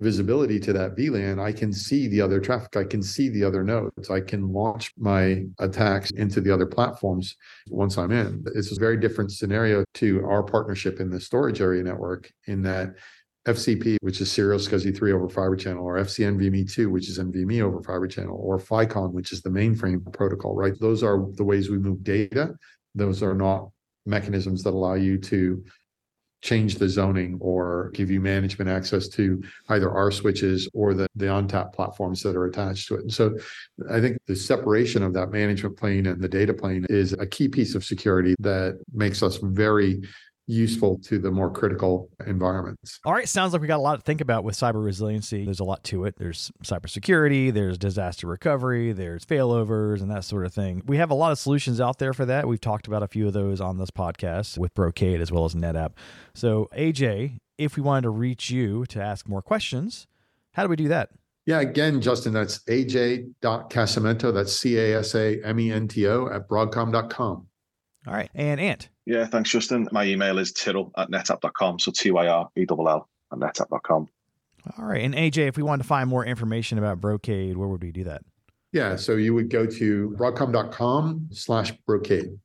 visibility 0.00 0.58
to 0.58 0.72
that 0.72 0.96
VLAN. 0.96 1.40
I 1.40 1.52
can 1.52 1.72
see 1.72 2.08
the 2.08 2.20
other 2.20 2.40
traffic. 2.40 2.76
I 2.76 2.84
can 2.84 3.02
see 3.02 3.28
the 3.28 3.44
other 3.44 3.62
nodes. 3.62 4.10
I 4.10 4.20
can 4.20 4.52
launch 4.52 4.92
my 4.98 5.44
attacks 5.60 6.10
into 6.10 6.40
the 6.40 6.52
other 6.52 6.66
platforms 6.66 7.36
once 7.68 7.96
I'm 7.96 8.10
in. 8.10 8.44
It's 8.54 8.76
a 8.76 8.80
very 8.80 8.96
different 8.96 9.30
scenario 9.30 9.84
to 9.94 10.24
our 10.24 10.42
partnership 10.42 11.00
in 11.00 11.08
the 11.08 11.20
storage 11.20 11.60
area 11.60 11.82
network 11.82 12.30
in 12.46 12.62
that 12.62 12.96
FCP, 13.46 13.96
which 14.02 14.20
is 14.20 14.30
serial 14.30 14.58
SCSI 14.58 14.96
3 14.96 15.12
over 15.12 15.28
fiber 15.28 15.56
channel, 15.56 15.84
or 15.84 15.98
FCNVMe 15.98 16.72
2, 16.72 16.90
which 16.90 17.08
is 17.08 17.18
NVMe 17.18 17.60
over 17.60 17.82
fiber 17.82 18.06
channel, 18.06 18.38
or 18.40 18.58
FICON, 18.58 19.12
which 19.12 19.32
is 19.32 19.42
the 19.42 19.50
mainframe 19.50 20.12
protocol, 20.12 20.54
right? 20.54 20.78
Those 20.78 21.02
are 21.02 21.26
the 21.32 21.44
ways 21.44 21.68
we 21.68 21.78
move 21.78 22.04
data. 22.04 22.54
Those 22.94 23.22
are 23.22 23.34
not 23.34 23.70
mechanisms 24.06 24.62
that 24.62 24.70
allow 24.70 24.94
you 24.94 25.18
to 25.18 25.64
change 26.42 26.74
the 26.74 26.88
zoning 26.88 27.38
or 27.40 27.90
give 27.94 28.10
you 28.10 28.20
management 28.20 28.68
access 28.68 29.06
to 29.06 29.42
either 29.68 29.90
our 29.90 30.10
switches 30.10 30.68
or 30.74 30.92
the, 30.92 31.06
the 31.14 31.26
ONTAP 31.26 31.72
platforms 31.72 32.20
that 32.22 32.34
are 32.34 32.46
attached 32.46 32.88
to 32.88 32.96
it. 32.96 33.02
And 33.02 33.12
so 33.14 33.36
I 33.88 34.00
think 34.00 34.18
the 34.26 34.34
separation 34.34 35.04
of 35.04 35.14
that 35.14 35.30
management 35.30 35.76
plane 35.76 36.06
and 36.06 36.20
the 36.20 36.28
data 36.28 36.52
plane 36.52 36.84
is 36.90 37.12
a 37.12 37.26
key 37.26 37.48
piece 37.48 37.76
of 37.76 37.84
security 37.84 38.34
that 38.40 38.80
makes 38.92 39.22
us 39.22 39.38
very 39.40 40.02
useful 40.46 40.98
to 40.98 41.18
the 41.18 41.30
more 41.30 41.50
critical 41.50 42.10
environments. 42.26 42.98
All 43.04 43.12
right, 43.12 43.28
sounds 43.28 43.52
like 43.52 43.62
we 43.62 43.68
got 43.68 43.78
a 43.78 43.82
lot 43.82 43.96
to 43.96 44.02
think 44.02 44.20
about 44.20 44.44
with 44.44 44.56
cyber 44.56 44.84
resiliency. 44.84 45.44
There's 45.44 45.60
a 45.60 45.64
lot 45.64 45.84
to 45.84 46.04
it. 46.04 46.16
There's 46.18 46.50
cybersecurity, 46.64 47.52
there's 47.52 47.78
disaster 47.78 48.26
recovery, 48.26 48.92
there's 48.92 49.24
failovers, 49.24 50.00
and 50.00 50.10
that 50.10 50.24
sort 50.24 50.44
of 50.44 50.52
thing. 50.52 50.82
We 50.86 50.96
have 50.96 51.10
a 51.10 51.14
lot 51.14 51.32
of 51.32 51.38
solutions 51.38 51.80
out 51.80 51.98
there 51.98 52.12
for 52.12 52.26
that. 52.26 52.48
We've 52.48 52.60
talked 52.60 52.86
about 52.86 53.02
a 53.02 53.08
few 53.08 53.26
of 53.26 53.32
those 53.32 53.60
on 53.60 53.78
this 53.78 53.90
podcast 53.90 54.58
with 54.58 54.74
Brocade 54.74 55.20
as 55.20 55.30
well 55.30 55.44
as 55.44 55.54
NetApp. 55.54 55.92
So, 56.34 56.68
AJ, 56.76 57.38
if 57.58 57.76
we 57.76 57.82
wanted 57.82 58.02
to 58.02 58.10
reach 58.10 58.50
you 58.50 58.84
to 58.86 59.02
ask 59.02 59.28
more 59.28 59.42
questions, 59.42 60.06
how 60.52 60.62
do 60.62 60.68
we 60.68 60.76
do 60.76 60.88
that? 60.88 61.10
Yeah, 61.46 61.60
again, 61.60 62.00
Justin, 62.00 62.32
that's 62.32 62.60
aj.casamento, 62.68 64.32
that's 64.32 64.52
C 64.52 64.78
A 64.78 64.98
S 64.98 65.14
A 65.14 65.42
M 65.44 65.58
E 65.58 65.72
N 65.72 65.88
T 65.88 66.06
O 66.06 66.28
at 66.28 66.48
broadcom.com. 66.48 67.46
All 68.06 68.12
right, 68.12 68.30
and 68.34 68.60
Ant. 68.60 68.88
Yeah, 69.06 69.26
thanks, 69.26 69.50
Justin. 69.50 69.88
My 69.90 70.04
email 70.04 70.38
is 70.38 70.52
tyrrell 70.52 70.92
at 70.96 71.10
netapp.com. 71.10 71.80
So 71.80 71.92
T 71.92 72.10
Y 72.10 72.26
R 72.26 72.48
E 72.56 72.66
L 72.68 72.88
L 72.88 73.08
at 73.32 73.38
netapp.com. 73.38 74.08
All 74.78 74.84
right, 74.84 75.02
and 75.02 75.14
AJ, 75.14 75.48
if 75.48 75.56
we 75.56 75.64
wanted 75.64 75.82
to 75.82 75.88
find 75.88 76.08
more 76.08 76.24
information 76.24 76.78
about 76.78 77.00
Brocade, 77.00 77.56
where 77.56 77.66
would 77.66 77.82
we 77.82 77.90
do 77.90 78.04
that? 78.04 78.22
Yeah, 78.72 78.96
so 78.96 79.16
you 79.16 79.34
would 79.34 79.50
go 79.50 79.66
to 79.66 80.14
broadcom.com 80.16 81.28
slash 81.32 81.72
brocade. 81.86 82.38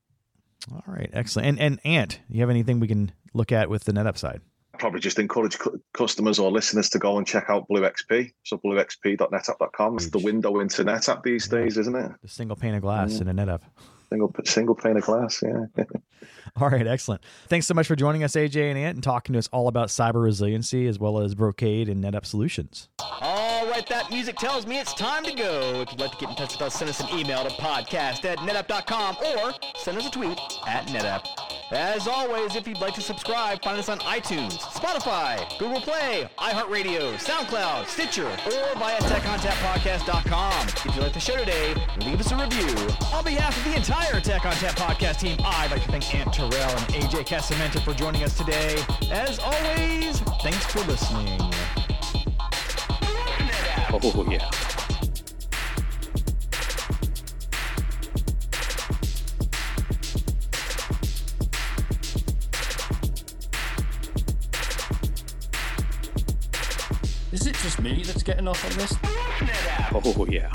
All 0.71 0.83
right, 0.87 1.09
excellent. 1.13 1.47
And 1.47 1.59
and 1.59 1.79
Ant, 1.85 2.19
you 2.27 2.41
have 2.41 2.49
anything 2.49 2.79
we 2.79 2.87
can 2.87 3.11
look 3.33 3.51
at 3.51 3.69
with 3.69 3.85
the 3.85 3.93
NetApp 3.93 4.17
side? 4.17 4.41
Probably 4.79 4.99
just 4.99 5.17
encourage 5.17 5.57
cu- 5.57 5.81
customers 5.93 6.37
or 6.37 6.51
listeners 6.51 6.89
to 6.89 6.99
go 6.99 7.17
and 7.17 7.25
check 7.25 7.45
out 7.49 7.67
BlueXP. 7.69 8.31
So 8.43 8.57
bluexp.netapp.com. 8.57 9.95
It's 9.95 10.09
the 10.09 10.19
window 10.19 10.59
into 10.59 10.83
NetApp 10.83 11.23
these 11.23 11.47
days, 11.47 11.77
isn't 11.77 11.95
it? 11.95 12.11
The 12.21 12.27
single 12.27 12.55
pane 12.55 12.75
of 12.75 12.81
glass 12.81 13.13
mm. 13.13 13.21
in 13.21 13.27
a 13.29 13.33
NetApp. 13.33 13.61
Single 14.09 14.35
single 14.43 14.75
pane 14.75 14.97
of 14.97 15.03
glass. 15.03 15.41
Yeah. 15.41 15.85
All 16.61 16.69
right, 16.69 16.87
excellent. 16.87 17.21
Thanks 17.49 17.67
so 17.67 17.73
much 17.75 17.87
for 17.87 17.95
joining 17.95 18.23
us, 18.23 18.33
AJ 18.33 18.69
and 18.69 18.79
Ant, 18.79 18.95
and 18.95 19.03
talking 19.03 19.33
to 19.33 19.39
us 19.39 19.47
all 19.51 19.67
about 19.67 19.89
cyber 19.89 20.23
resiliency 20.23 20.87
as 20.87 20.97
well 20.97 21.19
as 21.19 21.35
Brocade 21.35 21.87
and 21.87 22.03
NetApp 22.03 22.25
solutions. 22.25 22.89
All 22.99 23.69
right, 23.69 23.85
that 23.87 24.09
music 24.09 24.37
tells 24.37 24.65
me 24.65 24.79
it's 24.79 24.93
time 24.93 25.23
to 25.25 25.33
go. 25.33 25.81
If 25.81 25.91
you'd 25.91 26.01
like 26.01 26.11
to 26.11 26.17
get 26.17 26.29
in 26.29 26.35
touch 26.35 26.53
with 26.53 26.61
us, 26.63 26.75
send 26.75 26.89
us 26.89 26.99
an 26.99 27.09
email 27.17 27.43
to 27.43 27.51
podcast 27.51 28.25
at 28.25 28.39
netapp.com 28.39 29.17
or 29.17 29.53
send 29.75 29.97
us 29.99 30.07
a 30.07 30.11
tweet 30.11 30.39
at 30.65 30.87
netapp. 30.87 31.56
As 31.71 32.07
always, 32.07 32.55
if 32.55 32.65
you'd 32.65 32.79
like 32.79 32.93
to 32.93 33.01
subscribe, 33.01 33.61
find 33.61 33.77
us 33.77 33.89
on 33.89 33.99
iTunes, 33.99 34.57
Spotify, 34.59 35.37
Google 35.59 35.81
Play, 35.81 36.29
iHeartRadio, 36.37 37.15
SoundCloud, 37.15 37.87
Stitcher, 37.87 38.25
or 38.25 38.79
via 38.79 38.97
TechOnTapPodcast.com. 38.99 40.67
If 40.69 40.95
you 40.95 41.01
like 41.01 41.11
the 41.11 41.19
show 41.19 41.35
today, 41.35 41.75
leave 42.05 42.21
us 42.21 42.31
a 42.31 42.37
review. 42.37 42.73
On 43.13 43.21
behalf 43.21 43.57
of 43.57 43.63
the 43.65 43.75
entire 43.75 44.21
Tech 44.21 44.43
ONTAP 44.43 44.77
podcast 44.77 45.19
team, 45.19 45.37
I'd 45.43 45.69
like 45.71 45.83
to 45.83 45.91
thank 45.91 46.15
Ant 46.15 46.33
Tyrrell 46.33 46.51
and 46.51 46.87
AJ 46.93 47.27
Casamento 47.27 47.83
for 47.83 47.93
joining 47.93 48.23
us 48.23 48.37
today. 48.37 48.81
As 49.11 49.37
always, 49.39 50.21
thanks 50.41 50.65
for 50.67 50.79
listening. 50.89 51.37
Oh 53.89 54.27
yeah. 54.29 54.76
Getting 68.27 68.47
off 68.49 68.65
on 68.65 68.77
this? 68.77 68.93
Oh, 69.93 70.27
yeah. 70.29 70.51